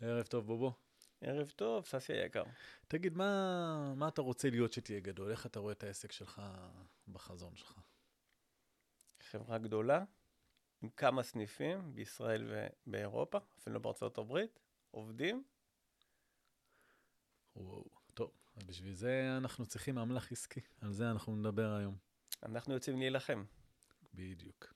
ערב 0.00 0.26
טוב, 0.26 0.46
בובו. 0.46 0.72
ערב 1.20 1.52
טוב, 1.56 1.84
ססי 1.84 2.12
היקר. 2.12 2.44
תגיד, 2.88 3.16
מה, 3.16 3.94
מה 3.96 4.08
אתה 4.08 4.22
רוצה 4.22 4.50
להיות 4.50 4.72
שתהיה 4.72 5.00
גדול? 5.00 5.30
איך 5.30 5.46
אתה 5.46 5.58
רואה 5.58 5.72
את 5.72 5.82
העסק 5.82 6.12
שלך 6.12 6.42
בחזון 7.08 7.56
שלך? 7.56 7.80
חברה 9.22 9.58
גדולה, 9.58 10.04
עם 10.82 10.88
כמה 10.88 11.22
סניפים 11.22 11.94
בישראל 11.94 12.70
ובאירופה, 12.86 13.38
אפילו 13.58 13.82
בארצות 13.82 14.18
הברית, 14.18 14.60
עובדים. 14.90 15.44
וואו, 17.56 17.84
טוב, 18.14 18.30
בשביל 18.66 18.92
זה 18.92 19.34
אנחנו 19.36 19.66
צריכים 19.66 19.98
אמל"ח 19.98 20.32
עסקי, 20.32 20.60
על 20.80 20.92
זה 20.92 21.10
אנחנו 21.10 21.36
נדבר 21.36 21.74
היום. 21.74 21.96
אנחנו 22.42 22.74
יוצאים 22.74 22.98
להילחם. 22.98 23.44
בדיוק. 24.14 24.75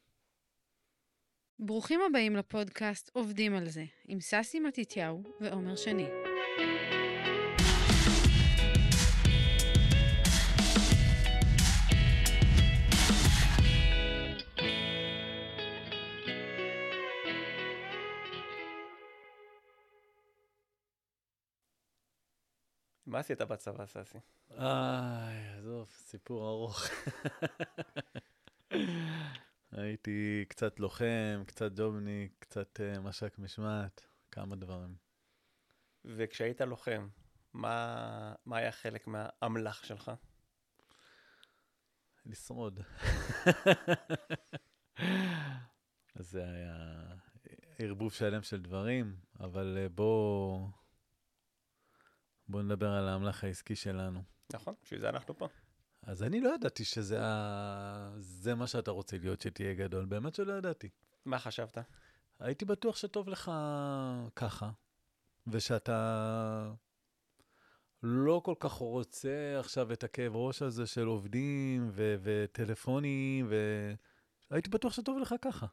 ברוכים 1.62 2.00
הבאים 2.08 2.36
לפודקאסט 2.36 3.10
עובדים 3.12 3.54
על 3.54 3.68
זה, 3.68 3.84
עם 4.08 4.20
ססי 4.20 4.60
מתתיהו 4.60 5.22
ועומר 5.40 5.76
שני. 5.76 6.08
מה 23.06 23.18
עשית 23.18 23.40
בצבא, 23.40 23.86
ססי? 23.86 24.18
איי, 24.50 25.58
עזוב, 25.58 25.88
סיפור 25.90 26.48
ארוך. 26.48 26.82
הייתי 29.80 30.44
קצת 30.48 30.80
לוחם, 30.80 31.42
קצת 31.46 31.72
ג'ובניק, 31.76 32.32
קצת 32.38 32.80
uh, 32.80 33.00
מש"ק 33.00 33.38
משמעת, 33.38 34.06
כמה 34.30 34.56
דברים. 34.56 34.94
וכשהיית 36.04 36.60
לוחם, 36.60 37.08
מה, 37.52 38.34
מה 38.46 38.56
היה 38.56 38.72
חלק 38.72 39.06
מהאמל"ח 39.06 39.84
שלך? 39.84 40.10
לשרוד. 42.26 42.80
אז 46.16 46.30
זה 46.30 46.44
היה 46.44 47.04
ערבוב 47.78 48.12
שלם 48.12 48.42
של 48.42 48.62
דברים, 48.62 49.16
אבל 49.40 49.78
uh, 49.86 49.88
בוא, 49.88 50.68
בוא 52.48 52.62
נדבר 52.62 52.90
על 52.90 53.08
האמל"ח 53.08 53.44
העסקי 53.44 53.76
שלנו. 53.76 54.22
נכון, 54.52 54.74
בשביל 54.82 55.00
זה 55.00 55.08
אנחנו 55.08 55.38
פה. 55.38 55.48
אז 56.02 56.22
אני 56.22 56.40
לא 56.40 56.54
ידעתי 56.54 56.84
שזה 56.84 57.18
ה... 57.22 58.14
זה 58.18 58.54
מה 58.54 58.66
שאתה 58.66 58.90
רוצה 58.90 59.18
להיות, 59.18 59.40
שתהיה 59.40 59.74
גדול. 59.74 60.04
באמת 60.04 60.34
שלא 60.34 60.52
ידעתי. 60.52 60.88
מה 61.24 61.38
חשבת? 61.38 61.78
הייתי 62.38 62.64
בטוח 62.64 62.96
שטוב 62.96 63.28
לך 63.28 63.50
ככה, 64.36 64.70
ושאתה 65.46 66.72
לא 68.02 68.40
כל 68.44 68.54
כך 68.60 68.72
רוצה 68.72 69.56
עכשיו 69.60 69.92
את 69.92 70.04
הכאב 70.04 70.36
ראש 70.36 70.62
הזה 70.62 70.86
של 70.86 71.06
עובדים 71.06 71.90
ו- 71.92 72.16
וטלפונים, 72.22 73.52
והייתי 74.50 74.70
בטוח 74.70 74.92
שטוב 74.92 75.18
לך 75.18 75.34
ככה. 75.42 75.66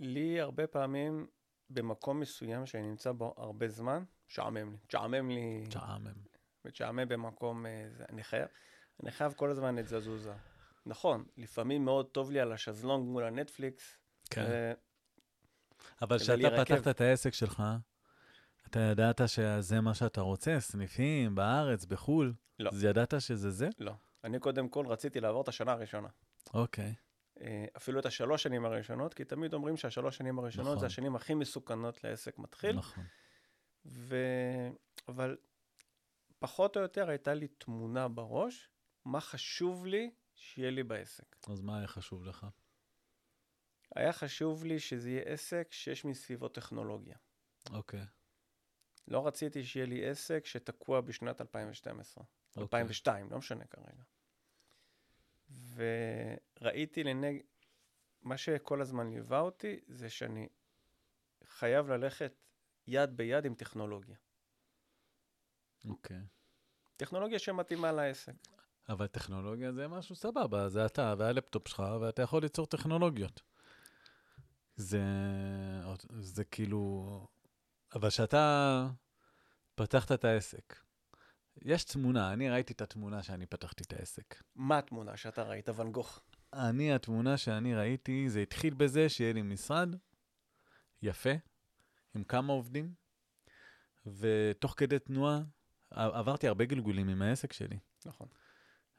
לי 0.00 0.40
הרבה 0.40 0.66
פעמים, 0.66 1.26
במקום 1.70 2.20
מסוים 2.20 2.66
שאני 2.66 2.88
נמצא 2.88 3.12
בו 3.12 3.34
הרבה 3.36 3.68
זמן, 3.68 4.04
שעמם 4.28 4.70
לי. 4.72 4.78
שעמם 4.88 5.30
לי... 5.30 5.64
שעמם. 5.70 6.35
משעמם 6.66 7.08
במקום, 7.08 7.66
אה, 7.66 7.88
אני 8.08 8.24
חייב, 8.24 8.48
אני 9.02 9.10
חייב 9.10 9.32
כל 9.32 9.50
הזמן 9.50 9.78
את 9.78 9.88
זזוזה. 9.88 10.32
נכון, 10.86 11.24
לפעמים 11.36 11.84
מאוד 11.84 12.06
טוב 12.06 12.30
לי 12.30 12.40
על 12.40 12.52
השזלונג 12.52 13.08
מול 13.08 13.24
הנטפליקס. 13.24 13.98
כן. 14.30 14.42
אה, 14.42 14.72
אבל 16.02 16.18
כשאתה. 16.18 16.64
פתחת 16.64 16.88
את 16.88 17.00
העסק 17.00 17.34
שלך, 17.34 17.62
אתה 18.66 18.80
ידעת 18.80 19.20
שזה 19.26 19.80
מה 19.80 19.94
שאתה 19.94 20.20
רוצה, 20.20 20.60
סניפים 20.60 21.34
בארץ, 21.34 21.84
בחו"ל? 21.84 22.34
לא. 22.58 22.70
אז 22.72 22.84
ידעת 22.84 23.14
שזה 23.18 23.50
זה? 23.50 23.68
לא. 23.78 23.92
אני 24.24 24.38
קודם 24.38 24.68
כל 24.68 24.86
רציתי 24.86 25.20
לעבור 25.20 25.42
את 25.42 25.48
השנה 25.48 25.72
הראשונה. 25.72 26.08
אוקיי. 26.54 26.94
אה, 27.40 27.64
אפילו 27.76 28.00
את 28.00 28.06
השלוש 28.06 28.42
שנים 28.42 28.64
הראשונות, 28.64 29.14
כי 29.14 29.24
תמיד 29.24 29.54
אומרים 29.54 29.76
שהשלוש 29.76 30.16
שנים 30.16 30.38
הראשונות 30.38 30.68
נכון. 30.68 30.80
זה 30.80 30.86
השנים 30.86 31.16
הכי 31.16 31.34
מסוכנות 31.34 32.04
לעסק 32.04 32.38
מתחיל. 32.38 32.76
נכון. 32.76 33.04
ו... 33.86 34.16
אבל 35.08 35.36
פחות 36.38 36.76
או 36.76 36.80
יותר 36.82 37.08
הייתה 37.08 37.34
לי 37.34 37.48
תמונה 37.48 38.08
בראש, 38.08 38.70
מה 39.04 39.20
חשוב 39.20 39.86
לי 39.86 40.10
שיהיה 40.34 40.70
לי 40.70 40.82
בעסק. 40.82 41.36
אז 41.48 41.60
מה 41.60 41.78
היה 41.78 41.86
חשוב 41.86 42.24
לך? 42.24 42.46
היה 43.94 44.12
חשוב 44.12 44.64
לי 44.64 44.80
שזה 44.80 45.10
יהיה 45.10 45.22
עסק 45.22 45.68
שיש 45.70 46.04
מסביבו 46.04 46.48
טכנולוגיה. 46.48 47.16
אוקיי. 47.70 48.04
לא 49.08 49.26
רציתי 49.26 49.64
שיהיה 49.64 49.86
לי 49.86 50.08
עסק 50.08 50.46
שתקוע 50.46 51.00
בשנת 51.00 51.40
2012, 51.40 52.24
אוקיי. 52.56 52.62
2002, 52.62 53.30
לא 53.30 53.38
משנה 53.38 53.64
כרגע. 53.64 54.02
וראיתי 56.60 57.04
לנג... 57.04 57.40
מה 58.22 58.36
שכל 58.36 58.80
הזמן 58.80 59.10
ליווה 59.10 59.40
אותי, 59.40 59.80
זה 59.88 60.10
שאני 60.10 60.48
חייב 61.44 61.88
ללכת 61.88 62.32
יד 62.86 63.16
ביד 63.16 63.44
עם 63.44 63.54
טכנולוגיה. 63.54 64.16
אוקיי. 65.84 66.20
טכנולוגיה 66.96 67.38
שמתאימה 67.38 67.92
לעסק. 67.92 68.32
אבל 68.88 69.06
טכנולוגיה 69.06 69.72
זה 69.72 69.88
משהו 69.88 70.16
סבבה, 70.16 70.68
זה 70.68 70.86
אתה 70.86 71.14
והלפטופ 71.18 71.68
שלך, 71.68 71.82
ואתה 72.00 72.22
יכול 72.22 72.42
ליצור 72.42 72.66
טכנולוגיות. 72.66 73.42
זה, 74.76 75.02
זה 76.18 76.44
כאילו... 76.44 77.26
אבל 77.94 78.08
כשאתה 78.08 78.86
פתחת 79.74 80.12
את 80.12 80.24
העסק, 80.24 80.76
יש 81.62 81.84
תמונה, 81.84 82.32
אני 82.32 82.50
ראיתי 82.50 82.72
את 82.72 82.80
התמונה 82.80 83.22
שאני 83.22 83.46
פתחתי 83.46 83.84
את 83.84 83.92
העסק. 83.92 84.42
מה 84.54 84.78
התמונה 84.78 85.16
שאתה 85.16 85.42
ראית, 85.42 85.68
ואן 85.68 85.92
גוך? 85.92 86.20
אני, 86.52 86.94
התמונה 86.94 87.36
שאני 87.36 87.74
ראיתי, 87.74 88.30
זה 88.30 88.40
התחיל 88.40 88.74
בזה 88.74 89.08
שיהיה 89.08 89.32
לי 89.32 89.42
משרד 89.42 89.96
יפה, 91.02 91.30
עם 92.14 92.24
כמה 92.24 92.52
עובדים, 92.52 92.94
ותוך 94.06 94.74
כדי 94.76 94.98
תנועה, 94.98 95.40
עברתי 95.96 96.48
הרבה 96.48 96.64
גלגולים 96.64 97.08
עם 97.08 97.22
העסק 97.22 97.52
שלי. 97.52 97.78
נכון. 98.06 98.26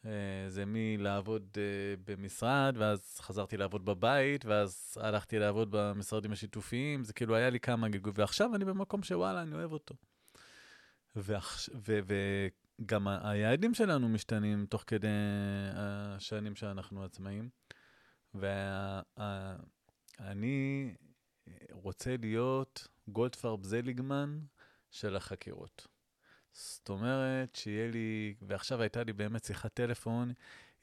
אה, 0.05 0.11
זה 0.47 0.63
מלעבוד 0.67 1.57
אה, 1.57 1.95
במשרד, 2.05 2.75
ואז 2.77 3.19
חזרתי 3.19 3.57
לעבוד 3.57 3.85
בבית, 3.85 4.45
ואז 4.45 4.97
הלכתי 5.01 5.39
לעבוד 5.39 5.67
במשרדים 5.71 6.31
השיתופיים, 6.31 7.03
זה 7.03 7.13
כאילו 7.13 7.35
היה 7.35 7.49
לי 7.49 7.59
כמה 7.59 7.89
גלגולים, 7.89 8.19
ועכשיו 8.19 8.55
אני 8.55 8.65
במקום 8.65 9.03
שוואלה, 9.03 9.41
אני 9.41 9.55
אוהב 9.55 9.71
אותו. 9.71 9.95
ועכש, 11.15 11.69
ו, 11.87 11.99
וגם 12.79 13.07
היעדים 13.07 13.73
שלנו 13.73 14.09
משתנים 14.09 14.65
תוך 14.65 14.83
כדי 14.87 15.07
השנים 15.73 16.55
שאנחנו 16.55 17.03
עצמאים, 17.03 17.49
ואני 18.33 18.55
רוצה 21.71 22.15
להיות 22.21 22.87
גולדפרב 23.07 23.63
זליגמן 23.63 24.39
של 24.91 25.15
החקירות. 25.15 25.87
זאת 26.57 26.89
אומרת, 26.89 27.55
שיהיה 27.55 27.91
לי, 27.91 28.33
ועכשיו 28.41 28.81
הייתה 28.81 29.03
לי 29.03 29.13
באמת 29.13 29.43
שיחת 29.45 29.73
טלפון 29.73 30.33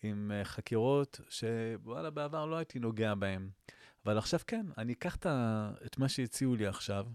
עם 0.03 0.33
אה, 0.35 0.45
חקירות 0.45 1.21
שוואלה, 1.29 2.11
בעבר 2.11 2.47
לא 2.47 2.57
הייתי 2.57 2.79
נוגע 2.79 3.15
בהן. 3.15 3.49
אבל 4.07 4.19
עכשיו 4.19 4.41
כן, 4.47 4.67
אני 4.79 4.93
אקח 4.93 5.17
את 5.87 5.99
מה 5.99 6.09
שהציעו 6.09 6.57
לי 6.57 6.67
עכשיו, 6.67 7.07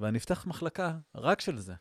ואני 0.00 0.18
אפתח 0.18 0.46
מחלקה 0.46 0.98
רק 1.14 1.40
של 1.40 1.58
זה. 1.58 1.74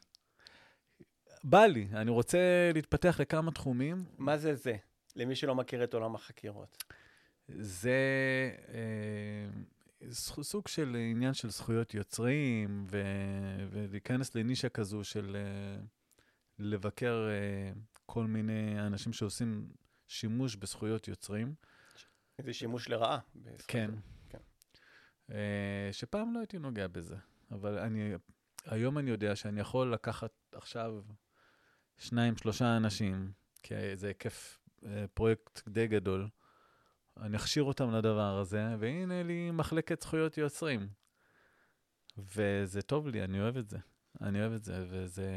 בא 1.43 1.65
לי, 1.65 1.87
אני 1.93 2.11
רוצה 2.11 2.71
להתפתח 2.73 3.17
לכמה 3.19 3.51
תחומים. 3.51 4.05
מה 4.17 4.37
זה 4.37 4.55
זה? 4.55 4.75
למי 5.15 5.35
שלא 5.35 5.55
מכיר 5.55 5.83
את 5.83 5.93
עולם 5.93 6.15
החקירות. 6.15 6.83
זה 7.47 7.99
אה, 8.73 10.11
סוג- 10.11 10.43
סוג 10.43 10.67
של 10.67 10.97
עניין 11.11 11.33
של 11.33 11.49
זכויות 11.49 11.93
יוצרים, 11.93 12.85
ו, 12.89 13.01
ולהיכנס 13.71 14.35
לנישה 14.35 14.69
כזו 14.69 15.03
של 15.03 15.35
אה, 15.35 15.81
לבקר 16.59 17.27
אה, 17.29 17.71
כל 18.05 18.25
מיני 18.25 18.79
אנשים 18.79 19.13
שעושים 19.13 19.69
שימוש 20.07 20.55
בזכויות 20.55 21.07
יוצרים. 21.07 21.55
זה 22.43 22.53
שימוש 22.53 22.89
לרעה. 22.89 23.19
כן. 23.67 23.91
כן. 24.29 24.37
אה, 25.31 25.89
שפעם 25.91 26.33
לא 26.33 26.39
הייתי 26.39 26.59
נוגע 26.59 26.87
בזה, 26.87 27.15
אבל 27.51 27.79
אני, 27.79 28.13
היום 28.65 28.97
אני 28.97 29.09
יודע 29.09 29.35
שאני 29.35 29.61
יכול 29.61 29.93
לקחת 29.93 30.31
עכשיו 30.51 31.01
שניים, 31.97 32.37
שלושה 32.37 32.77
אנשים, 32.77 33.31
כי 33.63 33.73
זה 33.95 34.07
היקף 34.07 34.59
אה, 34.85 35.05
פרויקט 35.13 35.69
די 35.69 35.87
גדול, 35.87 36.29
אני 37.17 37.37
אכשיר 37.37 37.63
אותם 37.63 37.91
לדבר 37.91 38.37
הזה, 38.37 38.75
והנה 38.79 39.23
לי 39.23 39.51
מחלקת 39.51 40.01
זכויות 40.01 40.37
יוצרים. 40.37 40.89
וזה 42.17 42.81
טוב 42.81 43.07
לי, 43.07 43.23
אני 43.23 43.41
אוהב 43.41 43.57
את 43.57 43.69
זה. 43.69 43.77
אני 44.21 44.41
אוהב 44.41 44.53
את 44.53 44.63
זה, 44.63 44.85
וזה... 44.89 45.31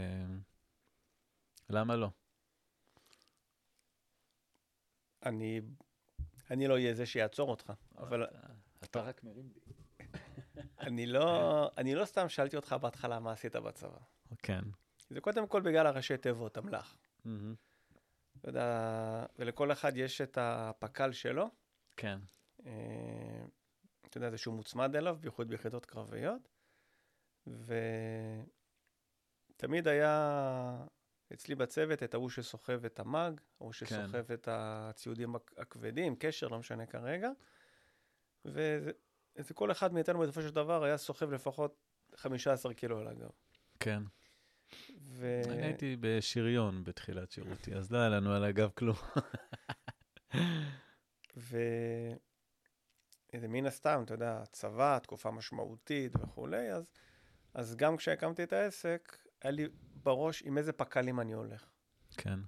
למה 1.71 1.97
לא? 1.97 2.11
אני, 5.23 5.61
אני 6.51 6.69
לא 6.69 6.75
אהיה 6.75 6.95
זה 6.95 7.07
שיעצור 7.07 7.51
אותך, 7.51 7.73
אבל 7.99 8.27
אתה 8.85 9.01
רק 9.01 9.25
מרים 9.25 9.51
לי. 9.55 9.61
אני 10.81 11.07
לא, 11.07 11.71
אני 11.79 11.95
לא 11.95 12.05
סתם 12.05 12.29
שאלתי 12.29 12.57
אותך 12.57 12.73
בהתחלה 12.73 13.21
מה 13.21 13.33
עשית 13.33 13.57
בצבא. 13.57 13.99
כן. 14.39 14.61
זה 15.11 15.21
קודם 15.21 15.47
כל 15.47 15.61
בגלל 15.61 15.87
הראשי 15.87 16.17
תיבות, 16.17 16.59
אמל"ח. 16.59 16.99
אתה 18.39 18.49
יודע, 18.49 19.27
ולכל 19.39 19.73
אחד 19.73 19.97
יש 19.97 20.21
את 20.21 20.39
הפק"ל 20.41 21.13
שלו. 21.13 21.51
כן. 21.97 22.19
אה, 22.67 23.45
אתה 24.07 24.19
יודע, 24.19 24.31
זה 24.31 24.39
שהוא 24.39 24.55
מוצמד 24.55 24.97
אליו, 24.97 25.17
בייחוד 25.21 25.49
ביחידות 25.49 25.87
קרביות. 25.87 26.49
ותמיד 29.57 29.89
היה 29.89 30.85
אצלי 31.33 31.55
בצוות 31.55 32.03
את 32.03 32.15
ההוא 32.15 32.31
שסוחב 32.31 32.85
את 32.85 33.01
המאג, 33.01 33.41
ההוא 33.61 33.73
שסוחב 33.73 34.33
את 34.33 34.49
הציודים 34.51 35.37
הכ- 35.37 35.55
הכבדים, 35.57 36.17
קשר, 36.19 36.49
לא 36.49 36.59
משנה 36.59 36.87
כרגע. 36.87 37.31
וזה 38.45 38.91
זה 39.39 39.55
כל 39.55 39.71
אחד 39.71 39.93
מאיתנו 39.93 40.19
בסופו 40.19 40.43
של 40.43 40.51
דבר 40.51 40.85
היה 40.85 40.97
סוחב 40.97 41.33
לפחות 41.33 41.77
15 42.17 42.75
קילו 42.75 42.99
על 42.99 43.09
הגב. 43.09 43.31
כן. 43.81 44.03
ו... 45.01 45.41
אני 45.45 45.63
הייתי 45.63 45.97
בשריון 46.01 46.85
בתחילת 46.85 47.31
שירותי, 47.31 47.75
אז 47.75 47.93
לא 47.93 47.99
היה 47.99 48.09
לנו 48.09 48.33
על 48.33 48.45
הגב 48.45 48.71
כלום. 48.75 48.97
ו... 51.37 51.59
זה 53.41 53.49
מן 53.49 53.67
הסתם, 53.67 54.03
אתה 54.05 54.15
יודע, 54.15 54.43
צבא, 54.53 54.99
תקופה 54.99 55.31
משמעותית 55.31 56.13
וכולי, 56.17 56.73
אז, 56.73 56.91
אז 57.55 57.77
גם 57.77 57.97
כשהקמתי 57.97 58.43
את 58.43 58.53
העסק, 58.53 59.19
היה 59.43 59.51
לי 59.51 59.69
בראש 60.09 60.43
עם 60.43 60.59
איזה 60.59 60.73
פק"לים 60.73 61.21
אני 61.21 61.33
הולך. 61.33 61.71
כן. 62.17 62.41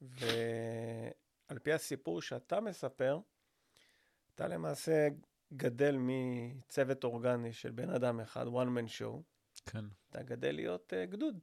ועל 0.00 1.58
פי 1.62 1.72
הסיפור 1.72 2.22
שאתה 2.22 2.60
מספר, 2.60 3.20
אתה 4.34 4.48
למעשה 4.48 5.08
גדל 5.52 5.96
מצוות 5.98 7.04
אורגני 7.04 7.52
של 7.52 7.70
בן 7.70 7.90
אדם 7.90 8.20
אחד, 8.20 8.46
one 8.46 8.68
man 8.78 9.00
show, 9.00 9.22
כן. 9.66 9.84
אתה 10.10 10.22
גדל 10.22 10.54
להיות 10.54 10.92
uh, 10.92 11.10
גדוד. 11.10 11.38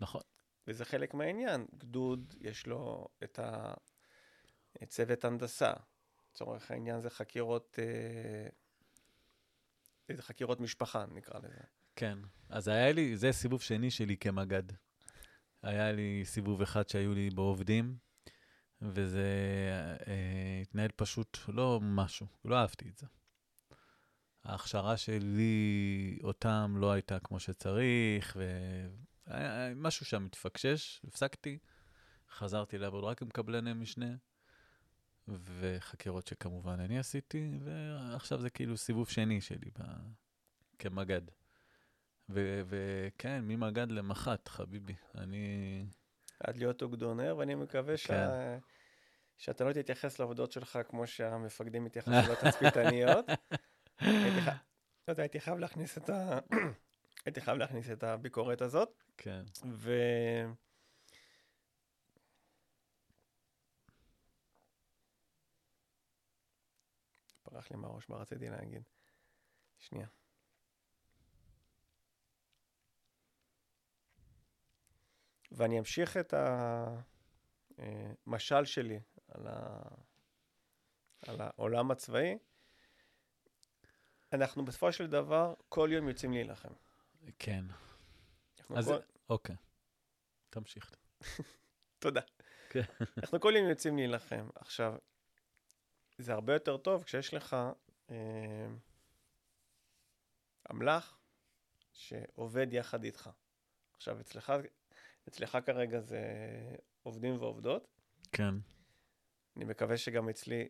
נכון. 0.00 0.22
וזה 0.66 0.84
חלק 0.84 1.14
מהעניין. 1.14 1.66
גדוד, 1.78 2.34
יש 2.40 2.66
לו 2.66 3.08
את 3.24 3.38
הצוות 4.82 5.24
הנדסה. 5.24 5.72
לצורך 6.30 6.70
העניין 6.70 7.00
זה 7.00 7.10
חקירות, 7.10 7.78
זה 10.12 10.22
חקירות 10.22 10.60
משפחה, 10.60 11.06
נקרא 11.06 11.38
לזה. 11.38 11.79
כן. 12.00 12.18
אז 12.48 12.68
היה 12.68 12.92
לי, 12.92 13.16
זה 13.16 13.32
סיבוב 13.32 13.62
שני 13.62 13.90
שלי 13.90 14.16
כמג"ד. 14.16 14.62
היה 15.62 15.92
לי 15.92 16.22
סיבוב 16.24 16.62
אחד 16.62 16.88
שהיו 16.88 17.14
לי 17.14 17.30
בעובדים, 17.30 17.96
וזה 18.82 19.28
אה, 20.06 20.60
התנהל 20.62 20.90
פשוט 20.96 21.38
לא 21.48 21.80
משהו, 21.82 22.26
לא 22.44 22.56
אהבתי 22.56 22.88
את 22.88 22.98
זה. 22.98 23.06
ההכשרה 24.44 24.96
שלי 24.96 26.18
אותם 26.22 26.74
לא 26.76 26.92
הייתה 26.92 27.18
כמו 27.18 27.40
שצריך, 27.40 28.36
והיה 29.26 29.74
משהו 29.74 30.06
שם 30.06 30.26
התפקשש, 30.26 31.00
הפסקתי, 31.04 31.58
חזרתי 32.30 32.78
לעבוד 32.78 33.04
רק 33.04 33.22
עם 33.22 33.28
קבלני 33.28 33.72
משנה, 33.72 34.14
וחקירות 35.28 36.26
שכמובן 36.26 36.80
אני 36.80 36.98
עשיתי, 36.98 37.58
ועכשיו 37.64 38.40
זה 38.40 38.50
כאילו 38.50 38.76
סיבוב 38.76 39.08
שני 39.08 39.40
שלי 39.40 39.70
ב... 39.78 39.82
כמג"ד. 40.78 41.39
וכן, 42.32 43.44
ממג"ד 43.44 43.90
למח"ט, 43.90 44.48
חביבי. 44.48 44.94
אני... 45.14 45.86
עד 46.40 46.56
להיות 46.56 46.82
אוגדונר, 46.82 47.36
ואני 47.38 47.54
מקווה. 47.54 47.94
כן. 47.96 48.58
שאתה 49.40 49.64
לא 49.64 49.72
תתייחס 49.72 50.18
לעבודות 50.18 50.52
שלך 50.52 50.78
כמו 50.88 51.06
שהמפקדים 51.06 51.84
מתייחסים 51.84 52.12
לתצפיתניות. 52.32 53.26
הייתי 53.98 54.40
לא 55.08 55.14
הייתי 55.18 55.40
חייב 55.40 55.58
להכניס 55.58 55.98
את 55.98 56.10
ה... 56.10 56.38
הייתי 57.26 57.40
חייב 57.40 57.58
להכניס 57.58 57.90
את 57.90 58.02
הביקורת 58.02 58.62
הזאת, 58.62 59.02
כן. 59.16 59.42
ו... 59.72 59.92
פרח 67.42 67.70
לי 67.70 67.76
מהראש, 67.76 68.08
מה 68.08 68.16
רציתי 68.16 68.48
להגיד? 68.48 68.82
שנייה. 69.78 70.06
ואני 75.52 75.78
אמשיך 75.78 76.16
את 76.16 76.34
המשל 78.26 78.64
שלי 78.64 79.00
על, 79.28 79.46
ה... 79.46 79.82
על 81.26 81.40
העולם 81.40 81.90
הצבאי. 81.90 82.38
אנחנו 84.32 84.64
בסופו 84.64 84.92
של 84.92 85.06
דבר 85.06 85.54
כל 85.68 85.88
יום 85.92 86.08
יוצאים 86.08 86.32
להילחם. 86.32 86.72
כן. 87.38 87.64
אז 88.76 88.88
כל... 88.88 88.98
אוקיי. 89.28 89.56
תמשיך. 90.50 90.94
תודה. 91.98 92.20
כן. 92.70 92.82
אנחנו 93.18 93.40
כל 93.40 93.52
יום 93.56 93.68
יוצאים 93.68 93.96
להילחם. 93.96 94.48
עכשיו, 94.54 94.94
זה 96.18 96.32
הרבה 96.32 96.52
יותר 96.52 96.76
טוב 96.76 97.02
כשיש 97.02 97.34
לך 97.34 97.56
אה, 98.10 98.66
אמל"ח 100.70 101.18
שעובד 101.92 102.72
יחד 102.72 103.04
איתך. 103.04 103.30
עכשיו, 103.94 104.20
אצלך, 104.20 104.52
אצלך 105.30 105.58
כרגע 105.66 106.00
זה 106.00 106.20
עובדים 107.02 107.36
ועובדות. 107.38 107.88
כן. 108.32 108.54
אני 109.56 109.64
מקווה 109.64 109.96
שגם 109.96 110.28
אצלי 110.28 110.68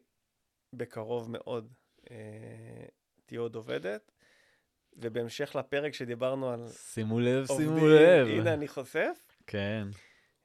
בקרוב 0.72 1.30
מאוד 1.30 1.72
אה, 2.10 2.86
תהיה 3.26 3.40
עוד 3.40 3.54
עובדת. 3.54 4.12
ובהמשך 4.96 5.56
לפרק 5.56 5.94
שדיברנו 5.94 6.50
על 6.50 6.68
שימו 6.68 7.20
לב, 7.20 7.46
שימו 7.46 7.70
עובדים, 7.70 7.88
לב. 7.88 8.26
הנה 8.26 8.54
אני 8.54 8.68
חושף. 8.68 9.36
כן. 9.46 9.88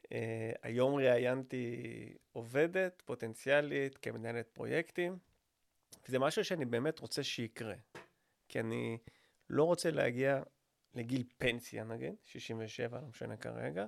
Uh, 0.03 0.07
היום 0.61 0.95
ראיינתי 0.95 1.83
עובדת 2.31 3.01
פוטנציאלית 3.05 3.97
כמנהלת 3.97 4.49
פרויקטים, 4.53 5.17
וזה 6.07 6.19
משהו 6.19 6.45
שאני 6.45 6.65
באמת 6.65 6.99
רוצה 6.99 7.23
שיקרה. 7.23 7.75
כי 8.49 8.59
אני 8.59 8.97
לא 9.49 9.63
רוצה 9.63 9.91
להגיע 9.91 10.43
לגיל 10.93 11.23
פנסיה 11.37 11.83
נגיד, 11.83 12.13
67, 12.23 12.99
לא 13.01 13.07
משנה 13.07 13.37
כרגע, 13.37 13.85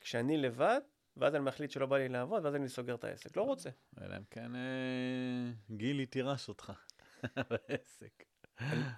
כשאני 0.00 0.36
לבד, 0.36 0.80
ואז 1.16 1.34
אני 1.34 1.44
מחליט 1.44 1.70
שלא 1.70 1.86
בא 1.86 1.98
לי 1.98 2.08
לעבוד, 2.08 2.44
ואז 2.44 2.54
אני 2.54 2.68
סוגר 2.68 2.94
את 2.94 3.04
העסק. 3.04 3.36
לא 3.36 3.42
רוצה. 3.42 3.70
אלא 4.00 4.16
אם 4.16 4.24
כן 4.30 4.56
אה, 4.56 5.52
גילי 5.70 6.06
תירש 6.06 6.48
אותך 6.48 6.72
בעסק. 7.50 8.24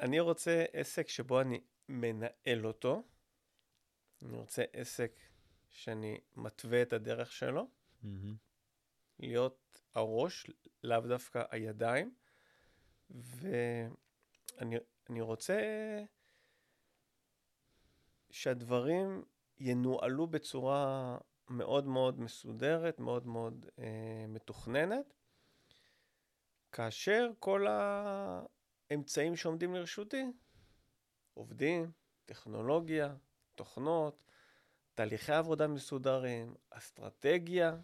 אני, 0.01 0.21
רוצה 0.21 0.65
עסק 0.73 1.09
שבו 1.09 1.41
אני 1.41 1.61
מנהל 1.89 2.67
אותו, 2.67 3.03
אני 4.23 4.37
רוצה 4.37 4.65
עסק 4.73 5.21
שאני 5.71 6.21
מתווה 6.37 6.83
את 6.83 6.93
הדרך 6.93 7.33
שלו. 7.33 7.69
להיות 9.19 9.81
הראש, 9.95 10.47
לאו 10.83 11.01
דווקא 11.01 11.43
הידיים, 11.51 12.15
ואני 13.11 14.77
אני 15.11 15.21
רוצה 15.21 15.59
שהדברים 18.31 19.25
ינוהלו 19.61 20.27
בצורה 20.27 21.19
מאוד 21.51 21.87
מאוד 21.87 22.21
מסודרת, 22.21 23.01
מאוד 23.01 23.27
מאוד 23.27 23.67
אה, 23.79 24.25
מתוכננת, 24.29 25.15
כאשר 26.73 27.31
כל 27.39 27.67
האמצעים 28.91 29.37
שעומדים 29.37 29.75
לרשותי, 29.75 30.25
עובדים, 31.35 31.91
טכנולוגיה, 32.25 33.15
תוכנות, 33.55 34.25
תהליכי 34.95 35.33
עבודה 35.33 35.67
מסודרים, 35.67 36.55
אסטרטגיה, 36.71 37.77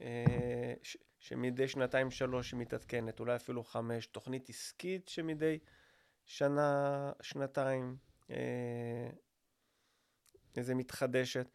אה, 0.00 0.74
שמדי 1.18 1.68
שנתיים 1.68 2.10
שלוש 2.10 2.52
היא 2.52 2.60
מתעדכנת, 2.60 3.20
אולי 3.20 3.36
אפילו 3.36 3.64
חמש, 3.64 4.06
תוכנית 4.06 4.48
עסקית 4.48 5.08
שמדי 5.08 5.58
שנה, 6.24 7.12
שנתיים 7.22 7.96
אה, 8.30 9.10
איזה 10.56 10.74
מתחדשת. 10.74 11.50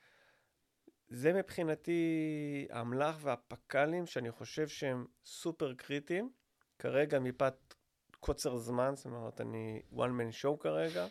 זה 1.10 1.34
מבחינתי 1.34 2.68
האמל"ח 2.70 3.18
והפק"לים 3.22 4.06
שאני 4.06 4.32
חושב 4.32 4.68
שהם 4.68 5.06
סופר 5.26 5.74
קריטיים. 5.74 6.32
כרגע 6.80 7.20
מפאת 7.20 7.76
קוצר 8.20 8.58
זמן, 8.58 8.96
זאת 8.96 9.06
אומרת, 9.06 9.42
אני 9.42 9.82
one 9.92 9.96
man 9.96 10.44
show 10.44 10.58
כרגע, 10.60 11.08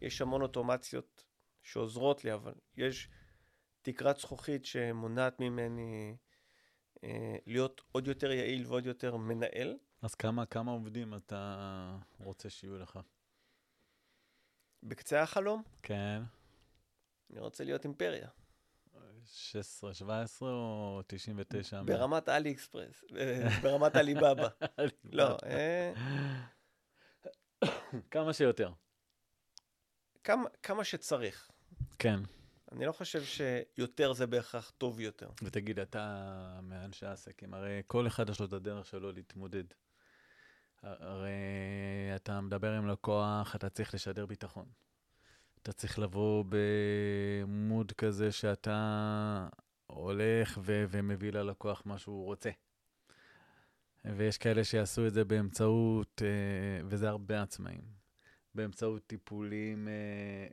יש 0.00 0.20
המון 0.20 0.42
אוטומציות 0.42 1.24
שעוזרות 1.62 2.24
לי, 2.24 2.32
אבל 2.32 2.54
יש 2.76 3.08
תקרת 3.82 4.16
זכוכית 4.16 4.64
שמונעת 4.64 5.40
ממני 5.40 6.16
אה, 7.04 7.36
להיות 7.46 7.80
עוד 7.92 8.06
יותר 8.08 8.30
יעיל 8.30 8.66
ועוד 8.66 8.86
יותר 8.86 9.16
מנהל. 9.16 9.76
אז 10.02 10.14
כמה, 10.14 10.46
כמה 10.46 10.72
עובדים 10.72 11.14
אתה 11.14 11.98
רוצה 12.18 12.50
שיהיו 12.50 12.78
לך? 12.78 12.98
בקצה 14.82 15.22
החלום, 15.22 15.62
כן. 15.82 16.22
אני 17.30 17.40
רוצה 17.40 17.64
להיות 17.64 17.84
אימפריה. 17.84 18.28
16, 19.24 19.94
17 19.94 20.50
או 20.50 21.02
99? 21.06 21.82
ברמת 21.82 22.28
אלי 22.28 22.52
אקספרס, 22.52 23.04
אה, 23.16 23.48
ברמת 23.62 23.96
עליבאבא. 24.00 24.48
לא, 25.04 25.36
אה, 25.46 25.92
כמה 28.10 28.32
שיותר. 28.32 28.72
כמה, 30.24 30.48
כמה 30.62 30.84
שצריך. 30.84 31.50
כן. 31.98 32.20
אני 32.72 32.86
לא 32.86 32.92
חושב 32.92 33.22
שיותר 33.24 34.12
זה 34.12 34.26
בהכרח 34.26 34.70
טוב 34.70 35.00
יותר. 35.00 35.30
ותגיד, 35.42 35.78
אתה 35.78 36.60
מאנשי 36.62 37.06
העסקים, 37.06 37.54
הרי 37.54 37.82
כל 37.86 38.06
אחד 38.06 38.30
יש 38.30 38.40
לו 38.40 38.46
את 38.46 38.52
הדרך 38.52 38.86
שלו 38.86 39.12
להתמודד. 39.12 39.64
הרי 40.82 41.30
אתה 42.16 42.40
מדבר 42.40 42.72
עם 42.72 42.88
לקוח, 42.88 43.56
אתה 43.56 43.68
צריך 43.68 43.94
לשדר 43.94 44.26
ביטחון. 44.26 44.66
אתה 45.62 45.72
צריך 45.72 45.98
לבוא 45.98 46.44
במוד 46.48 47.92
כזה 47.92 48.32
שאתה 48.32 49.48
הולך 49.86 50.58
ו- 50.62 50.84
ומביא 50.90 51.32
ללקוח 51.32 51.82
מה 51.86 51.98
שהוא 51.98 52.24
רוצה. 52.24 52.50
ויש 54.04 54.38
כאלה 54.38 54.64
שיעשו 54.64 55.06
את 55.06 55.14
זה 55.14 55.24
באמצעות, 55.24 56.22
אה, 56.24 56.86
וזה 56.88 57.08
הרבה 57.08 57.42
עצמאים, 57.42 57.80
באמצעות 58.54 59.02
טיפולים 59.06 59.88
אה, 59.88 59.92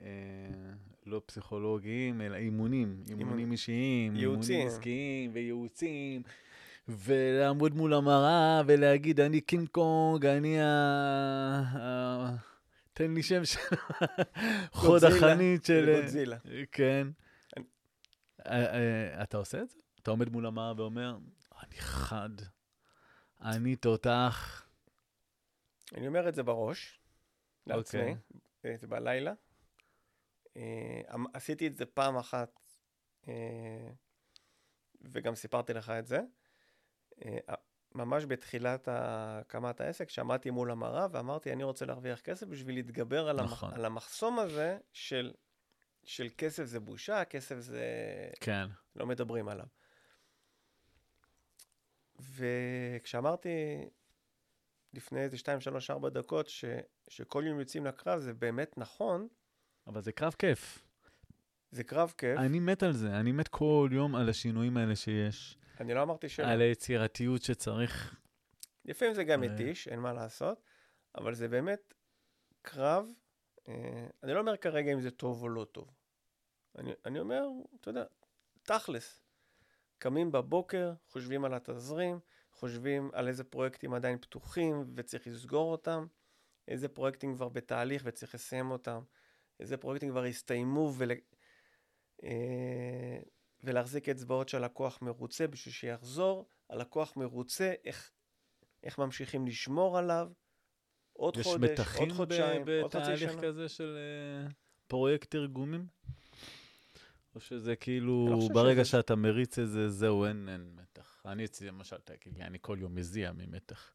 אה, 0.06 0.74
לא 1.06 1.22
פסיכולוגיים, 1.26 2.22
אלא 2.22 2.36
אימונים, 2.36 3.04
אימונים 3.10 3.52
אישיים. 3.52 4.16
אימונים 4.16 4.68
עסקיים 4.68 5.32
וייעוצים, 5.34 6.22
ולעמוד 6.88 7.76
מול 7.76 7.94
המראה 7.94 8.62
ולהגיד, 8.66 9.20
אני 9.20 9.42
קינג 9.42 9.68
קונג, 9.68 10.26
אני 10.26 10.62
ה... 10.62 12.55
תן 12.96 13.14
לי 13.14 13.24
שם 13.24 13.46
של 13.46 13.60
חוד 14.80 15.04
החנית 15.04 15.66
של... 15.66 15.96
גודזילה. 15.96 16.38
כן. 16.72 17.08
אה, 18.46 18.74
אה, 18.74 19.24
אתה 19.24 19.38
עושה 19.38 19.62
את 19.62 19.70
זה? 19.70 19.80
אתה 20.02 20.12
עומד 20.12 20.30
מול 20.30 20.46
המראה 20.46 20.74
ואומר, 20.78 21.18
אני 21.64 21.76
חד, 21.78 22.30
אני 23.42 23.76
תותח. 23.76 24.68
אני 25.96 26.08
אומר 26.08 26.30
את 26.30 26.36
זה 26.36 26.44
בראש, 26.44 27.00
לעצמי, 27.68 28.02
אוקיי. 28.02 28.16
אה, 28.66 28.78
זה 28.78 28.88
בלילה. 28.88 29.34
אה, 30.58 31.02
אמ- 31.16 31.26
עשיתי 31.34 31.68
את 31.68 31.76
זה 31.76 31.86
פעם 31.86 32.18
אחת, 32.18 32.60
אה, 33.28 33.90
וגם 35.02 35.36
סיפרתי 35.36 35.74
לך 35.74 35.90
את 35.90 36.08
זה. 36.08 36.20
ממש 37.96 38.26
בתחילת 38.26 38.88
הקמת 38.92 39.82
העסק, 39.82 40.10
שעמדתי 40.10 40.50
מול 40.50 40.72
המראה 40.72 41.08
ואמרתי, 41.12 41.54
אני 41.54 41.64
רוצה 41.64 41.86
להרוויח 41.86 42.22
כסף 42.22 42.48
בשביל 42.48 42.76
להתגבר 42.76 43.30
על, 43.30 43.40
המח... 43.40 43.52
נכון. 43.52 43.74
על 43.74 43.86
המחסום 43.86 44.40
הזה 44.40 44.78
של, 44.94 45.34
של 46.04 46.28
כסף 46.38 46.64
זה 46.64 46.80
בושה, 46.80 47.26
כסף 47.26 47.60
זה... 47.60 47.86
כן. 48.40 48.68
לא 48.96 49.06
מדברים 49.06 49.48
עליו. 49.50 49.66
וכשאמרתי 52.20 53.50
לפני 54.94 55.22
איזה 55.22 55.38
2, 55.38 55.62
3, 55.62 55.90
4 55.90 56.10
דקות 56.10 56.50
ש, 56.50 56.66
שכל 57.08 57.44
יום 57.48 57.60
יוצאים 57.60 57.86
לקרב, 57.86 58.20
זה 58.20 58.34
באמת 58.34 58.78
נכון, 58.78 59.28
אבל 59.88 60.02
זה 60.02 60.12
קרב 60.12 60.36
כיף. 60.40 60.86
זה 61.72 61.84
קרב 61.84 62.14
כיף. 62.18 62.40
אני 62.40 62.60
מת 62.60 62.84
על 62.84 62.94
זה, 62.94 63.20
אני 63.20 63.32
מת 63.32 63.48
כל 63.48 63.90
יום 63.92 64.16
על 64.16 64.30
השינויים 64.30 64.78
האלה 64.78 64.96
שיש, 64.96 65.58
אני 65.82 65.94
לא 65.94 66.04
אמרתי 66.04 66.30
שלא. 66.30 66.46
על 66.46 66.62
היצירתיות 66.62 67.42
שצריך. 67.42 68.16
לפעמים 68.86 69.14
זה 69.14 69.24
גם 69.24 69.44
אה. 69.44 69.50
מתיש, 69.50 69.88
אין 69.88 70.00
מה 70.00 70.14
לעשות, 70.14 70.64
אבל 71.16 71.34
זה 71.34 71.48
באמת 71.48 71.94
קרב. 72.62 73.06
אה, 73.68 74.08
אני 74.24 74.34
לא 74.34 74.40
אומר 74.40 74.58
כרגע 74.58 74.94
אם 74.94 75.02
זה 75.02 75.12
טוב 75.12 75.42
או 75.42 75.50
לא 75.50 75.66
טוב. 75.66 75.92
אני, 76.78 76.92
אני 77.06 77.20
אומר, 77.20 77.44
אתה 77.82 77.90
יודע, 77.90 78.04
תכלס. 78.64 79.22
קמים 79.98 80.32
בבוקר, 80.32 80.94
חושבים 81.08 81.46
על 81.46 81.54
התזרים, 81.54 82.20
חושבים 82.52 83.10
על 83.14 83.28
איזה 83.28 83.44
פרויקטים 83.44 83.94
עדיין 83.94 84.18
פתוחים 84.18 84.86
וצריך 84.96 85.28
לסגור 85.28 85.72
אותם, 85.72 86.06
איזה 86.68 86.88
פרויקטים 86.88 87.36
כבר 87.36 87.50
בתהליך 87.50 88.02
וצריך 88.06 88.36
לסיים 88.36 88.72
אותם, 88.72 89.02
איזה 89.60 89.78
פרויקטים 89.78 90.10
כבר 90.10 90.24
הסתיימו 90.24 90.94
ול... 90.98 91.12
ולהחזיק 93.66 94.10
אצבעות 94.10 94.50
שהלקוח 94.50 95.02
מרוצה 95.02 95.48
בשביל 95.48 95.74
שיחזור, 95.74 96.48
הלקוח 96.70 97.18
מרוצה, 97.18 97.74
איך, 97.86 98.12
איך 98.84 99.00
ממשיכים 99.00 99.48
לשמור 99.48 99.98
עליו, 99.98 100.30
עוד 101.14 101.38
יש 101.38 101.44
חודש, 101.48 101.70
מתחים 101.72 102.02
עוד 102.02 102.10
ב- 102.12 102.16
חודשיים, 102.18 102.62
עוד 102.82 102.92
חצי 102.96 103.00
בתהליך 103.02 103.32
שנה. 103.32 103.42
כזה 103.42 103.70
של 103.70 103.98
אה, 103.98 104.48
פרויקט 104.88 105.32
תרגומים? 105.32 105.88
או 107.36 107.40
שזה 107.40 107.76
כאילו, 107.76 108.28
לא 108.30 108.48
ברגע 108.54 108.86
שזה- 108.86 108.92
שאתה 108.92 109.16
מריץ 109.16 109.60
את 109.60 109.70
זה, 109.70 109.90
זהו, 109.90 110.26
אין, 110.26 110.50
אין 110.50 110.76
מתח. 110.76 111.22
אני 111.26 111.46
אצלי, 111.46 111.68
למשל, 111.68 111.98
תגיד 111.98 112.38
לי, 112.38 112.44
אני 112.44 112.58
כל 112.62 112.78
יום 112.82 112.96
מזיע 112.96 113.32
ממתח. 113.32 113.92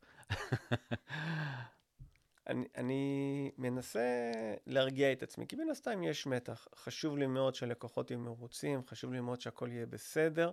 אני, 2.50 2.66
אני 2.76 3.50
מנסה 3.58 4.32
להרגיע 4.66 5.12
את 5.12 5.22
עצמי, 5.22 5.46
כי 5.46 5.56
מן 5.56 5.70
הסתם 5.70 6.02
יש 6.02 6.26
מתח. 6.26 6.68
חשוב 6.74 7.18
לי 7.18 7.26
מאוד 7.26 7.54
שהלקוחות 7.54 8.10
יהיו 8.10 8.20
מרוצים, 8.20 8.86
חשוב 8.86 9.12
לי 9.12 9.20
מאוד 9.20 9.40
שהכל 9.40 9.68
יהיה 9.72 9.86
בסדר, 9.86 10.50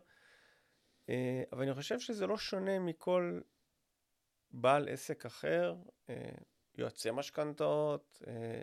אה, 1.09 1.43
אבל 1.51 1.63
אני 1.63 1.73
חושב 1.73 1.99
שזה 1.99 2.27
לא 2.27 2.37
שונה 2.37 2.79
מכל 2.79 3.39
בעל 4.51 4.89
עסק 4.89 5.25
אחר, 5.25 5.75
אה, 6.09 6.29
יועצי 6.75 7.11
משכנתאות, 7.11 8.23
אה, 8.27 8.61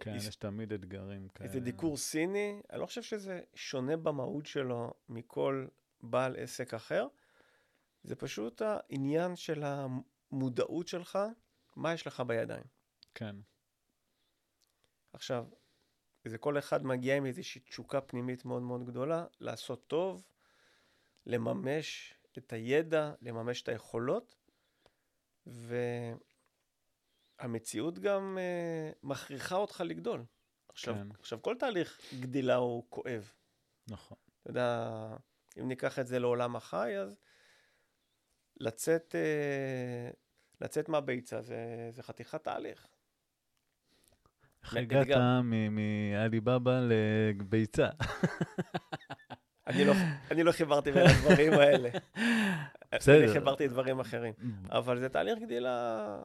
כן, 0.00 0.14
יש 0.16 0.36
תמיד 0.36 0.72
אתגרים 0.72 1.28
כאלה. 1.28 1.48
איזה 1.48 1.60
דיקור 1.60 1.96
סיני, 1.96 2.62
אני 2.70 2.80
לא 2.80 2.86
חושב 2.86 3.02
שזה 3.02 3.40
שונה 3.54 3.96
במהות 3.96 4.46
שלו 4.46 4.94
מכל 5.08 5.66
בעל 6.00 6.36
עסק 6.36 6.74
אחר. 6.74 7.06
זה 8.02 8.16
פשוט 8.16 8.62
העניין 8.64 9.36
של 9.36 9.62
המודעות 9.64 10.88
שלך, 10.88 11.18
מה 11.76 11.94
יש 11.94 12.06
לך 12.06 12.20
בידיים. 12.20 12.64
כן, 13.14 13.36
עכשיו, 15.12 15.46
זה 16.24 16.38
כל 16.38 16.58
אחד 16.58 16.86
מגיע 16.86 17.16
עם 17.16 17.26
איזושהי 17.26 17.60
תשוקה 17.60 18.00
פנימית 18.00 18.44
מאוד 18.44 18.62
מאוד 18.62 18.86
גדולה, 18.86 19.26
לעשות 19.40 19.86
טוב, 19.86 20.26
לממש 21.26 22.14
את 22.38 22.52
הידע, 22.52 23.12
לממש 23.22 23.62
את 23.62 23.68
היכולות, 23.68 24.36
והמציאות 27.40 27.98
גם 27.98 28.38
uh, 28.38 28.40
מכריחה 29.02 29.56
אותך 29.56 29.82
לגדול. 29.86 30.24
עכשיו, 30.68 30.94
כן. 30.94 31.08
עכשיו, 31.20 31.42
כל 31.42 31.56
תהליך 31.58 32.00
גדילה 32.20 32.54
הוא 32.54 32.84
כואב. 32.88 33.32
נכון. 33.88 34.16
אתה 34.42 34.50
יודע, 34.50 34.88
אם 35.60 35.68
ניקח 35.68 35.98
את 35.98 36.06
זה 36.06 36.18
לעולם 36.18 36.56
החי, 36.56 36.98
אז 36.98 37.16
לצאת, 38.56 39.14
אה, 39.14 40.10
לצאת 40.62 40.88
מהביצה 40.88 41.42
זה, 41.42 41.88
זה 41.90 42.02
חתיכת 42.02 42.44
תהליך. 42.44 42.86
איך. 44.64 44.76
הגעת 44.76 45.18
מעליבאבא 45.70 46.80
לביצה? 46.80 47.88
אני 49.66 49.84
לא, 49.84 49.92
אני 50.30 50.42
לא 50.42 50.52
חיברתי 50.52 50.92
בין 50.92 51.06
הדברים 51.06 51.52
האלה. 51.52 51.90
בסדר. 52.94 53.24
אני 53.24 53.32
חיברתי 53.32 53.68
דברים 53.68 54.00
אחרים. 54.00 54.34
אבל 54.70 54.98
זה 54.98 55.08
תהליך 55.08 55.38
גדילה, 55.38 56.22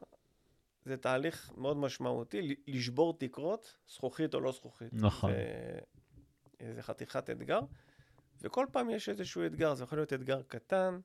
זה 0.84 0.96
תהליך 0.96 1.52
מאוד 1.56 1.76
משמעותי, 1.76 2.56
לשבור 2.66 3.18
תקרות, 3.18 3.78
זכוכית 3.88 4.34
או 4.34 4.40
לא 4.40 4.52
זכוכית. 4.52 4.92
נכון. 4.92 5.32
זה, 5.32 6.72
זה 6.72 6.82
חתיכת 6.82 7.30
אתגר, 7.30 7.60
וכל 8.42 8.66
פעם 8.72 8.90
יש 8.90 9.08
איזשהו 9.08 9.46
אתגר, 9.46 9.74
זה 9.74 9.84
יכול 9.84 9.98
להיות 9.98 10.12
אתגר 10.12 10.42
קטן. 10.42 11.00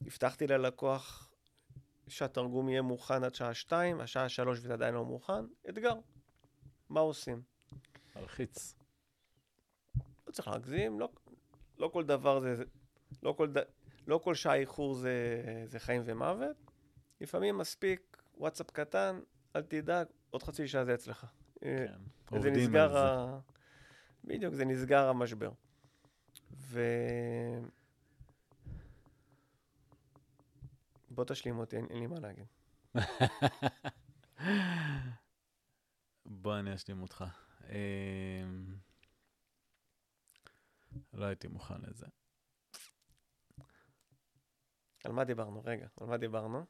הבטחתי 0.00 0.46
ללקוח 0.46 1.30
שהתרגום 2.08 2.68
יהיה 2.68 2.82
מוכן 2.82 3.24
עד 3.24 3.34
שעה 3.34 3.54
שתיים, 3.54 4.00
השעה 4.00 4.28
שלוש 4.28 4.58
וזה 4.58 4.72
עדיין 4.72 4.94
לא 4.94 5.04
מוכן, 5.04 5.44
אתגר. 5.68 5.94
מה 6.88 7.00
עושים? 7.00 7.42
מלחיץ. 8.16 8.74
לא 10.26 10.32
צריך 10.32 10.48
להגזים, 10.48 11.00
לא, 11.00 11.08
לא 11.78 11.88
כל 11.88 12.04
דבר 12.04 12.40
זה, 12.40 12.64
לא 13.22 13.32
כל, 13.32 13.52
ד, 13.52 13.62
לא 14.06 14.18
כל 14.18 14.34
שעה 14.34 14.54
איחור 14.54 14.94
זה, 14.94 15.42
זה 15.66 15.78
חיים 15.78 16.02
ומוות. 16.04 16.56
לפעמים 17.20 17.58
מספיק 17.58 18.22
וואטסאפ 18.36 18.70
קטן, 18.70 19.20
אל 19.56 19.62
תדאג, 19.62 20.06
עוד 20.30 20.42
חצי 20.42 20.68
שעה 20.68 20.84
זה 20.84 20.94
אצלך. 20.94 21.26
אה, 21.64 21.86
כן, 21.86 22.36
עובדים 22.36 22.52
על 22.54 22.60
נסגר 22.60 22.92
זה. 22.92 22.98
ה... 22.98 23.38
בדיוק, 24.24 24.54
זה 24.54 24.64
נסגר 24.64 25.08
המשבר. 25.08 25.50
ו... 26.52 26.80
בוא 31.14 31.24
תשלים 31.24 31.58
אותי, 31.58 31.76
אין, 31.76 31.86
אין 31.90 31.98
לי 31.98 32.06
מה 32.06 32.20
להגיד. 32.20 32.46
בוא 36.26 36.58
אני 36.58 36.74
אשלים 36.74 37.02
אותך. 37.02 37.24
אמ, 37.68 38.76
לא 41.12 41.24
הייתי 41.24 41.48
מוכן 41.48 41.80
לזה. 41.80 42.06
על 45.04 45.12
מה 45.12 45.24
דיברנו? 45.24 45.62
רגע, 45.64 45.86
על 46.00 46.06
מה 46.06 46.16
דיברנו? 46.16 46.66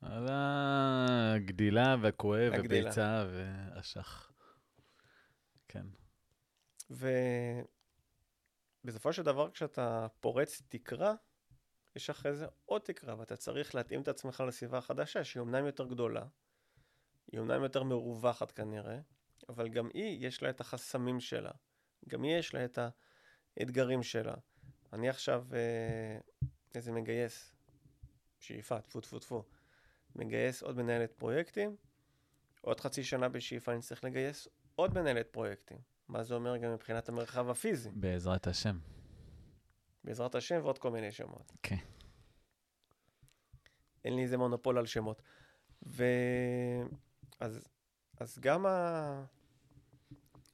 על 0.00 0.26
הגדילה 0.30 1.96
והכואב. 2.02 2.52
וביצה 2.58 3.26
ואשך. 3.30 4.32
כן. 5.68 5.86
ובסופו 8.84 9.12
של 9.12 9.22
דבר, 9.22 9.50
כשאתה 9.50 10.06
פורץ 10.20 10.62
תקרה, 10.68 11.14
יש 11.96 12.10
אחרי 12.10 12.34
זה 12.34 12.46
עוד 12.64 12.82
תקרה, 12.82 13.18
ואתה 13.18 13.36
צריך 13.36 13.74
להתאים 13.74 14.02
את 14.02 14.08
עצמך 14.08 14.42
לסביבה 14.46 14.78
החדשה, 14.78 15.24
שהיא 15.24 15.42
אמנם 15.42 15.66
יותר 15.66 15.86
גדולה, 15.86 16.24
היא 17.32 17.40
אומנם 17.40 17.62
יותר 17.62 17.82
מרווחת 17.82 18.50
כנראה, 18.50 18.98
אבל 19.48 19.68
גם 19.68 19.88
היא, 19.94 20.26
יש 20.26 20.42
לה 20.42 20.50
את 20.50 20.60
החסמים 20.60 21.20
שלה. 21.20 21.50
גם 22.08 22.22
היא, 22.22 22.36
יש 22.36 22.54
לה 22.54 22.64
את 22.64 22.78
האתגרים 23.56 24.02
שלה. 24.02 24.34
אני 24.92 25.08
עכשיו 25.08 25.46
אה, 25.54 26.18
איזה 26.74 26.92
מגייס, 26.92 27.54
שאיפה, 28.40 28.80
טפו 28.80 29.00
טפו 29.00 29.18
טפו, 29.18 29.44
מגייס 30.14 30.62
עוד 30.62 30.76
מנהלת 30.76 31.12
פרויקטים, 31.12 31.76
עוד 32.60 32.80
חצי 32.80 33.04
שנה 33.04 33.28
בשאיפה 33.28 33.72
אני 33.72 33.80
צריך 33.80 34.04
לגייס 34.04 34.48
עוד 34.74 34.94
מנהלת 34.94 35.28
פרויקטים. 35.30 35.78
מה 36.08 36.22
זה 36.22 36.34
אומר 36.34 36.56
גם 36.56 36.72
מבחינת 36.72 37.08
המרחב 37.08 37.50
הפיזי? 37.50 37.90
בעזרת 37.94 38.46
השם. 38.46 38.78
בעזרת 40.06 40.34
השם 40.34 40.60
ועוד 40.62 40.78
כל 40.78 40.90
מיני 40.90 41.12
שמות. 41.12 41.52
כן. 41.62 41.76
אין 44.04 44.16
לי 44.16 44.22
איזה 44.22 44.38
מונופול 44.38 44.78
על 44.78 44.86
שמות. 44.86 45.22
ו... 45.86 46.04
אז, 47.40 47.68
אז 48.20 48.38
גם 48.38 48.66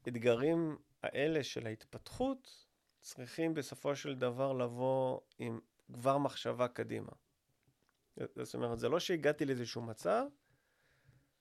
האתגרים 0.06 0.78
האלה 1.02 1.44
של 1.44 1.66
ההתפתחות 1.66 2.66
צריכים 3.00 3.54
בסופו 3.54 3.97
של 3.97 4.14
דבר 4.14 4.52
לבוא 4.52 5.21
עם 5.38 5.61
כבר 5.92 6.18
מחשבה 6.18 6.68
קדימה. 6.68 7.12
זאת 8.16 8.54
אומרת, 8.54 8.78
זה 8.78 8.88
לא 8.88 9.00
שהגעתי 9.00 9.44
לאיזשהו 9.44 9.82
מצב, 9.82 10.25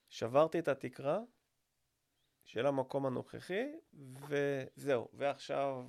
שברתי 0.08 0.58
את 0.58 0.68
התקרה 0.68 1.20
של 2.44 2.66
המקום 2.66 3.06
הנוכחי, 3.06 3.72
וזהו. 4.28 5.08
ועכשיו 5.12 5.86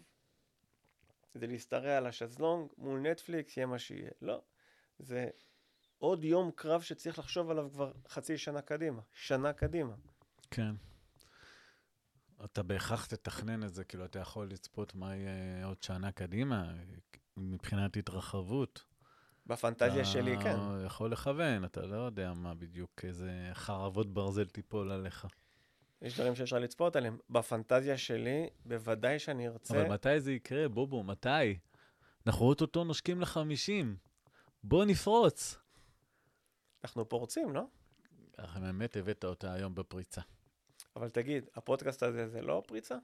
זה 1.33 1.47
להשתרע 1.47 1.97
על 1.97 2.07
השזלונג 2.07 2.67
מול 2.77 2.99
נטפליקס, 2.99 3.57
יהיה 3.57 3.67
מה 3.67 3.79
שיהיה. 3.79 4.09
לא. 4.21 4.41
זה 4.99 5.29
עוד 5.97 6.23
יום 6.23 6.51
קרב 6.55 6.81
שצריך 6.81 7.19
לחשוב 7.19 7.49
עליו 7.49 7.69
כבר 7.71 7.91
חצי 8.07 8.37
שנה 8.37 8.61
קדימה, 8.61 9.01
שנה 9.13 9.53
קדימה. 9.53 9.93
כן. 10.51 10.75
אתה 12.45 12.63
בהכרח 12.63 13.05
תתכנן 13.05 13.63
את 13.63 13.73
זה, 13.73 13.83
כאילו, 13.83 14.05
אתה 14.05 14.19
יכול 14.19 14.49
לצפות 14.49 14.95
מה 14.95 15.15
יהיה 15.15 15.65
עוד 15.65 15.83
שנה 15.83 16.11
קדימה, 16.11 16.73
מבחינת 17.37 17.97
התרחבות. 17.97 18.83
בפנטזיה 19.45 20.01
אתה 20.01 20.05
שלי, 20.05 20.35
כן. 20.43 20.55
יכול 20.85 21.11
לכוון, 21.11 21.65
אתה 21.65 21.85
לא 21.85 21.95
יודע 21.95 22.33
מה 22.33 22.53
בדיוק, 22.53 23.05
איזה 23.05 23.49
חרבות 23.53 24.13
ברזל 24.13 24.45
תיפול 24.45 24.91
עליך. 24.91 25.27
יש 26.03 26.15
דברים 26.15 26.35
שאפשר 26.35 26.59
לצפות 26.59 26.95
עליהם. 26.95 27.17
בפנטזיה 27.29 27.97
שלי, 27.97 28.49
בוודאי 28.65 29.19
שאני 29.19 29.47
ארצה... 29.47 29.81
אבל 29.81 29.93
מתי 29.93 30.19
זה 30.19 30.31
יקרה, 30.31 30.69
בובו? 30.69 31.03
מתי? 31.03 31.57
אנחנו 32.27 32.45
אוטוטו 32.45 32.83
נושקים 32.83 33.21
לחמישים. 33.21 33.95
בוא 34.63 34.85
נפרוץ. 34.85 35.57
אנחנו 36.83 37.09
פורצים, 37.09 37.53
לא? 37.53 37.63
אך 38.37 38.57
באמת 38.57 38.97
הבאת 38.97 39.25
אותה 39.25 39.53
היום 39.53 39.75
בפריצה. 39.75 40.21
אבל 40.95 41.09
תגיד, 41.09 41.45
הפודקאסט 41.55 42.03
הזה 42.03 42.27
זה 42.27 42.41
לא 42.41 42.63
פריצה? 42.67 42.95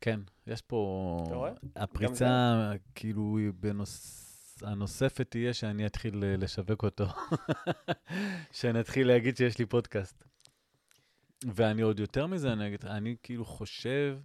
כן, 0.00 0.20
יש 0.46 0.62
פה... 0.62 1.18
אתה 1.26 1.34
רואה? 1.34 1.52
הפריצה, 1.76 2.72
כאילו, 2.94 3.38
בנוס... 3.54 4.28
הנוספת 4.62 5.30
תהיה 5.30 5.54
שאני 5.54 5.86
אתחיל 5.86 6.24
אה, 6.24 6.36
לשווק 6.36 6.84
אותו. 6.84 7.06
שנתחיל 8.52 9.08
להגיד 9.08 9.36
שיש 9.36 9.58
לי 9.58 9.66
פודקאסט. 9.66 10.31
ואני 11.54 11.82
עוד 11.82 12.00
יותר 12.00 12.26
מזה, 12.26 12.52
אני 12.52 12.66
אגיד, 12.66 12.84
אני 12.84 13.16
כאילו 13.22 13.44
חושב 13.44 14.18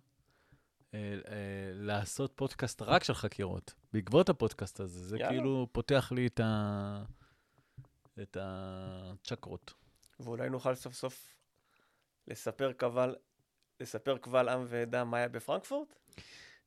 אה, 0.93 0.99
אה, 0.99 1.71
לעשות 1.73 2.31
פודקאסט 2.35 2.81
רק 2.81 3.03
של 3.03 3.13
חקירות. 3.13 3.73
בעקבות 3.93 4.29
הפודקאסט 4.29 4.79
הזה, 4.79 5.07
זה 5.07 5.17
יאללה. 5.17 5.29
כאילו 5.29 5.67
פותח 5.71 6.11
לי 6.15 6.27
את 6.27 6.39
ה... 6.39 7.03
את 8.21 8.37
הצ'קרות. 8.39 9.73
ואולי 10.19 10.49
נוכל 10.49 10.75
סוף 10.75 10.93
סוף 10.93 11.35
לספר 12.27 12.71
קבל, 12.71 13.15
לספר 13.79 14.17
קבל 14.17 14.49
עם 14.49 14.65
ועדה 14.67 15.03
מה 15.03 15.17
היה 15.17 15.27
בפרנקפורט? 15.27 15.95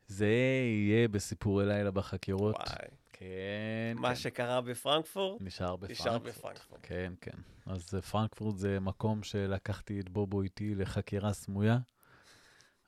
זה 0.07 0.27
יהיה 0.27 1.09
בסיפורי 1.09 1.67
לילה 1.67 1.91
בחקירות. 1.91 2.57
וואי. 2.57 2.89
כן, 3.21 3.97
מה 3.97 4.09
כן. 4.09 4.15
שקרה 4.15 4.61
בפרנקפורט, 4.61 5.43
נשאר 5.43 5.77
בפרנקפורט. 5.77 6.01
נשאר 6.01 6.19
בפרנקפורט. 6.19 6.81
כן, 6.83 7.13
כן. 7.21 7.37
אז 7.67 7.95
אה, 7.95 8.03
פרנקפורט 8.03 8.57
זה 8.57 8.81
מקום 8.81 9.23
שלקחתי 9.23 10.01
את 10.01 10.09
בובו 10.09 10.43
איתי 10.43 10.75
לחקירה 10.75 11.33
סמויה, 11.33 11.79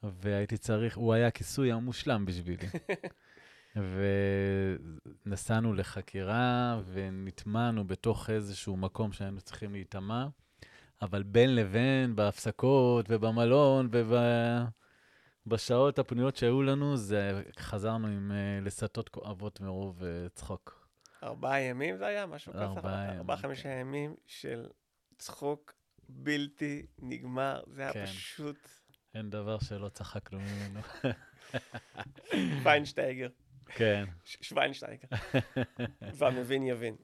והייתי 0.02 0.56
צריך, 0.56 0.96
הוא 0.96 1.12
היה 1.12 1.26
הכיסוי 1.26 1.72
המושלם 1.72 2.24
בשבילי. 2.24 2.66
ונסענו 5.26 5.74
לחקירה 5.74 6.80
ונטמענו 6.92 7.86
בתוך 7.86 8.30
איזשהו 8.30 8.76
מקום 8.76 9.12
שהיינו 9.12 9.40
צריכים 9.40 9.72
להיטמע, 9.72 10.26
אבל 11.02 11.22
בין 11.22 11.54
לבין, 11.54 12.16
בהפסקות 12.16 13.06
ובמלון 13.08 13.88
ובשעות 15.46 15.98
הפנויות 15.98 16.36
שהיו 16.36 16.62
לנו, 16.62 16.96
זה 16.96 17.42
חזרנו 17.58 18.08
עם 18.08 18.32
אה, 18.32 18.60
לסתות 18.62 19.08
כואבות 19.08 19.60
מרוב 19.60 20.04
אה, 20.04 20.28
צחוק. 20.34 20.88
ארבעה 21.22 21.60
ימים 21.60 21.96
זה 21.96 22.06
היה? 22.06 22.26
משהו 22.26 22.52
כזה? 22.52 22.64
ארבעה 22.64 23.04
ימים, 23.04 23.18
ארבעה, 23.18 23.36
חמישה 23.36 23.68
ימים 23.68 24.14
של 24.26 24.66
צחוק 25.18 25.74
בלתי 26.08 26.86
נגמר. 26.98 27.62
זה 27.66 27.82
היה 27.82 27.92
כן. 27.92 28.06
פשוט 28.06 28.68
אין 29.14 29.30
דבר 29.30 29.58
שלא 29.58 29.88
צחקנו 29.88 30.38
ממנו. 30.40 30.80
פיינשטייגר. 32.64 33.28
כן. 33.66 34.04
שוויינשטייגר. 34.24 35.08
והמבין 36.18 36.62
יבין. 36.62 36.96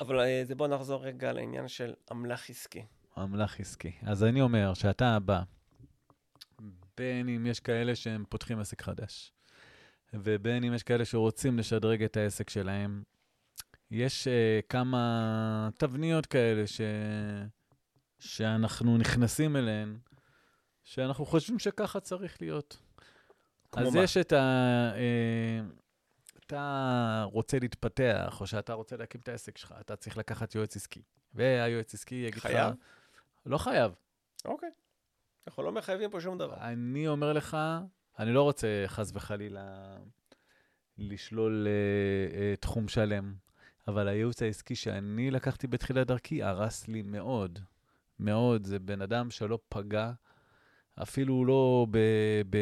אבל 0.00 0.20
אה, 0.20 0.42
זה 0.44 0.54
בוא 0.54 0.68
נחזור 0.68 1.04
רגע 1.04 1.32
לעניין 1.32 1.68
של 1.68 1.94
אמל"ח 2.12 2.50
עסקי. 2.50 2.84
אמל"ח 3.18 3.60
עסקי. 3.60 3.92
אז 4.02 4.24
אני 4.24 4.40
אומר 4.40 4.74
שאתה 4.74 5.16
הבא, 5.16 5.42
בין 6.96 7.28
אם 7.28 7.46
יש 7.46 7.60
כאלה 7.60 7.96
שהם 7.96 8.24
פותחים 8.28 8.58
עסק 8.58 8.82
חדש, 8.82 9.32
ובין 10.14 10.64
אם 10.64 10.74
יש 10.74 10.82
כאלה 10.82 11.04
שרוצים 11.04 11.58
לשדרג 11.58 12.02
את 12.02 12.16
העסק 12.16 12.50
שלהם, 12.50 13.02
יש 13.90 14.28
uh, 14.28 14.66
כמה 14.68 15.68
תבניות 15.78 16.26
כאלה 16.26 16.66
ש... 16.66 16.80
שאנחנו 18.18 18.98
נכנסים 18.98 19.56
אליהן, 19.56 19.98
שאנחנו 20.84 21.26
חושבים 21.26 21.58
שככה 21.58 22.00
צריך 22.00 22.40
להיות. 22.40 22.76
אז 23.72 23.94
מה? 23.94 24.02
יש 24.02 24.16
את 24.16 24.32
ה... 24.32 24.36
אה, 24.94 25.60
אתה 26.46 27.24
רוצה 27.32 27.58
להתפתח, 27.58 28.36
או 28.40 28.46
שאתה 28.46 28.72
רוצה 28.72 28.96
להקים 28.96 29.20
את 29.20 29.28
העסק 29.28 29.58
שלך, 29.58 29.74
אתה 29.80 29.96
צריך 29.96 30.16
לקחת 30.16 30.54
יועץ 30.54 30.76
עסקי. 30.76 31.02
והיועץ 31.34 31.94
עסקי 31.94 32.14
יגיד 32.14 32.34
לך... 32.34 32.42
חייב? 32.42 32.74
לא 33.46 33.58
חייב. 33.58 33.92
אוקיי. 34.44 34.70
אנחנו 35.46 35.62
לא 35.62 35.72
מחייבים 35.72 36.10
פה 36.10 36.20
שום 36.20 36.38
דבר. 36.38 36.56
אני 36.60 37.08
אומר 37.08 37.32
לך, 37.32 37.56
אני 38.18 38.32
לא 38.32 38.42
רוצה 38.42 38.84
חס 38.86 39.10
וחלילה 39.14 39.96
לשלול 40.98 41.66
uh, 41.66 42.34
uh, 42.34 42.60
תחום 42.60 42.88
שלם, 42.88 43.34
אבל 43.88 44.08
הייעוץ 44.08 44.42
העסקי 44.42 44.74
שאני 44.74 45.30
לקחתי 45.30 45.66
בתחילת 45.66 46.06
דרכי 46.06 46.42
הרס 46.42 46.88
לי 46.88 47.02
מאוד. 47.02 47.58
מאוד. 48.18 48.64
זה 48.64 48.78
בן 48.78 49.02
אדם 49.02 49.30
שלא 49.30 49.58
פגע, 49.68 50.12
אפילו 51.02 51.44
לא 51.44 51.86
ב... 51.90 51.98
ב 52.50 52.56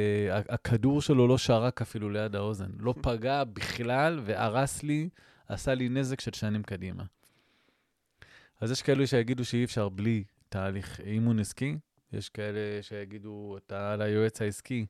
הכדור 0.48 1.02
שלו 1.02 1.28
לא 1.28 1.38
שרק 1.38 1.82
אפילו 1.82 2.10
ליד 2.10 2.36
האוזן. 2.36 2.70
לא 2.78 2.94
פגע 3.02 3.44
בכלל 3.44 4.20
והרס 4.24 4.82
לי, 4.82 5.08
עשה 5.48 5.74
לי 5.74 5.88
נזק 5.88 6.20
של 6.20 6.32
שנים 6.32 6.62
קדימה. 6.62 7.04
אז 8.60 8.70
יש 8.70 8.82
כאלו 8.82 9.06
שיגידו 9.06 9.44
שאי 9.44 9.64
אפשר 9.64 9.88
בלי 9.88 10.24
תהליך 10.48 11.00
אימון 11.00 11.38
עסקי, 11.38 11.78
יש 12.12 12.28
כאלה 12.28 12.82
שיגידו, 12.82 13.56
אתה 13.56 13.92
על 13.92 14.02
היועץ 14.02 14.42
העסקי, 14.42 14.86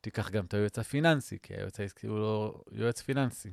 תיקח 0.00 0.30
גם 0.30 0.44
את 0.44 0.54
היועץ 0.54 0.78
הפיננסי, 0.78 1.38
כי 1.42 1.54
היועץ 1.54 1.80
העסקי 1.80 2.06
הוא 2.06 2.18
לא 2.18 2.62
יועץ 2.72 3.02
פיננסי. 3.02 3.52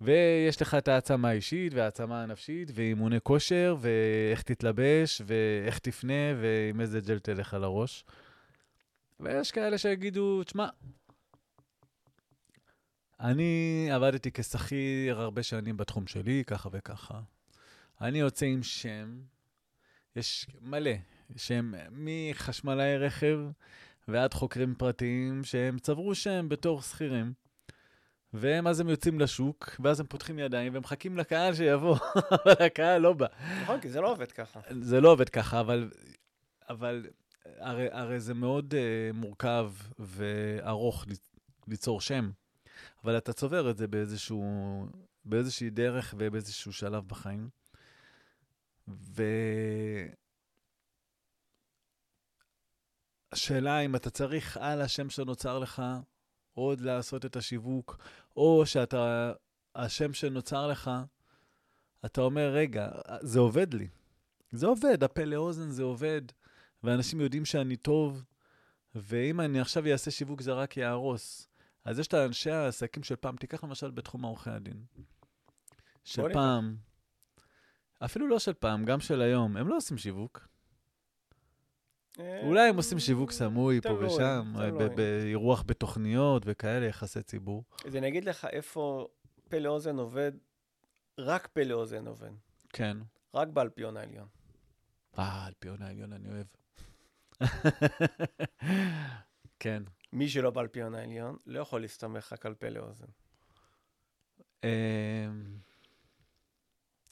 ויש 0.00 0.62
לך 0.62 0.74
את 0.74 0.88
העצמה 0.88 1.28
האישית 1.28 1.74
והעצמה 1.74 2.22
הנפשית, 2.22 2.70
ואימוני 2.74 3.18
כושר, 3.22 3.76
ואיך 3.80 4.42
תתלבש, 4.42 5.22
ואיך 5.26 5.78
תפנה, 5.78 6.34
ועם 6.40 6.80
איזה 6.80 7.00
ג'ל 7.00 7.18
תלך 7.18 7.54
על 7.54 7.64
הראש. 7.64 8.04
ויש 9.20 9.50
כאלה 9.50 9.78
שיגידו, 9.78 10.44
תשמע, 10.44 10.68
אני 13.20 13.88
עבדתי 13.92 14.30
כשכיר 14.32 15.20
הרבה 15.20 15.42
שנים 15.42 15.76
בתחום 15.76 16.06
שלי, 16.06 16.42
ככה 16.46 16.68
וככה. 16.72 17.20
אני 18.00 18.18
יוצא 18.18 18.46
עם 18.46 18.62
שם, 18.62 19.20
יש 20.16 20.46
מלא, 20.60 20.90
שהם 21.36 21.74
מחשמלאי 21.90 22.98
רכב 22.98 23.38
ועד 24.08 24.34
חוקרים 24.34 24.74
פרטיים 24.74 25.44
שהם 25.44 25.78
צברו 25.78 26.14
שם 26.14 26.46
בתור 26.48 26.82
שכירים. 26.82 27.32
והם 28.32 28.66
אז 28.66 28.80
הם 28.80 28.88
יוצאים 28.88 29.20
לשוק, 29.20 29.76
ואז 29.80 30.00
הם 30.00 30.06
פותחים 30.06 30.38
ידיים 30.38 30.72
ומחכים 30.76 31.18
לקהל 31.18 31.54
שיבוא, 31.54 31.96
אבל 32.44 32.66
הקהל 32.66 33.00
לא 33.00 33.12
בא. 33.12 33.26
נכון, 33.62 33.80
כי 33.80 33.90
זה 33.90 34.00
לא 34.00 34.12
עובד 34.12 34.32
ככה. 34.32 34.60
זה 34.80 35.00
לא 35.00 35.12
עובד 35.12 35.28
ככה, 35.28 35.60
אבל, 35.60 35.90
אבל 36.68 37.06
הרי, 37.44 37.88
הרי 37.92 38.20
זה 38.20 38.34
מאוד 38.34 38.74
uh, 38.74 39.16
מורכב 39.16 39.72
וארוך 39.98 41.06
ליצ- 41.06 41.38
ליצור 41.68 42.00
שם, 42.00 42.30
אבל 43.04 43.18
אתה 43.18 43.32
צובר 43.32 43.70
את 43.70 43.76
זה 43.76 43.86
באיזשהו, 43.86 44.86
באיזושהי 45.24 45.70
דרך 45.70 46.14
ובאיזשהו 46.18 46.72
שלב 46.72 47.08
בחיים. 47.08 47.48
ו... 48.88 49.22
השאלה 53.32 53.80
אם 53.80 53.96
אתה 53.96 54.10
צריך 54.10 54.56
על 54.56 54.80
השם 54.80 55.10
שנוצר 55.10 55.58
לך 55.58 55.82
עוד 56.54 56.80
לעשות 56.80 57.24
את 57.24 57.36
השיווק, 57.36 57.98
או 58.36 58.66
שאתה, 58.66 59.32
השם 59.74 60.12
שנוצר 60.12 60.66
לך, 60.66 60.90
אתה 62.04 62.20
אומר, 62.20 62.50
רגע, 62.52 62.88
זה 63.20 63.38
עובד 63.38 63.74
לי. 63.74 63.88
זה 64.52 64.66
עובד, 64.66 65.04
הפה 65.04 65.24
לאוזן 65.24 65.70
זה 65.70 65.82
עובד, 65.82 66.22
ואנשים 66.82 67.20
יודעים 67.20 67.44
שאני 67.44 67.76
טוב, 67.76 68.24
ואם 68.94 69.40
אני 69.40 69.60
עכשיו 69.60 69.86
אעשה 69.86 70.10
שיווק 70.10 70.40
זה 70.40 70.52
רק 70.52 70.76
יהרוס. 70.76 71.48
אז 71.84 71.98
יש 71.98 72.06
את 72.06 72.14
האנשי 72.14 72.50
העסקים 72.50 73.02
של 73.02 73.16
פעם, 73.16 73.36
תיקח 73.36 73.64
למשל 73.64 73.90
בתחום 73.90 74.22
עורכי 74.22 74.50
הדין. 74.50 74.84
של 76.04 76.22
פעם, 76.32 76.76
אפילו 78.04 78.28
לא 78.28 78.38
של 78.38 78.54
פעם, 78.54 78.84
גם 78.84 79.00
של 79.00 79.22
היום, 79.22 79.56
הם 79.56 79.68
לא 79.68 79.76
עושים 79.76 79.98
שיווק. 79.98 80.48
אה, 82.20 82.40
אולי 82.46 82.68
הם 82.68 82.76
עושים 82.76 82.98
שיווק 82.98 83.30
סמוי 83.30 83.80
פה 83.80 83.92
ושם. 83.92 84.52
ב- 84.78 84.94
באירוח 84.94 85.64
בתוכניות 85.66 86.42
וכאלה, 86.46 86.86
יחסי 86.86 87.22
ציבור. 87.22 87.64
אז 87.86 87.96
אני 87.96 88.08
אגיד 88.08 88.24
לך 88.24 88.44
איפה 88.52 89.08
פה 89.48 89.58
לאוזן 89.58 89.98
עובד, 89.98 90.32
רק 91.18 91.46
פה 91.46 91.62
לאוזן 91.64 92.06
עובד. 92.06 92.30
כן. 92.68 92.96
רק 93.34 93.48
באלפיון 93.48 93.96
העליון. 93.96 94.28
אה, 95.18 95.46
אלפיון 95.48 95.82
העליון 95.82 96.12
אני 96.12 96.28
אוהב. 96.28 96.46
כן. 99.60 99.82
מי 100.12 100.28
שלא 100.28 100.50
באלפיון 100.50 100.94
העליון 100.94 101.36
לא 101.46 101.60
יכול 101.60 101.80
להסתמך 101.80 102.32
רק 102.32 102.46
על 102.46 102.54
פה 102.54 102.68
לאוזן. 102.68 103.06
אמ, 104.64 104.68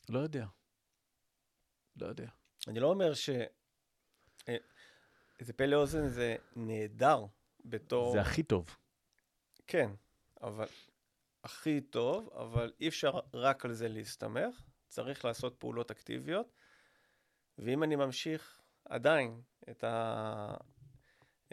לא 0.09 0.19
יודע. 0.19 0.47
לא 1.97 2.07
יודע. 2.07 2.29
אני 2.69 2.81
לא 2.81 2.87
אומר 2.87 3.15
ש... 3.15 3.31
זה 5.41 5.53
פה 5.53 5.67
לאוזן 5.67 6.09
זה 6.09 6.37
נהדר 6.57 7.25
בתור... 7.65 8.13
זה 8.13 8.21
הכי 8.21 8.43
טוב. 8.43 8.77
כן, 9.67 9.91
אבל 10.43 10.67
הכי 11.45 11.81
טוב, 11.81 12.31
אבל 12.35 12.73
אי 12.81 12.89
אפשר 12.89 13.21
רק 13.35 13.65
על 13.65 13.73
זה 13.73 13.89
להסתמך, 13.89 14.63
צריך 14.89 15.25
לעשות 15.25 15.57
פעולות 15.59 15.91
אקטיביות, 15.91 16.53
ואם 17.59 17.83
אני 17.83 17.97
ממשיך 17.97 18.61
עדיין 18.85 19.41
את, 19.71 19.85
ה... 19.85 20.55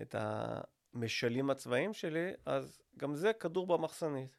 את 0.02 0.16
המשלים 0.18 1.50
הצבאיים 1.50 1.94
שלי, 1.94 2.32
אז 2.46 2.82
גם 2.98 3.16
זה 3.16 3.34
כדור 3.34 3.68
במחסנית. 3.68 4.38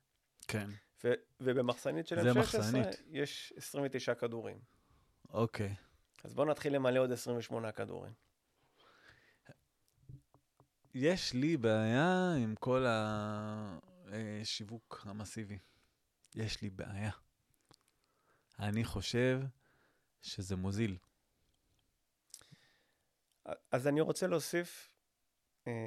כן. 0.49 0.69
ו... 1.05 1.13
ובמחסנית 1.41 2.07
של 2.07 2.23
זה 2.23 2.31
M16 2.31 2.39
מחסנית. 2.39 2.87
יש 3.07 3.53
29 3.57 4.15
כדורים. 4.15 4.59
אוקיי. 5.31 5.75
אז 6.25 6.35
בואו 6.35 6.49
נתחיל 6.49 6.75
למלא 6.75 7.01
עוד 7.01 7.13
28 7.13 7.73
כדורים. 7.73 8.13
יש 10.99 11.35
לי 11.35 11.57
בעיה 11.57 12.35
עם 12.43 12.55
כל 12.55 12.85
השיווק 12.89 15.03
המסיבי. 15.05 15.59
יש 16.35 16.63
לי 16.63 16.71
בעיה. 16.71 17.11
אני 18.59 18.85
חושב 18.85 19.41
שזה 20.23 20.57
מוזיל. 20.57 20.97
אז 23.71 23.87
אני 23.87 24.01
רוצה 24.01 24.27
להוסיף, 24.27 24.93
אה, 25.67 25.87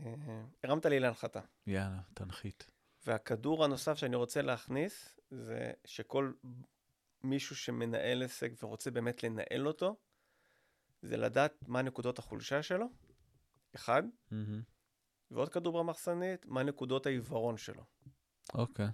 הרמת 0.64 0.86
לי 0.86 1.00
להנחתה. 1.00 1.42
יאללה, 1.68 2.02
תנחית. 2.14 2.68
והכדור 3.06 3.66
הנוסף 3.66 3.98
שאני 3.98 4.16
רוצה 4.16 4.42
להכניס, 4.42 5.20
זה 5.32 5.72
שכל 5.86 6.34
מישהו 7.24 7.56
שמנהל 7.56 8.24
עסק 8.24 8.52
ורוצה 8.64 8.92
באמת 8.92 9.24
לנהל 9.24 9.68
אותו, 9.68 9.96
זה 11.02 11.18
לדעת 11.18 11.68
מה 11.68 11.82
נקודות 11.82 12.20
החולשה 12.20 12.64
שלו, 12.64 12.86
אחד, 13.76 14.04
מהמם. 14.32 14.79
ועוד 15.32 15.50
כדור 15.50 15.84
במחסנית, 15.84 16.46
מה 16.46 16.64
נקודות 16.64 17.06
העיוורון 17.06 17.58
שלו. 17.58 17.84
אוקיי. 18.54 18.88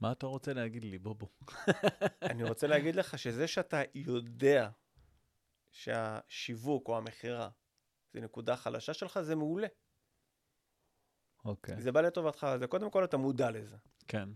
מה 0.00 0.12
אתה 0.12 0.26
רוצה 0.26 0.52
להגיד 0.52 0.84
לי, 0.84 0.98
בובו? 0.98 1.28
אני 2.30 2.44
רוצה 2.44 2.66
להגיד 2.66 2.96
לך 2.96 3.18
שזה 3.18 3.46
שאתה 3.46 3.82
יודע 3.94 4.70
שהשיווק 5.70 6.88
או 6.88 6.96
המכירה 6.96 7.48
זה 8.12 8.20
נקודה 8.20 8.56
חלשה 8.56 8.94
שלך, 8.94 9.20
זה 9.20 9.36
מעולה. 9.36 9.66
אוקיי. 11.44 11.80
זה 11.80 11.92
בא 11.92 12.00
לטובתך, 12.00 12.46
זה 12.58 12.66
קודם 12.66 12.90
כל 12.90 13.04
אתה 13.04 13.16
מודע 13.16 13.50
לזה. 13.50 13.76
כן. 14.08 14.28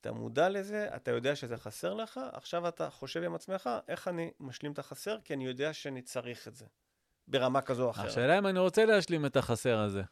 אתה 0.00 0.12
מודע 0.12 0.48
לזה, 0.48 0.96
אתה 0.96 1.10
יודע 1.10 1.36
שזה 1.36 1.56
חסר 1.56 1.94
לך, 1.94 2.20
עכשיו 2.32 2.68
אתה 2.68 2.90
חושב 2.90 3.22
עם 3.22 3.34
עצמך, 3.34 3.70
איך 3.88 4.08
אני 4.08 4.30
משלים 4.40 4.72
את 4.72 4.78
החסר, 4.78 5.20
כי 5.24 5.34
אני 5.34 5.46
יודע 5.46 5.72
שאני 5.72 6.02
צריך 6.02 6.48
את 6.48 6.56
זה, 6.56 6.66
ברמה 7.28 7.60
כזו 7.60 7.84
או 7.84 7.90
אחרת. 7.90 8.06
השאלה 8.06 8.38
אם 8.38 8.46
אני 8.46 8.58
רוצה 8.58 8.84
להשלים 8.84 9.26
את 9.26 9.36
החסר 9.36 9.78
הזה. 9.78 10.02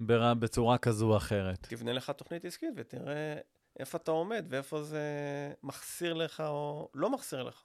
בר- 0.00 0.34
בצורה 0.34 0.78
כזו 0.78 1.10
או 1.10 1.16
אחרת. 1.16 1.66
תבנה 1.70 1.92
לך 1.92 2.10
תוכנית 2.10 2.44
עסקית 2.44 2.70
ותראה 2.76 3.36
איפה 3.78 3.98
אתה 3.98 4.10
עומד 4.10 4.44
ואיפה 4.48 4.82
זה 4.82 5.02
מחסיר 5.62 6.14
לך 6.14 6.40
או 6.40 6.88
לא 6.94 7.10
מחסיר 7.10 7.42
לך. 7.42 7.62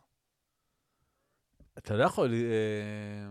אתה 1.77 1.93
לא 1.95 2.03
יכול 2.03 2.33
אה, 2.33 3.27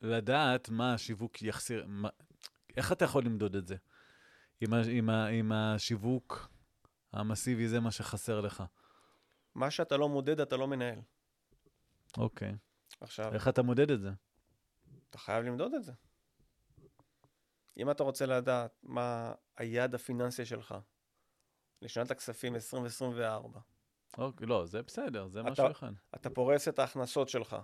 לדעת 0.00 0.68
מה 0.68 0.94
השיווק 0.94 1.42
יחסיר, 1.42 1.84
מה, 1.88 2.08
איך 2.76 2.92
אתה 2.92 3.04
יכול 3.04 3.24
למדוד 3.24 3.56
את 3.56 3.66
זה? 3.66 3.76
אם, 4.62 4.74
אם, 4.74 5.10
אם 5.10 5.52
השיווק 5.52 6.48
המסיבי 7.12 7.68
זה 7.68 7.80
מה 7.80 7.90
שחסר 7.90 8.40
לך. 8.40 8.62
מה 9.54 9.70
שאתה 9.70 9.96
לא 9.96 10.08
מודד, 10.08 10.40
אתה 10.40 10.56
לא 10.56 10.68
מנהל. 10.68 10.98
אוקיי. 12.18 12.54
עכשיו, 13.00 13.34
איך 13.34 13.48
אתה 13.48 13.62
מודד 13.62 13.90
את 13.90 14.00
זה? 14.00 14.10
אתה 15.10 15.18
חייב 15.18 15.44
למדוד 15.44 15.74
את 15.74 15.84
זה. 15.84 15.92
אם 17.76 17.90
אתה 17.90 18.02
רוצה 18.02 18.26
לדעת 18.26 18.78
מה 18.82 19.34
היעד 19.56 19.94
הפיננסי 19.94 20.44
שלך 20.44 20.74
לשנת 21.82 22.10
הכספים 22.10 22.54
2024, 22.54 23.60
אוקיי, 24.18 24.46
לא, 24.46 24.66
זה 24.66 24.82
בסדר, 24.82 25.28
זה 25.28 25.40
אתה- 25.40 25.50
משהו 25.50 25.70
אחד. 25.70 25.92
אתה 26.14 26.30
פורס 26.30 26.68
את 26.68 26.78
ההכנסות 26.78 27.28
שלך 27.28 27.56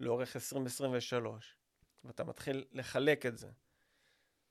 לאורך 0.00 0.36
2023, 0.36 1.56
ואתה 2.04 2.24
מתחיל 2.24 2.64
לחלק 2.72 3.26
את 3.26 3.38
זה. 3.38 3.50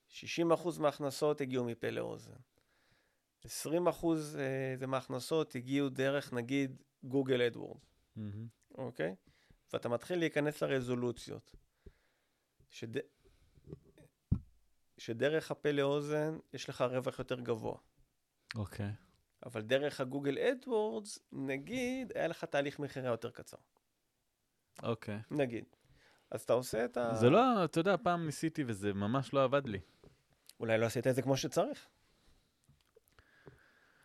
60% 0.08 0.78
מההכנסות 0.80 1.40
הגיעו 1.40 1.64
מפה 1.64 1.90
לאוזן. 1.90 2.36
20% 3.46 3.46
אה, 4.38 4.74
זה 4.78 4.86
מההכנסות 4.86 5.54
הגיעו 5.54 5.88
דרך, 5.88 6.32
נגיד, 6.32 6.82
Google 7.04 7.42
AdWord, 7.42 7.80
מהמם. 8.16 8.48
אוקיי? 8.78 9.14
ואתה 9.72 9.88
מתחיל 9.88 10.18
להיכנס 10.18 10.62
לרזולוציות. 10.62 11.56
שד... 12.70 12.98
שדרך 14.98 15.50
הפה 15.50 15.72
לאוזן 15.72 16.38
יש 16.52 16.68
לך 16.68 16.80
רווח 16.80 17.18
יותר 17.18 17.40
גבוה. 17.40 17.78
אוקיי. 18.54 18.92
אבל 19.46 19.62
דרך 19.62 20.00
ה 20.00 20.05
Google 20.05 20.38
AdWords, 20.38 21.18
נגיד, 21.32 22.12
היה 22.14 22.28
לך 22.28 22.44
תהליך 22.44 22.78
מכירה 22.78 23.08
יותר 23.08 23.30
קצר. 23.30 23.56
אוקיי. 24.82 25.18
נגיד. 25.30 25.64
אז 26.30 26.40
אתה 26.40 26.52
עושה 26.52 26.84
את 26.84 26.96
ה... 26.96 27.14
זה 27.14 27.30
לא, 27.30 27.64
אתה 27.64 27.80
יודע, 27.80 27.96
פעם 27.96 28.26
ניסיתי 28.26 28.64
וזה 28.66 28.92
ממש 28.92 29.34
לא 29.34 29.44
עבד 29.44 29.66
לי. 29.66 29.80
אולי 30.60 30.78
לא 30.78 30.86
עשית 30.86 31.06
את 31.06 31.14
זה 31.14 31.22
כמו 31.22 31.36
שצריך. 31.36 31.86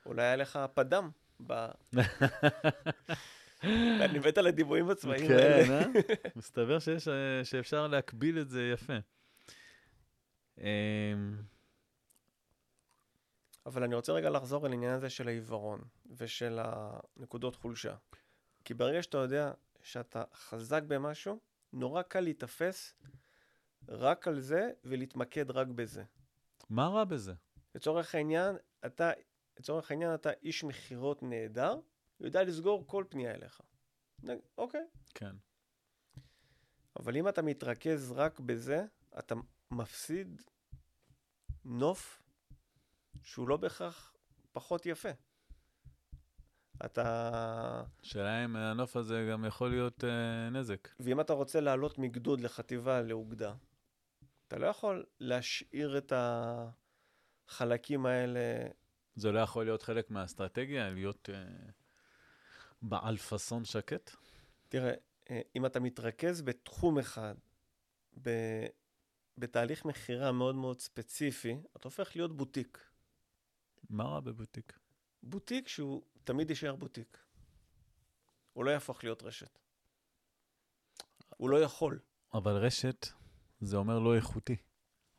אולי 0.06 0.24
היה 0.24 0.36
לך 0.36 0.60
פדם 0.74 1.10
ב... 1.48 1.54
אני 3.64 4.20
מת 4.20 4.38
על 4.38 4.48
הדיבויים 4.48 4.90
הצבאיים 4.90 5.32
האלה. 5.32 5.66
כן, 5.66 5.72
אה? 5.72 6.02
מסתבר 6.36 6.80
שיש, 6.80 7.08
אה, 7.08 7.44
שאפשר 7.44 7.88
להקביל 7.88 8.40
את 8.40 8.50
זה 8.50 8.70
יפה. 8.74 8.94
אמ, 10.58 10.64
אבל 13.66 13.84
אני 13.84 13.96
רוצה 13.96 14.14
רגע 14.14 14.30
לחזור 14.30 14.66
על 14.66 14.72
העניין 14.72 14.94
הזה 14.94 15.10
של 15.10 15.28
העיוורון 15.28 15.82
ושל 16.18 16.60
הנקודות 16.62 17.56
חולשה. 17.56 17.96
כי 18.66 18.74
ברגע 18.74 19.04
שאתה 19.04 19.18
יודע 19.18 19.52
שאתה 19.82 20.24
חזק 20.34 20.84
במשהו, 20.84 21.40
נורא 21.74 22.02
קל 22.02 22.20
להיתפס 22.20 22.94
רק 23.90 24.28
על 24.28 24.40
זה 24.40 24.72
ולהתמקד 24.84 25.52
רק 25.52 25.68
בזה. 25.68 26.04
מה 26.70 26.88
רע 26.88 27.04
בזה? 27.04 27.34
לצורך 27.76 28.16
העניין, 28.16 28.56
אתה, 28.86 29.12
לצורך 29.60 29.92
העניין, 29.92 30.14
אתה 30.14 30.30
איש 30.44 30.64
מכירות 30.64 31.24
נהדר, 31.24 31.80
יודע 32.20 32.44
לסגור 32.44 32.88
כל 32.88 33.04
פנייה 33.10 33.36
אליך. 33.36 33.62
אוקיי. 34.58 34.88
כן. 35.14 35.36
אבל 37.00 37.18
אם 37.18 37.28
אתה 37.28 37.42
מתרכז 37.42 38.12
רק 38.12 38.40
בזה, 38.40 38.86
אתה 39.20 39.36
מפסיד 39.72 40.42
נוף 41.66 42.24
שהוא 43.24 43.48
לא 43.48 43.58
בהכרח 43.58 44.16
פחות 44.52 44.86
יפה. 44.86 45.10
אתה... 46.86 47.84
השאלה 48.02 48.46
אם 48.46 48.56
הנוף 48.56 48.96
הזה 48.96 49.28
גם 49.32 49.46
יכול 49.46 49.70
להיות 49.70 50.04
אה, 50.04 50.50
נזק. 50.50 50.88
ואם 51.00 51.22
אתה 51.22 51.34
רוצה 51.34 51.62
לעלות 51.62 51.98
מגדוד 51.98 52.42
לחטיבה 52.42 53.02
לאוגדה, 53.02 53.54
אתה 54.48 54.58
לא 54.58 54.68
יכול 54.68 55.06
להשאיר 55.20 55.98
את 55.98 56.14
החלקים 57.50 58.06
האלה 58.06 58.68
זה 59.16 59.32
לא 59.32 59.40
יכול 59.40 59.66
להיות 59.66 59.84
חלק 59.84 60.12
מהאסטרטגיה, 60.12 60.90
להיות 60.90 61.30
אה, 61.34 61.44
בעל 62.82 63.18
פאסון 63.18 63.66
שקט? 63.66 64.12
תראה, 64.70 64.94
אה, 65.30 65.42
אם 65.56 65.66
אתה 65.66 65.80
מתרכז 65.80 66.42
בתחום 66.42 67.00
אחד, 67.00 67.36
ב... 68.22 68.30
בתהליך 69.38 69.86
מכירה 69.86 70.32
מאוד 70.32 70.56
מאוד 70.56 70.80
ספציפי, 70.80 71.58
אתה 71.78 71.88
הופך 71.88 72.16
להיות 72.16 72.38
בוטיק. 72.38 72.90
מה 73.90 74.04
רע 74.04 74.20
בבוטיק? 74.20 74.80
בוטיק 75.24 75.68
שהוא 75.68 76.04
תמיד 76.24 76.50
יישאר 76.50 76.76
בוטיק. 76.76 77.18
הוא 78.54 78.66
לא 78.66 78.72
יהפוך 78.72 79.04
להיות 79.04 79.24
רשת. 79.24 79.60
הוא 81.38 81.50
לא 81.50 81.62
יכול. 81.62 82.00
אבל 82.34 82.56
רשת 82.56 83.08
זה 83.62 83.78
אומר 83.78 84.00
לא 84.00 84.16
איכותי. 84.16 84.56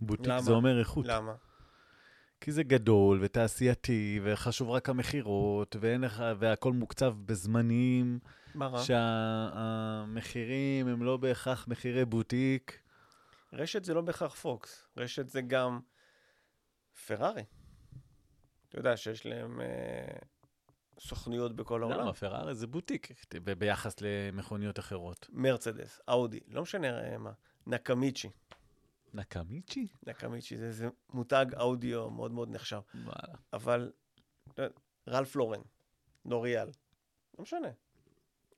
בוטיק 0.00 0.26
למה? 0.26 0.42
זה 0.42 0.52
אומר 0.52 0.78
איכות. 0.78 1.06
למה? 1.06 1.34
כי 2.40 2.53
זה 2.53 2.62
גדול 2.62 3.18
ותעשייתי, 3.22 4.20
וחשוב 4.25 4.70
רק 4.70 4.88
המכירות, 4.88 5.77
ואין 5.81 6.01
לך, 6.01 6.25
והכל 6.38 6.72
מוקצב 6.72 7.14
בזמנים, 7.27 8.18
מה 8.55 8.66
רע? 8.66 8.83
שהמחירים 8.83 10.88
הם 10.88 11.03
לא 11.03 11.16
בהכרח 11.16 11.68
מחירי 11.68 12.05
בוטיק. 12.05 12.83
רשת 13.53 13.85
זה 13.85 13.94
לא 13.94 14.01
בהכרח 14.01 14.35
פוקס, 14.35 14.87
רשת 14.96 15.29
זה 15.29 15.40
גם 15.40 15.81
פרארי. 17.07 17.44
אתה 18.68 18.79
יודע 18.79 18.96
שיש 18.96 19.27
להם 19.27 19.61
אה, 19.61 20.16
סוכנויות 21.01 21.57
בכל 21.57 21.83
העולם. 21.83 22.01
למה? 22.01 22.12
פרארי 22.12 22.55
זה 22.55 22.66
בוטיק, 22.66 23.09
ב- 23.35 23.53
ביחס 23.53 23.96
למכוניות 24.01 24.79
אחרות. 24.79 25.27
מרצדס, 25.33 26.01
אאודי, 26.09 26.40
לא 26.49 26.62
משנה 26.62 26.99
אה, 27.01 27.18
מה, 27.18 27.33
נקמיצ'י. 27.66 28.29
נקמיצ'י? 29.16 29.88
נקמיצ'י 30.07 30.57
זה, 30.57 30.72
זה 30.72 30.88
מותג 31.12 31.46
אודיו 31.57 32.11
מאוד 32.11 32.33
מאוד 32.33 32.50
נחשב. 32.50 32.81
וואלה. 32.94 33.35
אבל 33.52 33.92
רלף 35.09 35.37
לורן, 35.37 35.61
לוריאל, 36.24 36.68
לא 37.38 37.42
משנה. 37.42 37.68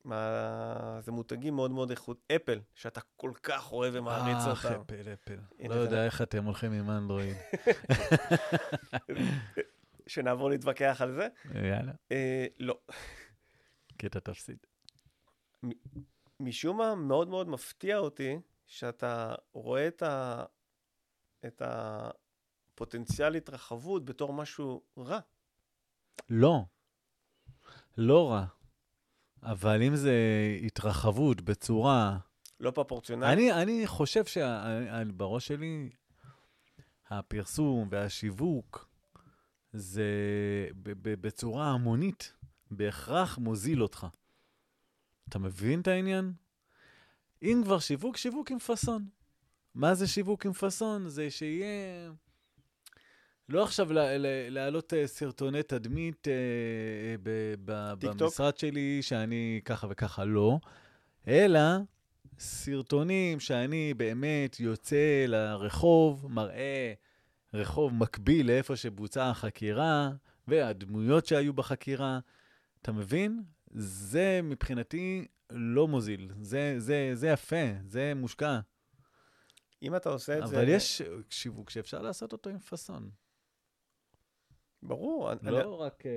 מה, 0.04 0.98
זה 1.02 1.12
מותגים 1.12 1.54
מאוד 1.54 1.70
מאוד 1.70 1.90
איכות. 1.90 2.20
אפל, 2.36 2.60
שאתה 2.74 3.00
כל 3.16 3.32
כך 3.42 3.72
אוהב 3.72 3.94
ומעריץ 3.96 4.36
אה, 4.36 4.50
אותם. 4.50 4.80
אפל, 4.80 5.12
אפל. 5.12 5.38
הנה, 5.58 5.74
לא 5.74 5.80
יודע 5.80 5.96
נ- 5.96 6.04
איך 6.04 6.22
אתם 6.22 6.44
הולכים 6.44 6.72
עם 6.72 6.90
אנדרואיד. 6.90 7.36
שנעבור 10.06 10.50
להתווכח 10.50 11.00
על 11.00 11.12
זה? 11.12 11.28
יאללה, 11.54 11.92
אה, 12.12 12.46
לא. 12.58 12.78
כי 13.98 14.06
אתה 14.06 14.20
תפסיד. 14.20 14.56
משום 16.40 16.76
מה 16.78 16.94
מאוד 16.94 17.28
מאוד 17.28 17.48
מפתיע 17.48 17.98
אותי 17.98 18.36
שאתה 18.68 19.34
רואה 19.52 19.88
את, 19.88 20.02
ה... 20.02 20.44
את 21.46 21.62
הפוטנציאל 21.64 23.34
התרחבות 23.34 24.04
בתור 24.04 24.32
משהו 24.32 24.82
רע. 24.98 25.18
לא. 26.30 26.64
לא 27.96 28.30
רע. 28.30 28.46
אבל 29.42 29.82
אם 29.82 29.96
זה 29.96 30.14
התרחבות 30.66 31.40
בצורה... 31.40 32.18
לא 32.60 32.70
פרופורציונלי. 32.70 33.32
אני, 33.32 33.62
אני 33.62 33.86
חושב 33.86 34.24
שבראש 34.24 35.46
שלי, 35.46 35.90
הפרסום 37.08 37.88
והשיווק 37.90 38.88
זה 39.72 40.10
ב- 40.82 41.08
ב- 41.08 41.26
בצורה 41.26 41.70
המונית, 41.70 42.32
בהכרח 42.70 43.38
מוזיל 43.38 43.82
אותך. 43.82 44.06
אתה 45.28 45.38
מבין 45.38 45.80
את 45.80 45.88
העניין? 45.88 46.32
אם 47.42 47.60
כבר 47.64 47.78
שיווק, 47.78 48.16
שיווק 48.16 48.50
עם 48.50 48.58
פאסון. 48.58 49.06
מה 49.74 49.94
זה 49.94 50.06
שיווק 50.06 50.46
עם 50.46 50.52
פאסון? 50.52 51.08
זה 51.08 51.30
שיהיה... 51.30 52.10
לא 53.48 53.62
עכשיו 53.62 53.92
לה- 53.92 54.18
לה- 54.18 54.50
להעלות 54.50 54.94
אה, 54.94 55.06
סרטוני 55.06 55.62
תדמית 55.62 56.28
אה, 56.28 56.32
אה? 57.72 57.94
במשרד 57.96 58.56
שלי, 58.58 59.02
שאני 59.02 59.60
ככה 59.64 59.86
וככה, 59.90 60.24
לא. 60.24 60.58
אלא 61.28 61.60
סרטונים 62.38 63.40
שאני 63.40 63.94
באמת 63.94 64.60
יוצא 64.60 65.24
לרחוב, 65.28 66.26
מראה 66.30 66.92
רחוב 67.54 67.94
מקביל 67.94 68.46
לאיפה 68.46 68.76
שבוצעה 68.76 69.30
החקירה, 69.30 70.10
והדמויות 70.48 71.26
שהיו 71.26 71.52
בחקירה. 71.52 72.18
אתה 72.82 72.92
מבין? 72.92 73.42
זה 73.70 74.40
מבחינתי 74.42 75.26
לא 75.50 75.88
מוזיל. 75.88 76.32
זה, 76.40 76.74
זה, 76.78 77.10
זה 77.14 77.28
יפה, 77.28 77.64
זה 77.86 78.12
מושקע. 78.16 78.60
אם 79.82 79.96
אתה 79.96 80.08
עושה 80.08 80.38
את 80.38 80.46
זה... 80.46 80.56
אבל 80.56 80.68
יש 80.68 81.02
שיווק 81.30 81.70
שאפשר 81.70 82.02
לעשות 82.02 82.32
אותו 82.32 82.50
עם 82.50 82.58
פאסון. 82.58 83.10
ברור. 84.82 85.32
אני- 85.32 85.50
לא 85.50 85.80
רק 85.80 86.06
אה, 86.06 86.10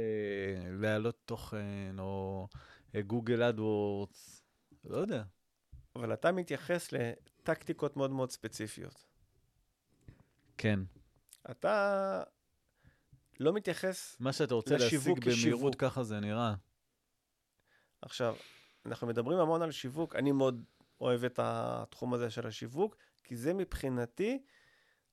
להעלות 0.71 1.17
תוכן, 1.25 1.95
או 1.99 2.47
אה, 2.95 3.01
Google 3.01 3.43
AdWords, 3.43 4.43
לא 4.83 4.97
יודע. 4.97 5.23
אבל 5.95 6.13
אתה 6.13 6.31
מתייחס 6.31 6.89
לטקטיקות 6.91 7.97
מאוד 7.97 8.11
מאוד 8.11 8.31
ספציפיות. 8.31 9.05
כן. 10.57 10.79
אתה 11.51 12.23
לא 13.39 13.53
מתייחס... 13.53 14.17
מה 14.19 14.33
שאתה 14.33 14.53
רוצה 14.53 14.75
לשיווק 14.75 15.25
להשיג 15.25 15.43
במהירות, 15.43 15.75
כשיווק. 15.75 15.75
ככה 15.75 16.03
זה 16.03 16.19
נראה. 16.19 16.55
עכשיו, 18.01 18.35
אנחנו 18.85 19.07
מדברים 19.07 19.39
המון 19.39 19.61
על 19.61 19.71
שיווק, 19.71 20.15
אני 20.15 20.31
מאוד 20.31 20.63
אוהב 21.01 21.23
את 21.23 21.39
התחום 21.43 22.13
הזה 22.13 22.29
של 22.29 22.47
השיווק, 22.47 22.95
כי 23.23 23.35
זה 23.35 23.53
מבחינתי 23.53 24.43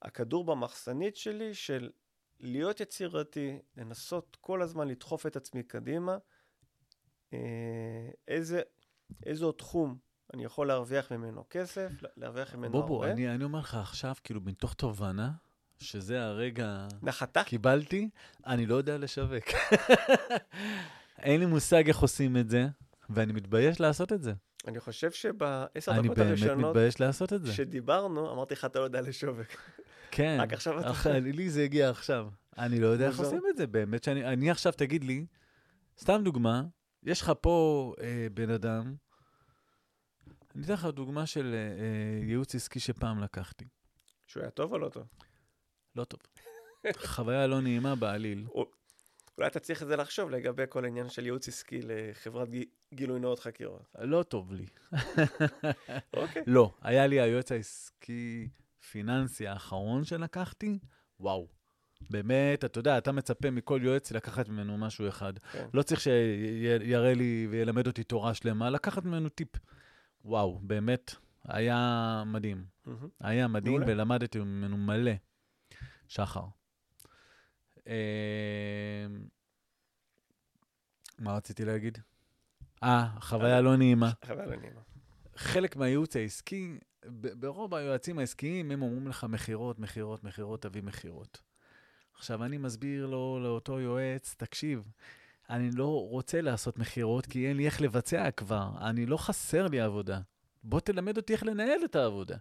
הכדור 0.03 0.45
במחסנית 0.45 1.17
שלי 1.17 1.55
של 1.55 1.91
להיות 2.41 2.81
יצירתי, 2.81 3.59
לנסות 3.77 4.37
כל 4.41 4.63
הזמן 4.63 4.89
לדחוף 4.89 5.27
את 5.27 5.37
עצמי 5.37 5.63
קדימה, 5.63 6.19
אה, 7.33 7.39
איזה, 8.29 8.61
איזו 9.27 9.53
תחום 9.53 9.99
אני 10.35 10.45
יכול 10.45 10.67
להרוויח 10.69 11.13
ממנו 11.13 11.45
כסף, 11.51 11.91
להרוויח 12.17 12.55
ממנו 12.55 12.73
בוא, 12.73 12.97
הרבה. 12.97 13.13
אני, 13.13 13.35
אני 13.35 13.45
אומר 13.45 13.59
לך 13.59 13.75
עכשיו, 13.75 14.15
כאילו, 14.25 14.41
מתוך 14.41 14.75
תובנה, 14.75 15.31
שזה 15.79 16.25
הרגע 16.25 16.87
נחתה? 17.03 17.45
קיבלתי, 17.45 18.11
אני 18.47 18.67
לא 18.67 18.75
יודע 18.75 18.99
לשווק. 18.99 19.45
אין 21.19 21.41
לי 21.41 21.47
מושג 21.47 21.89
איך 21.89 21.99
עושים 21.99 22.37
את 22.37 22.51
זה, 22.51 22.67
ואני 23.11 23.33
מתבייש 23.33 23.81
לעשות 23.81 24.13
את 24.13 24.23
זה. 24.23 24.33
אני 24.67 24.81
חושב 24.81 25.11
שבעשר 25.11 25.93
אני 25.93 26.03
דקות 26.03 26.19
באמת 26.19 26.29
הראשונות 26.31 26.71
מתבייש 26.71 27.01
לעשות 27.01 27.33
את 27.33 27.43
זה. 27.45 27.53
שדיברנו, 27.53 28.33
אמרתי 28.33 28.55
לך, 28.55 28.65
אתה 28.65 28.79
לא 28.79 28.85
יודע 28.85 29.01
לשווק. 29.01 29.47
כן. 30.11 30.39
רק 30.41 30.53
עכשיו 30.53 30.81
אתה- 30.81 30.91
אח- 30.91 31.07
לי 31.07 31.51
זה 31.51 31.63
הגיע 31.65 31.91
עכשיו. 31.91 32.29
אני 32.59 32.81
לא 32.81 32.87
יודע 32.87 33.09
איך. 33.09 33.19
עושים 33.19 33.43
את 33.51 33.57
זה, 33.57 33.67
באמת 33.67 34.05
שאני... 34.05 34.25
אני 34.25 34.51
עכשיו, 34.51 34.73
תגיד 34.73 35.05
לי, 35.05 35.27
סתם 36.01 36.21
דוגמה, 36.25 36.63
יש 37.03 37.21
לך 37.23 37.33
פה 37.41 37.95
אה, 38.01 38.27
בן 38.35 38.51
אדם, 38.51 38.95
אני 40.57 40.65
אתן 40.65 40.73
לך 40.73 40.85
דוגמה 40.85 41.27
של 41.27 41.55
אה, 41.55 41.59
אה, 41.59 42.27
ייעוץ 42.27 42.55
עסקי 42.55 42.81
שפעם 42.81 43.21
לקחתי. 43.23 43.65
שהוא 44.27 44.41
היה 44.43 44.51
טוב 44.51 44.73
או 44.73 44.79
לא 44.79 44.89
טוב? 44.89 45.05
לא 45.97 46.05
טוב. 46.05 46.21
חוויה 47.05 47.47
לא 47.47 47.61
נעימה 47.61 47.95
בעליל. 47.95 48.47
אולי 49.39 49.49
אתה 49.49 49.61
צריך 49.61 49.83
את 49.83 49.89
זה 49.89 49.97
לחשוב 49.97 50.31
לגבי 50.31 50.63
כל 50.69 50.85
העניין 50.85 51.09
של 51.09 51.25
ייעוץ 51.25 51.49
עסקי 51.49 51.81
לחברת 51.85 52.49
גי- 52.51 52.65
גילוי 52.95 53.21
נאות 53.21 53.39
חקירות. 53.39 53.83
לא 53.99 54.23
טוב 54.23 54.53
לי. 54.53 54.67
אוקיי. 56.17 56.43
לא, 56.47 56.75
היה 56.83 57.07
לי 57.07 57.21
היועץ 57.21 57.53
העסקי 57.53 58.49
פיננסי 58.91 59.47
האחרון 59.47 60.05
שלקחתי, 60.05 60.79
וואו. 61.21 61.49
באמת, 62.11 62.65
אתה 62.65 62.79
יודע, 62.79 62.99
אתה 62.99 63.13
מצפה 63.13 63.51
מכל 63.51 63.81
יועץ 63.83 64.13
לקחת 64.13 64.49
ממנו 64.49 64.79
משהו 64.79 65.09
אחד. 65.09 65.39
כן. 65.39 65.67
לא 65.75 65.83
צריך 65.83 66.01
שיראה 66.01 67.15
לי 67.15 67.47
וילמד 67.51 67.87
אותי 67.87 68.05
תורה 68.05 68.35
שלמה, 68.35 68.71
לקחת 68.71 69.05
ממנו 69.05 69.29
טיפ. 69.29 69.49
וואו, 70.25 70.59
באמת, 70.63 71.15
היה 71.45 72.23
מדהים. 72.27 72.65
מהמם. 72.87 73.09
היה 73.21 73.49
מדהים. 73.49 73.83
ולמדתי 73.87 74.39
ממנו 74.39 74.77
מלא. 74.77 75.13
שחר. 76.09 76.45
אה, 77.89 79.07
מה 81.19 81.37
רציתי 81.37 81.65
להגיד? 81.65 81.99
אה, 82.83 83.07
חוויה 83.21 83.61
לא 83.61 83.77
נעימה. 83.77 84.11
חבל 84.25 84.45
לא 84.45 84.57
נעימה. 84.57 84.81
חלק 85.37 85.77
מהייעוץ 85.77 86.17
העסקי, 86.17 86.79
ברוב 87.11 87.75
היועצים 87.75 88.19
העסקיים, 88.19 88.71
הם 88.71 88.83
אומרים 88.83 89.09
לך 89.09 89.25
מכירות, 89.25 89.79
מכירות, 89.79 90.25
מכירות, 90.25 90.63
תביא 90.63 90.83
מכירות. 90.83 91.41
עכשיו, 92.15 92.45
אני 92.45 92.59
מסביר 92.59 93.07
לו, 93.07 93.41
לאותו 93.43 93.81
יועץ, 93.81 94.35
תקשיב, 94.39 94.83
אני 95.51 95.71
לא 95.71 96.09
רוצה 96.09 96.41
לעשות 96.41 96.79
מכירות, 96.79 97.27
כי 97.27 97.49
אין 97.49 97.57
לי 97.57 97.67
איך 97.67 97.81
לבצע 97.81 98.31
כבר. 98.31 98.71
אני 98.81 99.07
לא 99.07 99.17
חסר 99.17 99.67
לי 99.67 99.81
עבודה. 99.81 100.21
בוא 100.63 100.81
תלמד 100.81 101.17
אותי 101.17 101.33
איך 101.33 101.43
לנהל 101.43 101.85
את 101.85 101.97
העבודה. 101.97 102.37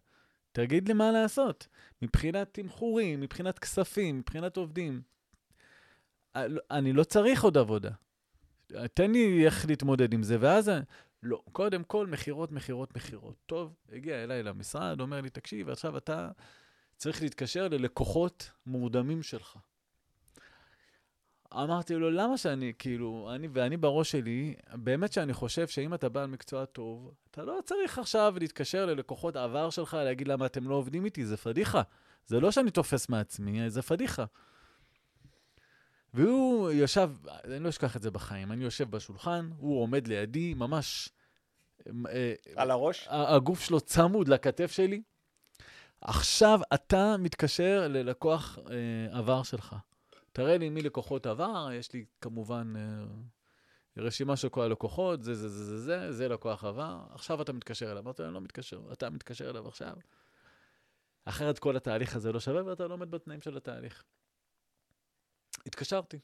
תגיד 0.52 0.88
לי 0.88 0.94
מה 0.94 1.12
לעשות. 1.12 1.68
מבחינת 2.02 2.50
תמחורים, 2.52 3.22
מבחינת 3.22 3.60
כספים, 3.60 4.18
מבחינת 4.18 4.58
עובדים. 4.58 5.02
אני 6.72 6.94
לא 6.94 7.04
צריך 7.04 7.44
עוד 7.44 7.58
עבודה. 7.58 7.92
תן 8.94 9.12
לי 9.12 9.46
איך 9.46 9.66
להתמודד 9.66 10.14
עם 10.14 10.24
זה, 10.24 10.38
ואז... 10.40 10.72
לא, 11.24 11.42
קודם 11.52 11.84
כל, 11.84 12.08
מכירות, 12.08 12.52
מכירות, 12.52 12.96
מכירות. 12.96 13.36
טוב, 13.46 13.74
הגיע 13.92 14.24
אליי 14.24 14.44
למשרד, 14.44 15.02
אומר 15.02 15.22
לי, 15.22 15.30
תקשיב, 15.30 15.70
עכשיו 15.70 15.98
אתה 15.98 16.30
צריך 16.98 17.22
להתקשר 17.22 17.68
ללקוחות 17.68 18.52
מורדמים 18.66 19.24
שלך. 19.24 19.58
אמרתי 21.54 21.96
לו, 21.96 22.12
למה 22.12 22.38
שאני, 22.38 22.74
כאילו, 22.80 23.30
אני 23.36 23.48
ואני 23.54 23.78
בראש 23.78 24.12
שלי, 24.12 24.56
באמת 24.74 25.14
שאני 25.14 25.34
חושב 25.34 25.68
שאם 25.68 25.94
אתה 25.94 26.10
בעל 26.10 26.28
מקצוע 26.28 26.66
טוב, 26.66 27.12
אתה 27.32 27.44
לא 27.44 27.60
צריך 27.66 28.00
עכשיו 28.00 28.36
להתקשר 28.40 28.86
ללקוחות 28.86 29.36
העבר 29.36 29.70
שלך, 29.70 29.94
להגיד 29.94 30.28
למה 30.28 30.46
אתם 30.46 30.70
לא 30.70 30.76
עובדים 30.76 31.06
איתי, 31.06 31.26
זה 31.26 31.38
פדיחה. 31.38 31.82
זה 32.26 32.40
לא 32.40 32.52
שאני 32.52 32.72
תופס 32.72 33.10
מעצמי, 33.10 33.70
זה 33.70 33.82
פדיחה. 33.82 34.26
והוא 36.18 36.72
ישב, 36.72 37.12
אני 37.44 37.60
לא 37.60 37.70
אשכח 37.70 37.96
את 37.96 38.02
זה 38.02 38.12
בחיים, 38.12 38.52
אני 38.52 38.64
יושב 38.64 38.92
בשולחן, 38.92 39.50
הוא 39.58 39.82
עומד 39.82 40.08
לידי, 40.08 40.54
ממש... 40.54 41.10
אה, 42.10 42.34
על 42.56 42.72
הראש? 42.72 43.08
הגוף 43.10 43.60
שלו 43.60 43.82
צמוד 43.82 44.28
לכתף 44.28 44.72
שלי. 44.72 45.02
עכשיו 46.02 46.60
אתה 46.74 47.16
מתקשר 47.20 47.88
ללקוח 47.90 48.60
אה, 48.70 49.18
עבר 49.18 49.44
שלך. 49.44 49.76
תראה 50.32 50.58
לי 50.58 50.70
מי 50.70 50.82
לקוחות 50.82 51.26
עבר, 51.26 51.70
יש 51.74 51.94
לי 51.94 52.06
כמובן 52.22 52.74
אה, 52.78 54.04
רשימה 54.04 54.36
של 54.36 54.50
כל 54.50 54.62
הלקוחות, 54.62 55.24
זה, 55.24 55.36
זה, 55.36 55.50
זה, 55.50 55.66
זה, 55.66 55.78
זה, 55.78 56.12
זה 56.12 56.28
לקוח 56.28 56.64
עבר, 56.64 57.00
עכשיו 57.12 57.42
אתה 57.42 57.54
מתקשר 57.54 57.92
אליו. 57.92 58.04
אמרתי 58.04 58.22
לו, 58.22 58.28
אני 58.28 58.34
לא 58.34 58.42
מתקשר, 58.42 58.80
אתה 58.92 59.10
מתקשר 59.10 59.50
אליו 59.50 59.68
עכשיו. 59.68 59.94
אחרת 61.26 61.60
כל 61.60 61.78
התהליך 61.78 62.16
הזה 62.16 62.32
לא 62.32 62.40
שווה 62.40 62.66
ואתה 62.66 62.88
לא 62.88 62.94
עומד 62.94 63.12
בתנאים 63.12 63.42
של 63.42 63.58
התהליך. 63.58 64.04
התקשרתי. 65.68 66.20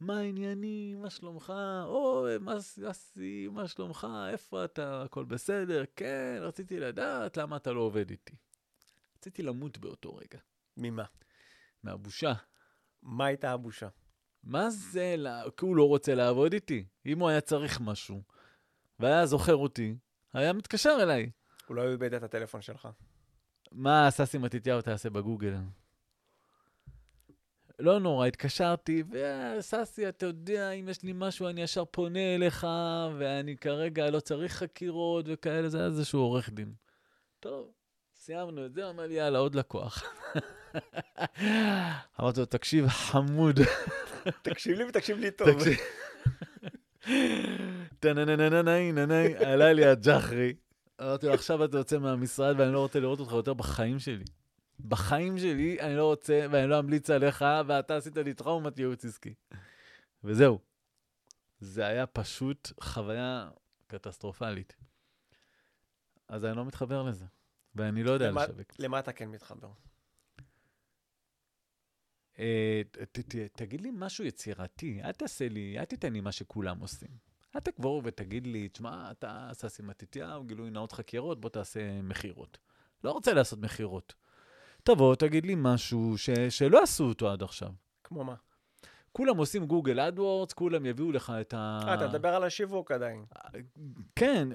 מה 0.00 0.18
העניינים? 0.18 1.02
מה 1.02 1.10
שלומך? 1.10 1.52
או, 1.84 2.26
מה 2.40 2.54
עשי? 2.86 3.48
מה 3.48 3.68
שלומך? 3.68 4.06
איפה 4.32 4.64
אתה? 4.64 5.02
הכל 5.02 5.24
בסדר? 5.24 5.84
כן, 5.96 6.38
רציתי 6.40 6.80
לדעת 6.80 7.36
למה 7.36 7.56
אתה 7.56 7.72
לא 7.72 7.80
עובד 7.80 8.10
איתי. 8.10 8.36
רציתי 9.16 9.42
למות 9.42 9.78
באותו 9.78 10.16
רגע. 10.16 10.38
ממה? 10.76 11.04
מהבושה. 11.82 12.32
מה 13.02 13.26
הייתה 13.26 13.52
הבושה? 13.52 13.88
מה 14.44 14.70
זה? 14.70 15.16
כי 15.56 15.64
הוא 15.64 15.76
לא 15.76 15.88
רוצה 15.88 16.14
לעבוד 16.14 16.52
איתי. 16.52 16.84
אם 17.06 17.18
הוא 17.18 17.28
היה 17.28 17.40
צריך 17.40 17.80
משהו, 17.80 18.22
והיה 18.98 19.26
זוכר 19.26 19.56
אותי, 19.56 19.94
היה 20.32 20.52
מתקשר 20.52 20.98
אליי. 21.02 21.30
הוא 21.66 21.76
איבד 21.92 22.14
את 22.14 22.22
הטלפון 22.22 22.62
שלך. 22.62 22.88
מה 23.72 24.10
ססי 24.10 24.38
מתתיהו 24.38 24.82
תעשה 24.82 25.10
בגוגל? 25.10 25.54
לא 27.78 27.98
נורא, 27.98 28.26
התקשרתי, 28.26 29.02
וססי, 29.58 30.08
אתה 30.08 30.26
יודע, 30.26 30.70
אם 30.70 30.88
יש 30.88 31.02
לי 31.02 31.12
משהו, 31.14 31.48
אני 31.48 31.62
ישר 31.62 31.84
פונה 31.84 32.34
אליך, 32.34 32.66
ואני 33.18 33.56
כרגע 33.56 34.10
לא 34.10 34.20
צריך 34.20 34.52
חקירות 34.52 35.24
וכאלה, 35.28 35.68
זה 35.68 35.78
היה 35.78 35.86
איזשהו 35.86 36.20
עורך 36.20 36.50
דין. 36.50 36.72
טוב, 37.40 37.72
סיימנו 38.14 38.66
את 38.66 38.74
זה, 38.74 38.90
אמר 38.90 39.06
לי, 39.06 39.14
יאללה, 39.14 39.38
עוד 39.38 39.54
לקוח. 39.54 40.04
אמרתי 42.20 42.40
לו, 42.40 42.46
תקשיב, 42.46 42.88
חמוד. 42.88 43.60
תקשיב 44.42 44.78
לי 44.78 44.84
ותקשיב 44.84 45.18
לי 45.18 45.30
טוב. 45.30 45.48
טננננננננננ, 48.00 49.08
בחיים 54.80 55.38
שלי. 55.38 55.80
אני 55.80 55.96
לא 55.96 56.06
רוצה 56.06 56.46
ואני 56.50 56.70
לא 56.70 56.78
אמליץ 56.78 57.10
עליך, 57.10 57.44
ואתה 57.66 57.96
עשית 57.96 58.16
לי 58.16 58.34
טראומת 58.34 58.78
ייעוץ 58.78 59.04
עסקי. 59.04 59.34
וזהו. 60.24 60.58
זה 61.60 61.86
היה 61.86 62.06
פשוט 62.06 62.72
חוויה 62.80 63.50
קטסטרופלית. 63.86 64.76
אז 66.28 66.44
אני 66.44 66.56
לא 66.56 66.64
מתחבר 66.64 67.02
לזה, 67.02 67.24
ואני 67.74 68.02
לא 68.04 68.10
יודע 68.10 68.30
למה, 68.30 68.44
לשווק. 68.44 68.72
למה 68.78 68.98
אתה 68.98 69.12
כן 69.12 69.28
מתחבר? 69.28 69.70
אה, 72.38 72.82
ת, 72.90 73.18
ת, 73.18 73.34
תגיד 73.52 73.80
לי 73.80 73.90
משהו 73.94 74.24
יצירתי, 74.24 75.02
אל 75.02 75.12
תעשה 75.12 75.48
לי, 75.48 75.78
אל 75.78 75.84
תיתן 75.84 76.12
לי 76.12 76.20
מה 76.20 76.32
שכולם 76.32 76.80
עושים. 76.80 77.10
אל 77.56 77.60
תבוא 77.60 78.02
ותגיד 78.04 78.46
לי, 78.46 78.68
תשמע, 78.68 79.10
אתה 79.10 79.50
ססי 79.52 79.82
מתתיהו, 79.82 80.44
גילוי 80.44 80.70
נאות 80.70 80.92
חקירות, 80.92 81.40
בוא 81.40 81.50
תעשה 81.50 82.02
מכירות. 82.02 82.58
לא 83.04 83.10
רוצה 83.10 83.34
לעשות 83.34 83.58
מכירות. 83.58 84.14
תבוא, 84.94 85.14
תגיד 85.14 85.46
לי 85.46 85.54
משהו 85.56 86.18
ש, 86.18 86.30
שלא 86.30 86.82
עשו 86.82 87.04
אותו 87.04 87.30
עד 87.30 87.42
עכשיו. 87.42 87.68
כמו 88.04 88.24
מה? 88.24 88.34
כולם 89.12 89.36
עושים 89.36 89.66
Google 89.66 90.00
AdWords, 90.00 90.52
כולם 90.52 90.86
יביאו 90.86 91.12
לך 91.12 91.32
את 91.40 91.54
ה... 91.54 91.78
אה, 91.82 91.94
אתה 91.94 92.08
מדבר 92.08 92.34
על 92.34 92.44
השיווק 92.44 92.90
עדיין. 92.90 93.24
כן, 94.16 94.48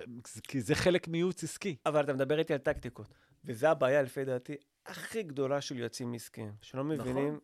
כי 0.43 0.61
זה 0.61 0.75
חלק 0.75 1.07
מייעוץ 1.07 1.43
עסקי. 1.43 1.75
אבל 1.85 2.03
אתה 2.03 2.13
מדבר 2.13 2.39
איתי 2.39 2.53
על 2.53 2.59
טקטיקות. 2.59 3.13
וזו 3.45 3.67
הבעיה, 3.67 4.01
לפי 4.01 4.25
דעתי, 4.25 4.55
הכי 4.85 5.23
גדולה 5.23 5.61
של 5.61 5.77
יועצים 5.77 6.13
עסקיים, 6.13 6.53
שלא 6.61 6.83
מבינים 6.83 7.27
נכון. 7.27 7.39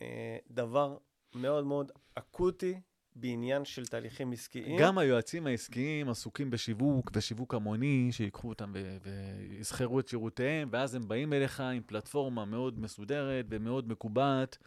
אה, 0.00 0.36
דבר 0.50 0.96
מאוד 1.34 1.64
מאוד 1.64 1.92
אקוטי 2.14 2.80
בעניין 3.20 3.64
של 3.64 3.86
תהליכים 3.86 4.32
עסקיים. 4.32 4.78
גם 4.78 4.98
היועצים 4.98 5.46
העסקיים 5.46 6.08
עסוקים 6.08 6.50
בשיווק 6.50 7.10
ושיווק 7.14 7.54
המוני, 7.54 8.08
שיקחו 8.12 8.48
אותם 8.48 8.72
ויסחרו 9.02 10.00
את 10.00 10.08
שירותיהם, 10.08 10.68
ואז 10.72 10.94
הם 10.94 11.08
באים 11.08 11.32
אליך 11.32 11.60
עם 11.60 11.82
פלטפורמה 11.86 12.44
מאוד 12.44 12.80
מסודרת 12.80 13.46
ומאוד 13.48 13.88
מקובעת, 13.88 14.58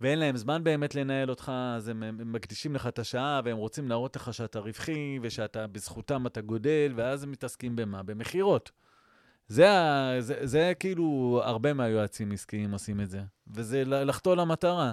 ואין 0.00 0.18
להם 0.18 0.36
זמן 0.36 0.64
באמת 0.64 0.94
לנהל 0.94 1.30
אותך, 1.30 1.52
אז 1.76 1.88
הם, 1.88 2.02
הם 2.02 2.32
מקדישים 2.32 2.74
לך 2.74 2.86
את 2.86 2.98
השעה, 2.98 3.40
והם 3.44 3.56
רוצים 3.56 3.88
להראות 3.88 4.16
לך 4.16 4.34
שאתה 4.34 4.58
רווחי, 4.58 5.18
ושאתה, 5.22 5.66
בזכותם 5.66 6.26
אתה 6.26 6.40
גודל, 6.40 6.92
ואז 6.96 7.22
הם 7.22 7.30
מתעסקים 7.30 7.76
במה? 7.76 8.02
במכירות. 8.02 8.70
זה, 9.48 9.66
זה, 10.18 10.46
זה 10.46 10.72
כאילו, 10.80 11.40
הרבה 11.44 11.72
מהיועצים 11.72 12.32
עסקיים 12.32 12.72
עושים 12.72 13.00
את 13.00 13.10
זה, 13.10 13.22
וזה 13.46 13.84
לחטוא 13.84 14.36
למטרה. 14.36 14.92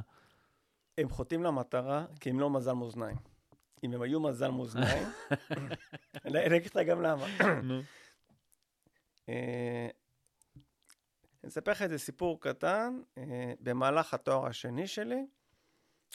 הם 1.01 1.09
חוטאים 1.09 1.43
למטרה 1.43 2.05
כי 2.19 2.29
הם 2.29 2.39
לא 2.39 2.49
מזל 2.49 2.73
מאזניים. 2.73 3.17
אם 3.83 3.93
הם 3.93 4.01
היו 4.01 4.19
מזל 4.19 4.51
מאזניים, 4.51 5.07
אני 6.25 6.57
אגיד 6.57 6.65
לך 6.65 6.77
גם 6.87 7.01
למה. 7.01 7.25
אה, 9.29 9.89
אני 11.43 11.49
אספר 11.49 11.71
לך 11.71 11.81
איזה 11.81 11.97
סיפור 11.97 12.41
קטן. 12.41 13.01
אה, 13.17 13.53
במהלך 13.59 14.13
התואר 14.13 14.45
השני 14.45 14.87
שלי, 14.87 15.25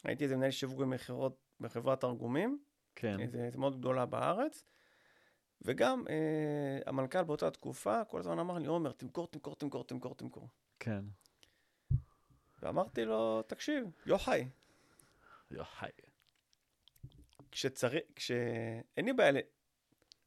הייתי 0.04 0.24
איזה 0.24 0.36
מנהל 0.36 0.50
שיווק 0.50 0.80
ומכירות 0.80 1.38
בחברת 1.60 2.00
תרגומים. 2.00 2.58
כן. 2.94 3.20
איזה 3.20 3.50
מאוד 3.56 3.78
גדולה 3.78 4.06
בארץ. 4.06 4.64
וגם 5.62 6.04
אה, 6.08 6.78
המנכ"ל 6.86 7.22
באותה 7.22 7.50
תקופה 7.50 8.04
כל 8.04 8.20
הזמן 8.20 8.38
אמר 8.38 8.58
לי, 8.58 8.66
עומר, 8.66 8.92
תמכור, 8.92 9.26
תמכור, 9.26 9.54
תמכור, 9.54 9.84
תמכור, 9.84 10.14
תמכור. 10.14 10.48
כן. 10.80 11.04
ואמרתי 12.62 13.04
לו, 13.04 13.42
תקשיב, 13.42 13.84
יוחאי. 14.06 14.48
יוחאי. 15.50 15.90
כשצריך, 17.50 18.02
כש... 18.14 18.30
אין 18.96 19.04
לי 19.04 19.12
בעיה 19.12 19.42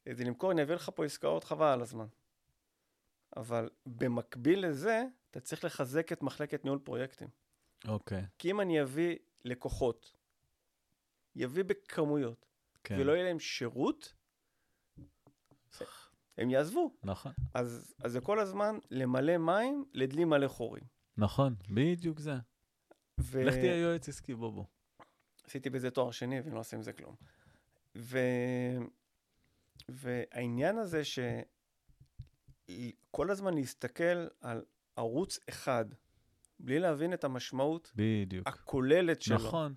איזה 0.06 0.24
למכור, 0.24 0.52
אני 0.52 0.64
אביא 0.64 0.76
לך 0.76 0.92
פה 0.96 1.06
עסקאות 1.06 1.44
חבל 1.44 1.68
על 1.68 1.82
הזמן. 1.82 2.08
אבל 3.38 3.70
במקביל 3.86 4.68
לזה, 4.68 5.04
אתה 5.32 5.40
צריך 5.40 5.64
לחזק 5.64 6.12
את 6.12 6.24
מחלקת 6.24 6.64
ניהול 6.64 6.80
פרויקטים. 6.80 7.28
אוקיי. 7.88 8.26
כי 8.38 8.52
אם 8.52 8.62
אני 8.62 8.82
אביא 8.82 9.18
לקוחות, 9.46 10.16
יביא 11.36 11.64
בכמויות, 11.64 12.46
כן. 12.84 12.96
ולא 13.00 13.12
יהיה 13.12 13.24
להם 13.24 13.40
שירות, 13.40 14.14
הם 16.38 16.50
יעזבו. 16.50 16.94
נכון. 17.04 17.32
אז, 17.54 17.94
אז 18.04 18.12
זה 18.12 18.22
כל 18.22 18.40
הזמן 18.40 18.78
למלא 18.92 19.38
מים 19.38 19.86
לדלי 19.94 20.26
מלא 20.26 20.48
חורים. 20.48 20.84
נכון, 21.18 21.56
בדיוק 21.70 22.20
זה. 22.20 22.34
ו... 23.20 23.44
לך 23.44 23.54
תהיה 23.54 23.82
יועץ 23.82 24.10
עסקי, 24.10 24.36
בוא. 24.36 24.66
עשיתי 25.50 25.70
בזה 25.70 25.92
תואר 25.92 26.12
שני 26.12 26.42
ואני 26.42 26.56
לא 26.56 26.60
עושה 26.60 26.78
עם 26.78 26.84
זה 26.84 26.94
כלום. 26.94 27.16
ו... 27.96 28.20
והעניין 29.90 30.78
הזה 30.78 31.02
שכל 32.70 33.32
הזמן 33.32 33.54
להסתכל 33.54 34.28
על 34.42 34.64
ערוץ 34.96 35.40
אחד, 35.50 35.86
בלי 36.60 36.80
להבין 36.80 37.14
את 37.14 37.24
המשמעות 37.24 37.92
בדיוק. 37.96 38.48
הכוללת 38.48 39.22
שלו 39.22 39.36
נכון. 39.36 39.74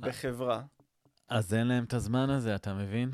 בחברה. 0.00 0.62
אז 1.28 1.54
אין 1.54 1.66
להם 1.66 1.84
את 1.84 1.94
הזמן 1.94 2.30
הזה, 2.30 2.54
אתה 2.54 2.74
מבין? 2.74 3.10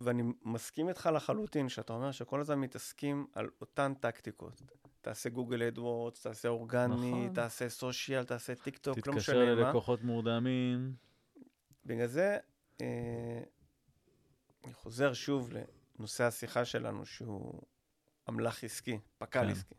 ואני 0.00 0.22
מסכים 0.42 0.88
איתך 0.88 1.08
לחלוטין, 1.14 1.68
שאתה 1.68 1.92
אומר 1.92 2.12
שכל 2.12 2.40
הזמן 2.40 2.58
מתעסקים 2.60 3.26
על 3.32 3.50
אותן 3.60 3.94
טקטיקות. 4.00 4.62
תעשה 5.04 5.28
Google 5.28 5.62
AdWords, 5.62 6.22
תעשה 6.22 6.48
אורגני, 6.48 7.10
נכון. 7.10 7.34
תעשה 7.34 7.68
social, 7.68 8.24
תעשה 8.24 8.54
טיק 8.54 8.78
טוק, 8.78 9.06
לא 9.06 9.14
משנה 9.14 9.36
מה. 9.36 9.42
תתקשר 9.44 9.64
ללקוחות 9.64 10.02
מורדמים. 10.02 10.94
בגלל 11.86 12.06
זה, 12.06 12.38
אה, 12.80 13.42
אני 14.64 14.74
חוזר 14.74 15.12
שוב 15.12 15.50
לנושא 15.98 16.24
השיחה 16.24 16.64
שלנו, 16.64 17.06
שהוא 17.06 17.62
אמל"ח 18.28 18.64
עסקי, 18.64 18.98
פק"ל 19.18 19.40
כן. 19.44 19.48
עסקי. 19.48 19.74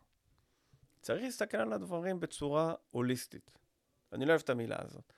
צריך 1.01 1.23
להסתכל 1.23 1.57
על 1.57 1.73
הדברים 1.73 2.19
בצורה 2.19 2.73
הוליסטית. 2.91 3.51
אני 4.13 4.25
לא 4.25 4.29
אוהב 4.29 4.41
את 4.41 4.49
המילה 4.49 4.77
הזאת, 4.79 5.13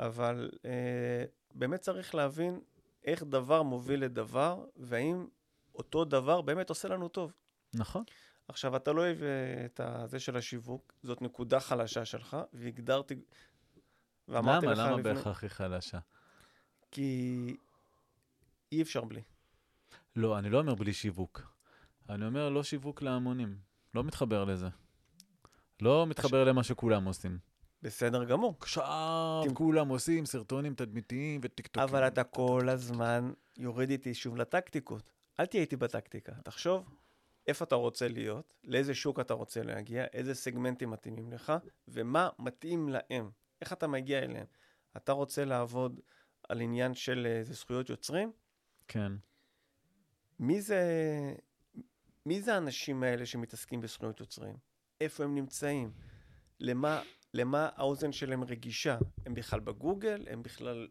אבל 0.00 0.50
אה, 0.64 1.24
באמת 1.54 1.80
צריך 1.80 2.14
להבין 2.14 2.60
איך 3.04 3.22
דבר 3.22 3.62
מוביל 3.62 4.04
לדבר, 4.04 4.64
והאם 4.76 5.26
אותו 5.74 6.04
דבר 6.04 6.40
באמת 6.40 6.68
עושה 6.68 6.88
לנו 6.88 7.08
טוב. 7.08 7.32
נכון. 7.74 8.04
עכשיו, 8.48 8.76
אתה 8.76 8.92
לא 8.92 9.00
אוהב 9.00 9.22
אה, 9.22 9.64
את 9.64 9.80
זה 10.10 10.20
של 10.20 10.36
השיווק, 10.36 10.92
זאת 11.02 11.22
נקודה 11.22 11.60
חלשה 11.60 12.04
שלך, 12.04 12.36
והגדרתי... 12.52 13.14
ואמרתי 14.28 14.66
למה? 14.66 14.72
לך 14.74 14.78
למה 14.78 14.90
לפני- 14.96 15.02
בהכרח 15.14 15.42
היא 15.42 15.50
חלשה? 15.50 15.98
כי 16.90 17.56
אי 18.72 18.82
אפשר 18.82 19.04
בלי. 19.04 19.22
לא, 20.16 20.38
אני 20.38 20.50
לא 20.50 20.58
אומר 20.58 20.74
בלי 20.74 20.92
שיווק. 20.92 21.42
אני 22.08 22.26
אומר 22.26 22.48
לא 22.50 22.62
שיווק 22.62 23.02
להמונים. 23.02 23.56
לא 23.94 24.04
מתחבר 24.04 24.44
לזה. 24.44 24.68
לא 25.82 26.06
מתחבר 26.06 26.44
למה 26.44 26.62
שכולם 26.64 27.04
עושים. 27.04 27.38
בסדר 27.82 28.24
גמור. 28.24 28.54
עכשיו 28.60 29.42
כולם 29.54 29.88
עושים 29.88 30.26
סרטונים 30.26 30.74
תדמיתיים 30.74 31.40
וטיקטוקים. 31.44 31.82
אבל 31.88 32.06
אתה 32.06 32.24
כל 32.24 32.68
הזמן 32.68 33.32
יורד 33.58 33.90
איתי 33.90 34.14
שוב 34.14 34.36
לטקטיקות. 34.36 35.10
אל 35.40 35.46
תהיה 35.46 35.60
איתי 35.60 35.76
בטקטיקה. 35.76 36.32
תחשוב 36.44 36.84
איפה 37.46 37.64
אתה 37.64 37.74
רוצה 37.74 38.08
להיות, 38.08 38.54
לאיזה 38.64 38.94
שוק 38.94 39.20
אתה 39.20 39.34
רוצה 39.34 39.62
להגיע, 39.62 40.04
איזה 40.04 40.34
סגמנטים 40.34 40.90
מתאימים 40.90 41.32
לך, 41.32 41.52
ומה 41.88 42.28
מתאים 42.38 42.88
להם. 42.88 43.30
איך 43.60 43.72
אתה 43.72 43.86
מגיע 43.86 44.18
אליהם. 44.18 44.46
אתה 44.96 45.12
רוצה 45.12 45.44
לעבוד 45.44 46.00
על 46.48 46.60
עניין 46.60 46.94
של 46.94 47.26
אה, 47.26 47.38
איזה 47.38 47.54
זכויות 47.54 47.90
יוצרים? 47.90 48.32
כן. 48.88 49.12
מי 50.38 50.60
זה, 50.60 50.82
מי 52.26 52.40
זה 52.40 52.54
האנשים 52.54 53.02
האלה 53.02 53.26
שמתעסקים 53.26 53.80
בזכויות 53.80 54.20
יוצרים? 54.20 54.56
איפה 55.00 55.24
הם 55.24 55.34
נמצאים? 55.34 55.92
למה, 56.60 57.02
למה 57.34 57.68
האוזן 57.74 58.12
שלהם 58.12 58.44
רגישה? 58.44 58.98
הם 59.26 59.34
בכלל 59.34 59.60
בגוגל? 59.60 60.24
הם 60.30 60.42
בכלל... 60.42 60.88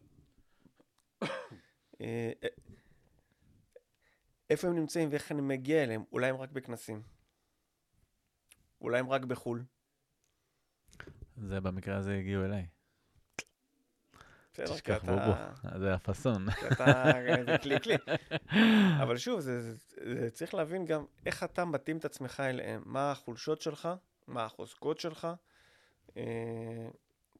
איפה 4.50 4.68
הם 4.68 4.74
נמצאים 4.74 5.08
ואיך 5.12 5.32
אני 5.32 5.40
מגיע 5.40 5.82
אליהם? 5.82 6.04
אולי 6.12 6.28
הם 6.28 6.36
רק 6.36 6.50
בכנסים. 6.50 7.02
אולי 8.80 8.98
הם 8.98 9.10
רק 9.10 9.24
בחו"ל. 9.24 9.64
זה 11.36 11.60
במקרה 11.60 11.96
הזה 11.96 12.14
הגיעו 12.14 12.44
אליי. 12.44 12.66
בסדר, 14.52 14.66
כי 14.66 14.74
תשכח 14.74 15.04
אתה... 15.04 15.12
בובו. 15.12 15.78
זה 15.78 15.94
הפאסון. 15.94 16.46
אתה... 16.72 17.12
זה 17.46 17.58
כלי 17.62 17.80
כלי. 17.80 17.94
אבל 19.02 19.16
שוב, 19.16 19.40
זה, 19.40 19.60
זה, 19.60 19.76
זה 20.14 20.30
צריך 20.30 20.54
להבין 20.54 20.84
גם 20.84 21.04
איך 21.26 21.44
אתה 21.44 21.64
מתאים 21.64 21.96
את 21.96 22.04
עצמך 22.04 22.40
אליהם. 22.46 22.82
מה 22.86 23.10
החולשות 23.10 23.62
שלך, 23.62 23.88
מה 24.26 24.44
החוזקות 24.44 25.00
שלך. 25.00 25.28
אה, 26.16 26.88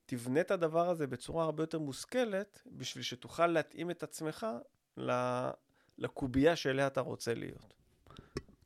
תבנה 0.07 0.41
את 0.41 0.51
הדבר 0.51 0.89
הזה 0.89 1.07
בצורה 1.07 1.45
הרבה 1.45 1.63
יותר 1.63 1.79
מושכלת, 1.79 2.63
בשביל 2.67 3.05
שתוכל 3.05 3.47
להתאים 3.47 3.91
את 3.91 4.03
עצמך 4.03 4.47
ל- 4.97 5.51
לקובייה 5.99 6.57
שאליה 6.57 6.87
אתה 6.87 7.01
רוצה 7.01 7.35
להיות. 7.35 7.75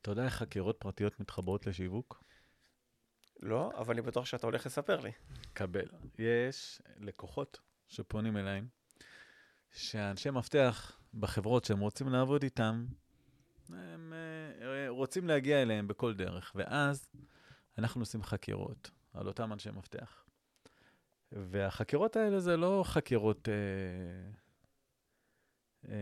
אתה 0.03 0.11
יודע 0.11 0.25
איך 0.25 0.35
חקירות 0.35 0.77
פרטיות 0.79 1.21
מתחברות 1.21 1.67
לשיווק? 1.67 2.25
לא, 3.41 3.73
אבל 3.77 3.95
אני 3.95 4.03
בטוח 4.03 4.27
שאתה 4.27 4.47
הולך 4.47 4.67
לספר 4.67 5.01
לי. 5.01 5.13
קבל. 5.53 5.87
יש 6.19 6.83
לקוחות 6.97 7.61
שפונים 7.89 8.37
אליי, 8.37 8.63
שאנשי 9.73 10.31
מפתח 10.31 11.01
בחברות 11.15 11.65
שהם 11.65 11.81
רוצים 11.81 12.09
לעבוד 12.09 12.43
איתם, 12.43 12.87
הם 13.69 14.13
אה, 14.63 14.89
רוצים 14.89 15.29
להגיע 15.29 15.63
אליהם 15.63 15.89
בכל 15.89 16.15
דרך, 16.15 16.53
ואז 16.55 17.11
אנחנו 17.79 18.03
עושים 18.03 18.23
חקירות 18.23 18.91
על 19.15 19.27
אותם 19.27 19.53
אנשי 19.53 19.71
מפתח. 19.71 20.25
והחקירות 21.33 22.17
האלה 22.17 22.41
זה 22.41 22.57
לא 22.57 22.83
חקירות 22.87 23.49
אה, 23.49 23.55
אה, 25.89 25.95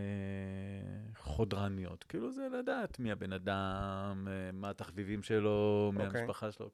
חודרניות, 1.17 2.03
כאילו 2.03 2.31
זה 2.31 2.47
לדעת 2.59 2.99
מי 2.99 3.11
הבן 3.11 3.33
אדם, 3.33 4.27
אה, 4.27 4.51
מה 4.53 4.69
התחביבים 4.69 5.23
שלו, 5.23 5.91
מי 5.95 6.05
אוקיי. 6.05 6.21
המשפחה 6.21 6.51
שלו. 6.51 6.69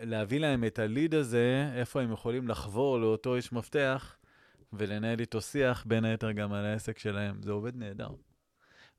להביא 0.00 0.40
להם 0.40 0.64
את 0.64 0.78
הליד 0.78 1.14
הזה, 1.14 1.70
איפה 1.74 2.02
הם 2.02 2.12
יכולים 2.12 2.48
לחבור 2.48 2.98
לאותו 2.98 3.36
איש 3.36 3.52
מפתח 3.52 4.16
ולנהל 4.72 5.20
איתו 5.20 5.40
שיח, 5.40 5.84
בין 5.86 6.04
היתר 6.04 6.32
גם 6.32 6.52
על 6.52 6.64
העסק 6.64 6.98
שלהם. 6.98 7.42
זה 7.42 7.52
עובד 7.52 7.76
נהדר. 7.76 8.10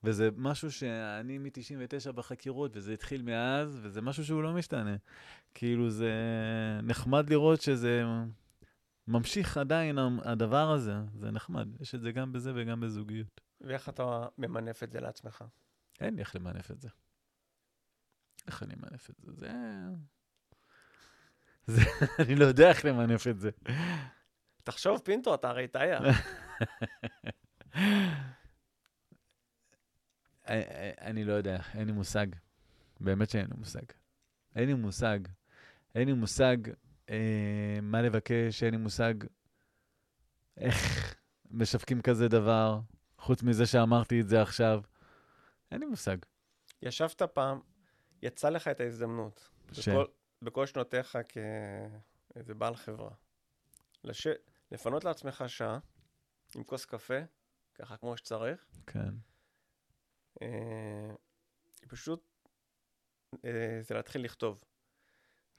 וזה 0.03 0.29
משהו 0.37 0.71
שאני 0.71 1.37
מ-99 1.37 2.11
בחקירות, 2.11 2.71
וזה 2.75 2.93
התחיל 2.93 3.21
מאז, 3.21 3.79
וזה 3.81 4.01
משהו 4.01 4.25
שהוא 4.25 4.43
לא 4.43 4.53
משתנה. 4.53 4.95
כאילו, 5.53 5.89
זה 5.89 6.13
נחמד 6.83 7.29
לראות 7.29 7.61
שזה 7.61 8.03
ממשיך 9.07 9.57
עדיין, 9.57 9.97
הדבר 10.23 10.71
הזה. 10.71 10.93
זה 11.13 11.31
נחמד. 11.31 11.81
יש 11.81 11.95
את 11.95 12.01
זה 12.01 12.11
גם 12.11 12.31
בזה 12.31 12.51
וגם 12.55 12.79
בזוגיות. 12.79 13.41
ואיך 13.61 13.89
אתה 13.89 14.27
ממנף 14.37 14.83
את 14.83 14.91
זה 14.91 14.99
לעצמך? 14.99 15.43
אין 15.99 16.15
לי 16.15 16.21
איך 16.21 16.35
למנף 16.35 16.71
את 16.71 16.81
זה. 16.81 16.89
איך 18.47 18.63
אני 18.63 18.73
אמנף 18.73 19.09
את 19.09 19.15
זה? 19.19 19.31
זה... 19.31 19.51
זה... 21.75 21.81
אני 22.19 22.35
לא 22.35 22.45
יודע 22.45 22.69
איך 22.69 22.85
למנף 22.85 23.27
את 23.27 23.39
זה. 23.39 23.49
תחשוב, 24.63 24.99
פינטו, 24.99 25.35
אתה 25.35 25.49
הרי 25.49 25.67
תאיה. 25.67 25.99
אה, 30.49 30.91
אני 31.01 31.23
לא 31.23 31.33
יודע, 31.33 31.61
אין 31.73 31.87
לי 31.87 31.91
מושג. 31.91 32.27
באמת 32.99 33.29
שאין 33.29 33.45
לי 33.45 33.57
מושג. 33.57 33.83
אין 34.55 34.67
לי 34.67 34.73
מושג. 34.73 35.19
אין 35.95 36.07
לי 36.07 36.13
מושג 36.13 36.57
אה, 37.11 37.79
מה 37.81 38.01
לבקש, 38.01 38.63
אין 38.63 38.71
לי 38.71 38.77
מושג 38.77 39.13
איך 40.57 40.75
משווקים 41.51 42.01
כזה 42.01 42.27
דבר, 42.27 42.79
חוץ 43.17 43.43
מזה 43.43 43.65
שאמרתי 43.65 44.21
את 44.21 44.27
זה 44.27 44.41
עכשיו. 44.41 44.81
אין 45.71 45.79
לי 45.79 45.85
מושג. 45.85 46.17
ישבת 46.81 47.21
פעם, 47.21 47.59
יצא 48.21 48.49
לך 48.49 48.67
את 48.67 48.79
ההזדמנות, 48.79 49.49
ש... 49.71 49.89
בכל, 49.89 50.05
בכל 50.41 50.65
שנותיך 50.65 51.17
כאיזה 51.29 52.53
בעל 52.53 52.75
חברה, 52.75 53.11
לש... 54.03 54.27
לפנות 54.71 55.03
לעצמך 55.03 55.43
שעה 55.47 55.79
עם 56.55 56.63
כוס 56.63 56.85
קפה, 56.85 57.19
ככה 57.75 57.97
כמו 57.97 58.17
שצריך, 58.17 58.65
כן. 58.87 59.13
אה, 60.41 61.15
פשוט 61.87 62.23
אה, 63.45 63.79
זה 63.81 63.95
להתחיל 63.95 64.23
לכתוב. 64.23 64.63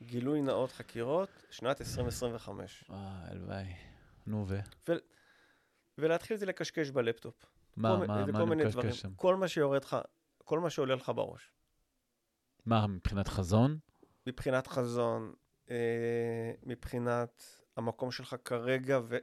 גילוי 0.07 0.43
נאות 0.43 0.73
חקירות, 0.73 1.29
שנת 1.51 1.81
2025. 1.81 2.85
אה, 2.91 2.97
הלוואי. 3.31 3.65
נו 4.27 4.45
ו? 4.49 4.59
ולהתחיל 5.99 6.37
זה 6.37 6.47
לקשקש 6.47 6.91
בלפטופ. 6.91 7.35
מה, 7.77 7.97
כל, 8.01 8.07
מה, 8.07 8.27
מה 8.27 8.43
אני. 8.53 8.65
מקשקש 8.65 9.01
שם? 9.01 9.15
כל 9.17 9.37
מה 9.37 9.49
שיורד 9.49 9.85
לך, 9.85 9.97
כל 10.45 10.61
מה 10.61 10.71
שעולה 10.71 10.95
לך 10.95 11.13
בראש. 11.15 11.53
מה, 12.67 12.87
מבחינת 12.87 13.29
חזון? 13.29 13.79
מבחינת 14.27 14.67
חזון, 14.67 15.33
אה, 15.71 16.53
מבחינת 16.63 17.45
המקום 17.77 18.11
שלך 18.13 18.37
כרגע 18.45 19.01
ו- 19.05 19.17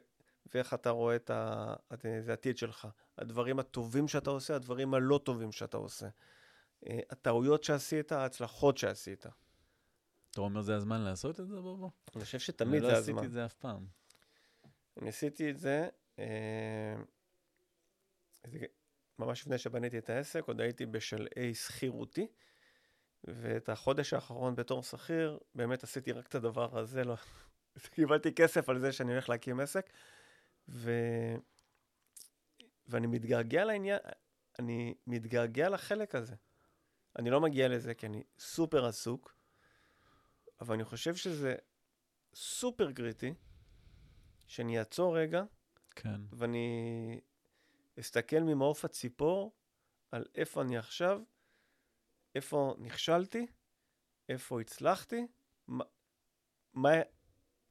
ואיך 0.53 0.73
אתה 0.73 0.89
רואה 0.89 1.15
את 1.15 1.29
ה- 1.29 1.73
את- 1.93 2.05
העתיד 2.29 2.57
שלך. 2.57 2.87
הדברים 3.17 3.59
הטובים 3.59 4.07
שאתה 4.07 4.29
עושה, 4.29 4.55
הדברים 4.55 4.93
הלא 4.93 5.19
טובים 5.23 5.51
שאתה 5.51 5.77
עושה. 5.77 6.07
אה, 6.87 6.99
הטעויות 7.09 7.63
שעשית, 7.63 8.11
ההצלחות 8.11 8.77
שעשית. 8.77 9.25
אתה 10.31 10.41
אומר 10.41 10.61
זה 10.61 10.75
הזמן 10.75 11.01
לעשות 11.01 11.39
את 11.39 11.47
זה, 11.47 11.55
בובו? 11.55 11.91
אני 12.15 12.23
חושב 12.23 12.39
שתמיד 12.39 12.73
אני 12.73 12.81
זה 12.81 12.87
לא 12.87 12.97
הזמן. 12.97 13.13
עשיתי 13.13 13.27
את 13.27 13.31
זה 13.31 13.45
אף 13.45 13.53
פעם. 13.53 13.85
אני 14.97 15.09
עשיתי 15.09 15.49
את 15.49 15.57
זה, 15.57 15.89
אה, 16.19 16.95
זה 18.47 18.59
ממש 19.19 19.41
לפני 19.41 19.57
שבניתי 19.57 19.97
את 19.97 20.09
העסק, 20.09 20.43
עוד 20.47 20.61
הייתי 20.61 20.85
בשלהי 20.85 21.53
שכירותי, 21.53 22.27
ואת 23.23 23.69
החודש 23.69 24.13
האחרון 24.13 24.55
בתור 24.55 24.83
שכיר, 24.83 25.39
באמת 25.55 25.83
עשיתי 25.83 26.11
רק 26.11 26.27
את 26.27 26.35
הדבר 26.35 26.79
הזה, 26.79 27.03
לא... 27.03 27.15
קיבלתי 27.95 28.33
כסף 28.33 28.69
על 28.69 28.79
זה 28.79 28.91
שאני 28.91 29.11
הולך 29.11 29.29
להקים 29.29 29.59
עסק, 29.59 29.89
ו... 30.69 30.91
ואני 32.87 33.07
מתגעגע 33.07 33.65
לעניין, 33.65 33.99
אני 34.59 34.93
מתגעגע 35.07 35.69
לחלק 35.69 36.15
הזה. 36.15 36.35
אני 37.19 37.29
לא 37.29 37.41
מגיע 37.41 37.67
לזה 37.67 37.93
כי 37.93 38.05
אני 38.05 38.23
סופר 38.39 38.85
עסוק, 38.85 39.38
אבל 40.61 40.75
אני 40.75 40.83
חושב 40.83 41.15
שזה 41.15 41.55
סופר 42.35 42.91
קריטי, 42.91 43.33
שאני 44.47 44.79
אעצור 44.79 45.17
רגע 45.17 45.43
כן. 45.95 46.21
ואני 46.31 47.19
אסתכל 47.99 48.39
ממעוף 48.39 48.85
הציפור 48.85 49.51
על 50.11 50.25
איפה 50.35 50.61
אני 50.61 50.77
עכשיו, 50.77 51.21
איפה 52.35 52.75
נכשלתי, 52.79 53.47
איפה 54.29 54.61
הצלחתי, 54.61 55.27
מה, 55.67 55.83
מה, 56.73 56.89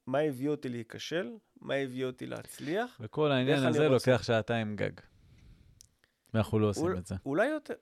מה 0.06 0.18
הביא 0.18 0.48
אותי 0.48 0.68
להיכשל, 0.68 1.30
מה 1.60 1.74
הביא 1.74 2.04
אותי 2.04 2.26
להצליח. 2.26 2.98
וכל 3.00 3.32
העניין 3.32 3.58
הזה 3.66 3.86
רוצה. 3.88 4.10
לוקח 4.10 4.22
שעתיים 4.22 4.76
גג. 4.76 4.92
ואנחנו 6.34 6.58
לא 6.58 6.68
עושים 6.68 6.82
אול- 6.82 6.98
את 6.98 7.06
זה. 7.06 7.14
אולי 7.26 7.46
יותר, 7.48 7.74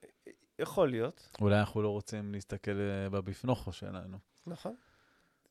יכול 0.59 0.91
להיות, 0.91 1.31
אולי 1.41 1.61
אנחנו 1.61 1.83
לא 1.83 1.89
רוצים 1.89 2.33
להסתכל 2.33 2.71
אה, 2.81 3.11
בבפנוכו 3.11 3.73
שלנו. 3.73 4.19
נכון. 4.47 4.77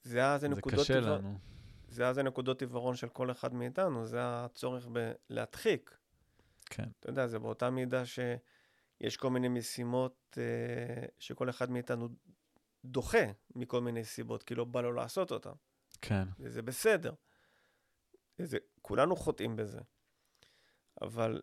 זה 0.06 0.18
היה 0.20 0.38
זה 0.38 0.47
זה 0.47 0.56
נקודות 0.56 0.80
קשה 0.80 0.93
עיוור- 0.99 1.18
לנו. 1.18 1.39
זה 1.88 2.03
היה 2.03 2.14
זה 2.14 2.24
נקודות 2.24 2.62
עיוורון 2.62 2.95
של 2.95 3.10
כל 3.10 3.32
אחד 3.32 3.53
מאיתנו, 3.53 4.06
זה 4.06 4.18
הצורך 4.22 4.88
בלהדחיק. 5.30 5.97
כן. 6.66 6.89
אתה 6.99 7.10
יודע, 7.10 7.28
זה 7.28 7.39
באותה 7.39 7.70
מידה 7.70 8.03
שיש 8.06 9.18
כל 9.18 9.30
מיני 9.30 9.47
משימות 9.47 10.38
אה, 10.38 11.06
שכל 11.20 11.49
אחד 11.49 11.72
מאיתנו 11.72 12.10
דוחה 12.86 13.26
מכל 13.56 13.82
מיני 13.82 14.03
סיבות, 14.03 14.43
כי 14.43 14.56
לא 14.56 14.66
בא 14.66 14.82
לו 14.82 14.93
לעשות 14.93 15.32
אותן, 15.32 15.51
כן. 16.01 16.28
וזה 16.39 16.62
בסדר. 16.62 17.14
זה, 18.38 18.58
כולנו 18.82 19.16
חוטאים 19.16 19.56
בזה. 19.56 19.80
אבל 21.01 21.41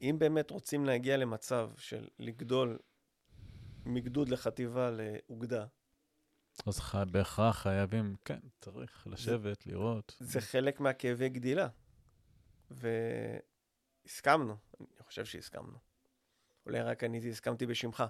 אם 0.00 0.16
באמת 0.18 0.50
רוצים 0.50 0.84
להגיע 0.84 1.16
למצב 1.16 1.70
של 1.76 2.08
לגדול 2.18 2.78
מגדוד 3.86 4.28
לחטיבה 4.28 4.90
לאוגדה, 4.90 5.66
אז 6.66 6.80
ח... 6.80 6.94
בהכרח 6.94 7.62
חייבים, 7.62 8.16
כן, 8.24 8.38
צריך 8.60 9.06
לשבת, 9.06 9.66
לראות. 9.66 10.16
זה 10.20 10.40
חלק 10.40 10.80
מהכאבי 10.80 11.28
גדילה. 11.28 11.68
והסכמנו, 12.70 14.56
אני 14.80 15.02
חושב 15.02 15.24
שהסכמנו. 15.24 15.78
אולי 16.66 16.80
רק 16.80 17.04
אני 17.04 17.30
הסכמתי 17.30 17.66
בשמך. 17.66 18.04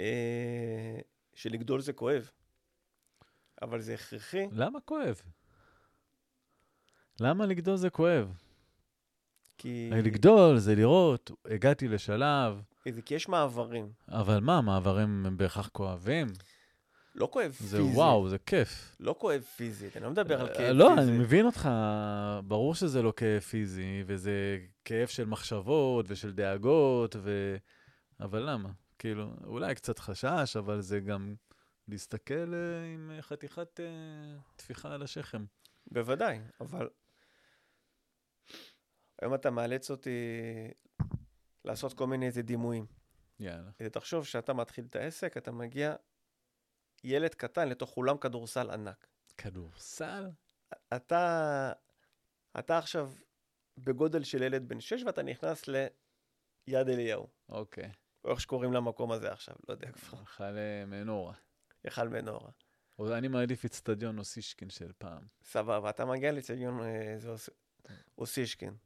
אה, 0.00 0.98
שלגדול 1.34 1.80
זה 1.80 1.92
כואב, 1.92 2.30
אבל 3.62 3.80
זה 3.80 3.94
הכרחי. 3.94 4.46
למה 4.52 4.80
כואב? 4.80 5.22
למה 7.20 7.46
לגדול 7.46 7.76
זה 7.76 7.90
כואב? 7.90 8.32
כי... 9.58 9.90
לגדול 9.92 10.58
זה 10.58 10.74
לראות, 10.74 11.30
הגעתי 11.44 11.88
לשלב, 11.88 12.62
זה 12.88 13.02
כי 13.02 13.14
יש 13.14 13.28
מעברים. 13.28 13.92
אבל 14.08 14.40
מה, 14.40 14.60
מעברים 14.60 15.26
הם 15.26 15.36
בהכרח 15.36 15.68
כואבים? 15.68 16.26
לא 17.16 17.28
כואב 17.32 17.56
זה 17.60 17.76
פיזית. 17.76 17.94
וואו, 17.96 18.28
זה 18.28 18.38
כיף. 18.38 18.96
לא 19.00 19.14
כואב 19.18 19.42
פיזית, 19.42 19.96
אני 19.96 20.04
לא 20.04 20.10
מדבר 20.10 20.40
על 20.40 20.54
כאב 20.54 20.76
לא, 20.76 20.88
פיזי. 20.96 21.10
אני 21.10 21.18
מבין 21.18 21.46
אותך, 21.46 21.68
ברור 22.44 22.74
שזה 22.74 23.02
לא 23.02 23.12
כאב 23.16 23.40
פיזי, 23.40 24.02
וזה 24.06 24.58
כאב 24.84 25.08
של 25.08 25.24
מחשבות 25.24 26.06
ושל 26.08 26.32
דאגות, 26.32 27.16
ו... 27.18 27.56
אבל 28.20 28.50
למה? 28.50 28.70
כאילו, 28.98 29.34
אולי 29.44 29.74
קצת 29.74 29.98
חשש, 29.98 30.56
אבל 30.56 30.80
זה 30.80 31.00
גם 31.00 31.34
להסתכל 31.88 32.54
אה, 32.54 32.94
עם 32.94 33.10
חתיכת 33.20 33.80
אה, 33.80 33.84
טפיחה 34.56 34.94
על 34.94 35.02
השכם. 35.02 35.44
בוודאי, 35.86 36.40
אבל 36.60 36.88
היום 39.22 39.34
אתה 39.34 39.50
מאלץ 39.50 39.90
אותי 39.90 40.20
לעשות 41.64 41.92
כל 41.92 42.06
מיני 42.06 42.26
איזה 42.26 42.42
דימויים. 42.42 42.86
יאללה. 43.40 43.70
תחשוב 43.92 44.26
שאתה 44.26 44.52
מתחיל 44.52 44.84
את 44.90 44.96
העסק, 44.96 45.36
אתה 45.36 45.52
מגיע 45.52 45.94
ילד 47.06 47.34
קטן 47.34 47.68
לתוך 47.68 47.96
אולם 47.96 48.18
כדורסל 48.18 48.70
ענק. 48.70 49.06
כדורסל? 49.36 50.30
אתה, 50.96 51.72
אתה 52.58 52.78
עכשיו 52.78 53.12
בגודל 53.78 54.24
של 54.24 54.42
ילד 54.42 54.68
בן 54.68 54.80
שש 54.80 55.02
ואתה 55.02 55.22
נכנס 55.22 55.68
ליד 55.68 56.88
אליהו, 56.88 57.28
אוקיי. 57.48 57.90
או 58.24 58.30
איך 58.30 58.40
שקוראים 58.40 58.72
למקום 58.72 59.12
הזה 59.12 59.32
עכשיו, 59.32 59.54
לא 59.68 59.74
יודע 59.74 59.92
כבר, 59.92 60.24
חלה 60.24 60.84
מנורה. 60.86 61.34
היכל 61.84 62.08
מנורה. 62.08 62.50
אני 63.00 63.28
מעדיף 63.28 63.64
אצטדיון 63.64 64.18
אוסישקין 64.18 64.70
של 64.70 64.92
פעם. 64.98 65.26
סבבה, 65.42 65.90
אתה 65.90 66.04
מגיע 66.04 66.32
לאצטדיון 66.32 66.80
אה, 66.82 67.16
אוסישקין. 68.18 68.76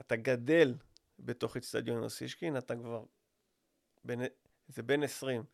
אתה 0.00 0.16
גדל 0.16 0.74
בתוך 1.18 1.56
אצטדיון 1.56 2.02
אוסישקין, 2.02 2.58
אתה 2.58 2.76
כבר... 2.76 3.04
בין, 4.04 4.20
זה 4.68 4.82
בין 4.82 5.02
20. 5.02 5.44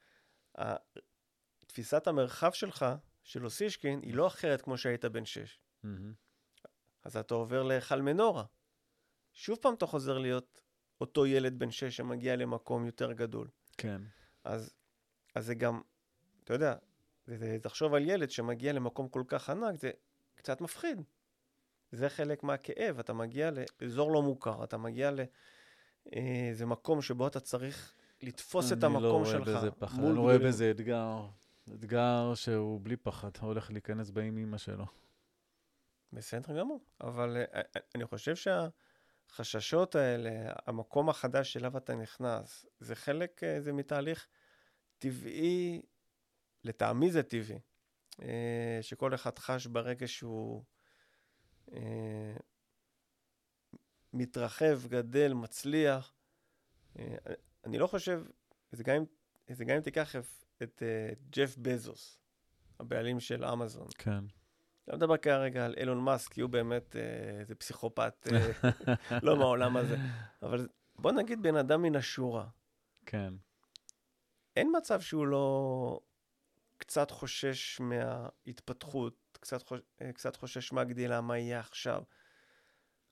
תפיסת 1.74 2.06
המרחב 2.06 2.52
שלך, 2.52 2.86
של 3.22 3.44
אוסישקין, 3.44 4.00
היא 4.02 4.14
לא 4.14 4.26
אחרת 4.26 4.62
כמו 4.62 4.78
שהיית 4.78 5.04
בן 5.04 5.24
6. 5.24 5.58
מהמם. 5.82 6.12
אז 7.02 7.16
אתה 7.16 7.34
עובר 7.34 7.62
להיכל 7.62 8.02
מנורה. 8.02 8.44
שוב 9.32 9.58
פעם 9.62 9.74
אתה 9.74 9.86
חוזר 9.86 10.18
להיות 10.18 10.60
אותו 11.00 11.26
ילד 11.26 11.58
בן 11.58 11.70
6 11.70 11.96
שמגיע 11.96 12.36
למקום 12.36 12.86
יותר 12.86 13.12
גדול. 13.12 13.48
כן. 13.78 14.02
אז, 14.44 14.74
אז 15.34 15.46
זה 15.46 15.54
גם, 15.54 15.80
אתה 16.44 16.54
יודע, 16.54 16.74
זה, 17.26 17.36
זה, 17.36 17.58
תחשוב 17.62 17.94
על 17.94 18.08
ילד 18.08 18.30
שמגיע 18.30 18.72
למקום 18.72 19.08
כל 19.08 19.22
כך 19.28 19.50
ענק, 19.50 19.80
זה 19.80 19.90
קצת 20.34 20.60
מפחיד. 20.60 21.02
זה 21.92 22.08
חלק 22.08 22.42
מהכאב, 22.42 22.98
אתה 22.98 23.12
מגיע 23.12 23.50
לאזור 23.80 24.12
לא 24.12 24.22
מוכר, 24.22 24.64
אתה 24.64 24.76
מגיע 24.76 25.10
לאיזה 26.06 26.66
מקום 26.66 27.02
שבו 27.02 27.26
אתה 27.26 27.40
צריך 27.40 27.94
לתפוס 28.22 28.72
את 28.72 28.84
המקום 28.84 29.22
אני 29.22 29.32
שלך. 29.32 29.48
לא 29.48 29.52
רואה 29.52 29.60
בזה 29.60 29.70
פחד, 29.70 29.98
אני 29.98 30.18
רואה 30.18 30.34
גדולים. 30.34 30.48
בזה 30.48 30.70
אתגר. 30.70 31.26
אתגר 31.72 32.34
שהוא 32.34 32.80
בלי 32.82 32.96
פחד, 32.96 33.30
הולך 33.40 33.70
להיכנס 33.70 34.10
באם 34.10 34.38
אימא 34.38 34.58
שלו. 34.58 34.84
בסדר 36.12 36.58
גמור, 36.58 36.80
אבל 37.00 37.36
אה, 37.36 37.44
אה, 37.54 37.80
אני 37.94 38.06
חושב 38.06 38.34
שהחששות 38.36 39.94
האלה, 39.94 40.52
המקום 40.66 41.08
החדש 41.08 41.52
שאליו 41.52 41.76
אתה 41.76 41.94
נכנס, 41.94 42.66
זה 42.80 42.94
חלק, 42.94 43.44
אה, 43.44 43.60
זה 43.60 43.72
מתהליך 43.72 44.26
טבעי, 44.98 45.82
לטעמי 46.64 47.10
זה 47.10 47.22
טבעי, 47.22 47.58
אה, 48.22 48.78
שכל 48.82 49.14
אחד 49.14 49.38
חש 49.38 49.66
ברגע 49.66 50.08
שהוא 50.08 50.64
אה, 51.72 52.36
מתרחב, 54.12 54.80
גדל, 54.88 55.32
מצליח. 55.32 56.14
אה, 56.98 57.16
אני 57.64 57.78
לא 57.78 57.86
חושב, 57.86 58.24
זה 58.72 58.84
גם 59.64 59.74
אם 59.76 59.80
תיקח 59.80 60.14
את 60.62 60.82
אה, 60.82 61.12
ג'ף 61.30 61.56
בזוס, 61.58 62.18
הבעלים 62.80 63.20
של 63.20 63.44
אמזון. 63.44 63.86
כן. 63.98 64.24
לא 64.88 64.96
מדבר 64.96 65.16
כרגע 65.16 65.64
על 65.64 65.74
אילון 65.76 65.98
מאסק, 65.98 66.32
כי 66.32 66.40
הוא 66.40 66.50
באמת 66.50 66.96
אה, 66.96 67.40
איזה 67.40 67.54
פסיכופת, 67.54 68.28
אה, 68.32 68.52
לא 69.22 69.36
מהעולם 69.36 69.76
הזה. 69.76 69.96
אבל 70.42 70.68
בוא 70.96 71.12
נגיד 71.12 71.42
בן 71.42 71.56
אדם 71.56 71.82
מן 71.82 71.96
השורה. 71.96 72.46
כן. 73.06 73.34
אין 74.56 74.72
מצב 74.76 75.00
שהוא 75.00 75.26
לא 75.26 76.00
קצת 76.76 77.10
חושש 77.10 77.80
מההתפתחות, 77.80 79.16
קצת, 79.32 79.62
חוש... 79.62 79.80
קצת 80.14 80.36
חושש 80.36 80.72
מהגדילה, 80.72 81.20
מה 81.20 81.38
יהיה 81.38 81.60
עכשיו. 81.60 82.02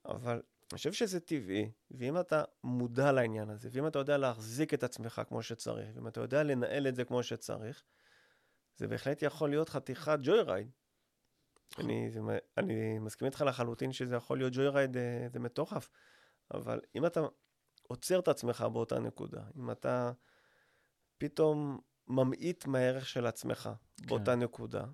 אבל 0.05 0.43
אני 0.73 0.77
חושב 0.77 0.93
שזה 0.93 1.21
טבעי, 1.21 1.71
ואם 1.91 2.21
אתה 2.21 2.45
מודע 2.65 3.13
לעניין 3.13 3.51
הזה, 3.51 3.69
ואם 3.73 3.87
אתה 3.87 3.99
יודע 3.99 4.19
להחזיק 4.19 4.75
את 4.75 4.85
עצמך 4.85 5.23
כמו 5.29 5.43
שצריך, 5.43 5.89
ואם 5.95 6.09
אתה 6.09 6.21
יודע 6.21 6.43
לנהל 6.43 6.89
את 6.89 6.95
זה 6.95 7.05
כמו 7.05 7.23
שצריך, 7.23 7.83
זה 8.77 8.89
בהחלט 8.89 9.23
יכול 9.23 9.51
להיות 9.51 9.69
חתיכת 9.69 10.19
joy 10.23 10.43
ride. 10.43 10.71
אני, 11.79 12.11
זה, 12.11 12.21
אני 12.59 12.99
מסכים 12.99 13.27
איתך 13.27 13.45
לחלוטין 13.47 13.93
שזה 13.93 14.17
יכול 14.17 14.39
להיות 14.39 14.53
joy 14.53 14.69
ride, 14.69 14.97
אה, 14.97 15.27
זה 15.33 15.39
מטורף. 15.39 15.89
אבל 16.55 16.81
אם 16.95 17.07
אתה 17.07 17.21
עוצר 17.83 18.19
את 18.19 18.29
עצמך 18.29 18.65
באותה 18.73 18.99
נקודה, 18.99 19.43
אם 19.57 19.71
אתה 19.71 20.13
פתאום 21.19 21.81
ממעיט 22.07 22.67
מהערך 22.67 23.09
של 23.09 23.27
עצמך 23.27 23.71
באותה 24.07 24.35
נקודה, 24.35 24.85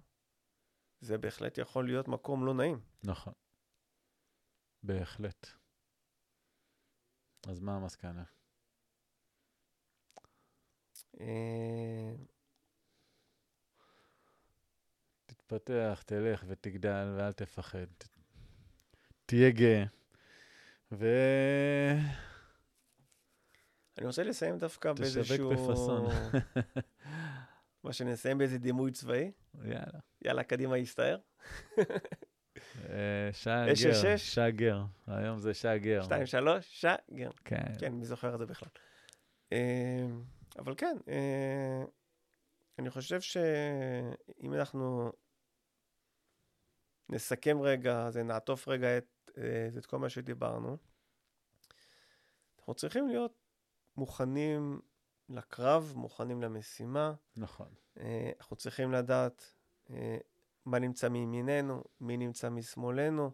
זה 1.01 1.19
בהחלט 1.19 1.59
יכול 1.59 1.87
להיות 1.87 2.09
מקום 2.09 2.47
לא 2.47 2.55
נעים. 2.55 2.81
נכון. 3.05 3.33
בהחלט. 4.83 5.58
אז 7.47 7.61
מה 7.61 7.77
המסקנה? 7.77 8.25
אה, 11.21 12.15
תתפתח, 15.27 16.03
תלך 16.07 16.45
ותגדל 16.49 17.15
ואל 17.17 17.33
תפחד. 17.33 17.87
תהיה 19.27 19.51
גאה. 19.51 19.85
ו... 20.93 21.07
אני 23.99 24.07
רוצה 24.07 24.23
לסיים 24.23 24.59
דווקא 24.59 24.93
תשווק 24.93 25.01
באיזשהו... 25.01 25.51
בפאסון. 25.51 26.07
מה 27.85 27.93
שנסיים 27.93 28.39
באיזה 28.39 28.59
דימוי 28.59 28.93
צבאי. 28.93 29.33
יאללה. 29.65 29.99
יאללה, 30.25 30.45
קדימה, 30.45 30.77
הסתער. 30.77 31.19
אה, 32.89 33.33
שעה 33.33 33.73
אש, 33.73 33.85
גר. 33.85 33.91
אש, 33.91 34.05
אש. 34.05 34.35
שעה 34.35 34.51
גר. 34.51 34.83
היום 35.07 35.39
זה 35.39 35.55
שעה 35.55 35.79
גר. 35.79 36.03
שתיים, 36.03 36.27
שלוש, 36.27 36.81
שגר. 36.81 37.31
כן. 37.45 37.79
כן, 37.79 37.93
מי 37.93 38.05
זוכר 38.05 38.35
את 38.35 38.39
זה 38.39 38.47
בכלל. 38.47 38.69
אה, 39.53 40.07
אבל 40.59 40.75
כן, 40.77 40.97
אה, 41.09 41.85
אני 42.79 42.91
חושב 42.91 43.21
שאם 43.21 44.55
אנחנו 44.55 45.13
נסכם 47.09 47.61
רגע, 47.61 48.11
זה 48.11 48.23
נעטוף 48.23 48.69
רגע 48.69 48.99
את, 48.99 49.31
את 49.79 49.87
כל 49.87 49.99
מה 49.99 50.09
שדיברנו, 50.09 50.77
אנחנו 52.59 52.75
צריכים 52.75 53.09
להיות 53.09 53.33
מוכנים 53.97 54.81
לקרב, 55.29 55.93
מוכנים 55.97 56.43
למשימה. 56.43 57.15
נכון. 57.37 57.69
אנחנו 58.39 58.57
צריכים 58.57 58.93
לדעת 58.93 59.55
מה 60.69 60.79
נמצא 60.79 61.09
מימיננו, 61.09 61.85
מי 62.01 62.17
נמצא 62.17 62.51
משמאלנו, 62.51 63.31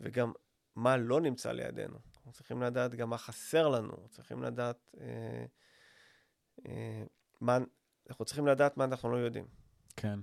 וגם 0.00 0.32
מה 0.76 0.96
לא 0.96 1.20
נמצא 1.20 1.52
לידינו. 1.52 1.98
אנחנו 2.16 2.32
צריכים 2.32 2.62
לדעת 2.62 2.94
גם 2.94 3.10
מה 3.10 3.18
חסר 3.18 3.68
לנו, 3.68 4.08
צריכים 4.08 4.42
לדעת 4.42 4.94
אה, 5.00 5.44
אה, 6.66 7.04
מה, 7.40 7.58
אנחנו 8.08 8.24
צריכים 8.24 8.46
לדעת 8.46 8.76
מה 8.76 8.84
אנחנו 8.84 9.10
לא 9.10 9.16
יודעים. 9.16 9.46
כן. 9.96 10.20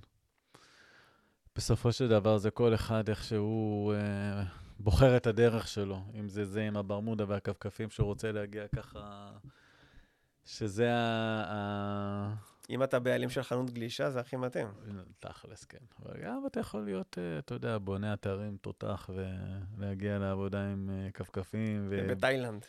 בסופו 1.55 1.91
של 1.91 2.07
דבר 2.07 2.37
זה 2.37 2.51
כל 2.51 2.73
אחד 2.73 3.09
איך 3.09 3.23
שהוא 3.23 3.93
אה, 3.93 4.43
בוחר 4.79 5.17
את 5.17 5.27
הדרך 5.27 5.67
שלו, 5.67 6.01
אם 6.19 6.29
זה 6.29 6.45
זה 6.45 6.63
עם 6.63 6.77
הברמודה 6.77 7.25
והכפכפים 7.27 7.89
שהוא 7.89 8.05
רוצה 8.07 8.31
להגיע 8.31 8.67
ככה, 8.67 9.31
שזה 10.45 10.93
ה... 10.93 11.43
ה... 11.47 12.35
אם 12.69 12.83
אתה 12.83 12.99
בעלים 12.99 13.29
של 13.29 13.43
חנות 13.43 13.69
גלישה, 13.69 14.11
זה 14.11 14.19
הכי 14.19 14.35
מתאים. 14.35 14.67
תכלס, 15.19 15.65
כן. 15.65 15.77
אבל 15.99 16.21
גם 16.21 16.43
אתה 16.47 16.59
יכול 16.59 16.85
להיות, 16.85 17.17
אה, 17.17 17.39
אתה 17.39 17.53
יודע, 17.53 17.77
בונה 17.77 18.13
אתרים 18.13 18.57
תותח 18.61 19.09
ולהגיע 19.77 20.17
לעבודה 20.17 20.71
עם 20.71 20.89
אה, 20.89 21.11
כפכפים. 21.11 21.87
ו... 21.89 22.07
בתאילנד. 22.09 22.65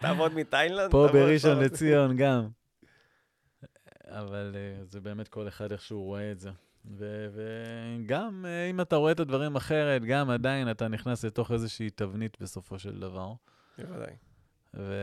תעבוד 0.00 0.34
מתאילנד. 0.34 0.90
פה 0.90 1.08
בראשון. 1.12 1.58
לציון 1.58 2.16
גם. 2.16 2.48
אבל 4.04 4.56
אה, 4.56 4.84
זה 4.84 5.00
באמת 5.00 5.28
כל 5.28 5.48
אחד 5.48 5.72
איך 5.72 5.82
שהוא 5.82 6.04
רואה 6.04 6.32
את 6.32 6.40
זה. 6.40 6.50
וגם 6.94 8.46
אם 8.70 8.80
אתה 8.80 8.96
רואה 8.96 9.12
את 9.12 9.20
הדברים 9.20 9.56
אחרת, 9.56 10.04
גם 10.04 10.30
עדיין 10.30 10.70
אתה 10.70 10.88
נכנס 10.88 11.24
לתוך 11.24 11.52
איזושהי 11.52 11.90
תבנית 11.90 12.36
בסופו 12.40 12.78
של 12.78 13.00
דבר. 13.00 13.32
בוודאי. 13.78 14.14
ו... 14.74 14.94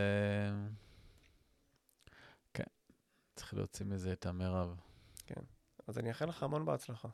כן, 3.37 3.41
צריך 3.41 3.53
להוציא 3.53 3.85
מזה 3.85 4.13
את 4.13 4.25
המרב. 4.25 4.75
אז 5.87 5.97
אני 5.97 6.09
אאחל 6.09 6.25
לך 6.25 6.43
המון 6.43 6.65
בהצלחה. 6.65 7.07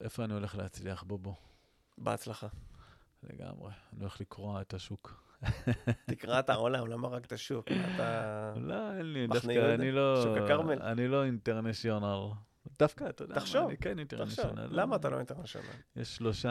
איפה 0.00 0.24
אני 0.24 0.34
הולך 0.34 0.56
להצליח? 0.56 1.02
בוא, 1.02 1.18
בוא. 1.18 1.34
בהצלחה. 1.98 2.46
לגמרי. 3.22 3.72
אני 3.92 4.00
הולך 4.00 4.20
לקרוע 4.20 4.60
את 4.60 4.74
השוק. 4.74 5.24
תקרא 6.06 6.38
את 6.38 6.50
העולם, 6.50 6.86
למה 6.92 7.08
רק 7.08 7.24
את 7.24 7.32
השוק? 7.32 7.66
אתה... 7.72 8.52
לא, 8.56 8.96
אין 8.96 9.12
לי, 9.12 9.26
דווקא? 9.26 9.74
אני 9.74 9.92
לא... 9.92 10.22
שוק 10.22 10.36
הכרמל? 10.36 10.82
אני 10.82 11.08
לא 11.08 11.24
אינטרנשיונל. 11.24 12.30
דווקא, 12.78 13.08
אתה 13.08 13.24
יודע 13.24 13.34
תחשוב, 13.34 13.68
אני 13.68 13.76
כן 13.76 13.90
תחשוב, 13.90 13.98
אינטרנשיונל. 13.98 14.68
למה 14.70 14.96
אתה 14.96 15.08
לא 15.08 15.16
אינטרנשיונל? 15.16 15.66
יש 15.96 16.16
שלושה, 16.16 16.50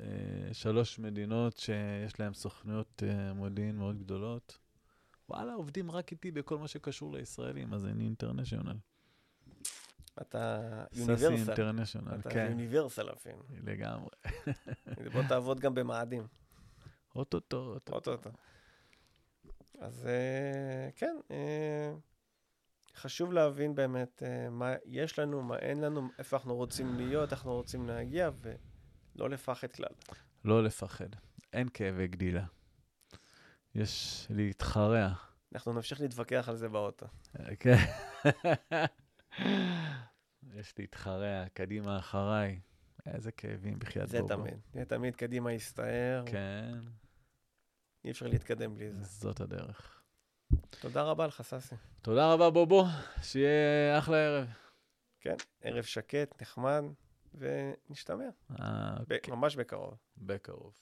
אה, 0.00 0.54
שלוש 0.54 0.98
מדינות 0.98 1.56
שיש 1.56 2.20
להן 2.20 2.34
סוכנויות 2.34 3.02
אה, 3.06 3.32
מודיעין 3.32 3.76
מאוד 3.76 3.98
גדולות. 3.98 4.63
וואלה, 5.28 5.54
עובדים 5.54 5.90
רק 5.90 6.12
איתי 6.12 6.30
בכל 6.30 6.58
מה 6.58 6.68
שקשור 6.68 7.12
לישראלים, 7.12 7.74
אז 7.74 7.84
אני 7.84 8.04
אינטרנשיונל. 8.04 8.76
אתה 10.20 10.84
סאסי 10.92 11.00
יוניברסל. 11.00 11.32
אינטרנשיונל, 11.32 12.14
אתה 12.20 12.30
כן, 12.30 12.46
יוניברסל 12.50 13.12
אפילו. 13.12 13.42
לגמרי. 13.50 14.10
בוא 15.12 15.22
תעבוד 15.28 15.60
גם 15.60 15.74
במאדים. 15.74 16.26
אוטוטו, 17.16 17.56
אוטוטו. 17.56 18.10
אוטוטו. 18.12 18.30
אז 19.78 20.06
אה, 20.06 20.90
כן, 20.96 21.16
אה, 21.30 21.92
חשוב 22.96 23.32
להבין 23.32 23.74
באמת 23.74 24.22
אה, 24.22 24.50
מה 24.50 24.74
יש 24.84 25.18
לנו, 25.18 25.42
מה 25.42 25.58
אין 25.58 25.80
לנו, 25.80 26.08
איפה 26.18 26.36
אנחנו 26.36 26.56
רוצים 26.56 26.94
להיות, 26.96 27.32
איך 27.32 27.40
אנחנו 27.40 27.54
רוצים 27.54 27.86
להגיע, 27.86 28.30
ולא 28.42 29.30
לפחד 29.30 29.72
כלל. 29.72 29.94
לא 30.44 30.64
לפחד. 30.64 31.08
אין 31.52 31.68
כאבי 31.74 32.08
גדילה. 32.08 32.44
יש 33.74 34.26
להתחרע. 34.30 35.08
אנחנו 35.54 35.72
נמשיך 35.72 36.00
להתווכח 36.00 36.48
על 36.48 36.56
זה 36.56 36.68
באוטו. 36.68 37.06
כן. 37.60 37.76
יש 40.54 40.74
להתחרע, 40.78 41.44
קדימה 41.54 41.98
אחריי. 41.98 42.60
איזה 43.06 43.32
כאבים, 43.32 43.78
בחייאת 43.78 44.08
זה 44.08 44.20
בובו. 44.20 44.34
תמיד. 44.34 44.54
זה 44.74 44.84
תמיד 44.84 45.16
קדימה 45.16 45.52
יסתער, 45.52 46.22
כן, 46.26 46.78
אי 48.04 48.10
אפשר 48.10 48.26
להתקדם 48.26 48.74
בלי 48.74 48.92
זה. 48.92 49.04
זאת 49.04 49.40
הדרך. 49.40 50.02
תודה 50.80 51.02
רבה 51.02 51.26
לך, 51.26 51.42
ססי. 51.42 51.74
תודה 52.02 52.32
רבה, 52.32 52.50
בובו. 52.50 52.84
שיהיה 53.22 53.98
אחלה 53.98 54.16
ערב. 54.16 54.46
כן, 55.20 55.34
ערב 55.60 55.82
שקט, 55.84 56.42
נחמד, 56.42 56.84
ונשתמע. 57.34 58.24
אה, 58.60 58.96
ב- 59.08 59.30
ממש 59.30 59.56
בקרוב. 59.56 59.94
בקרוב. 60.18 60.74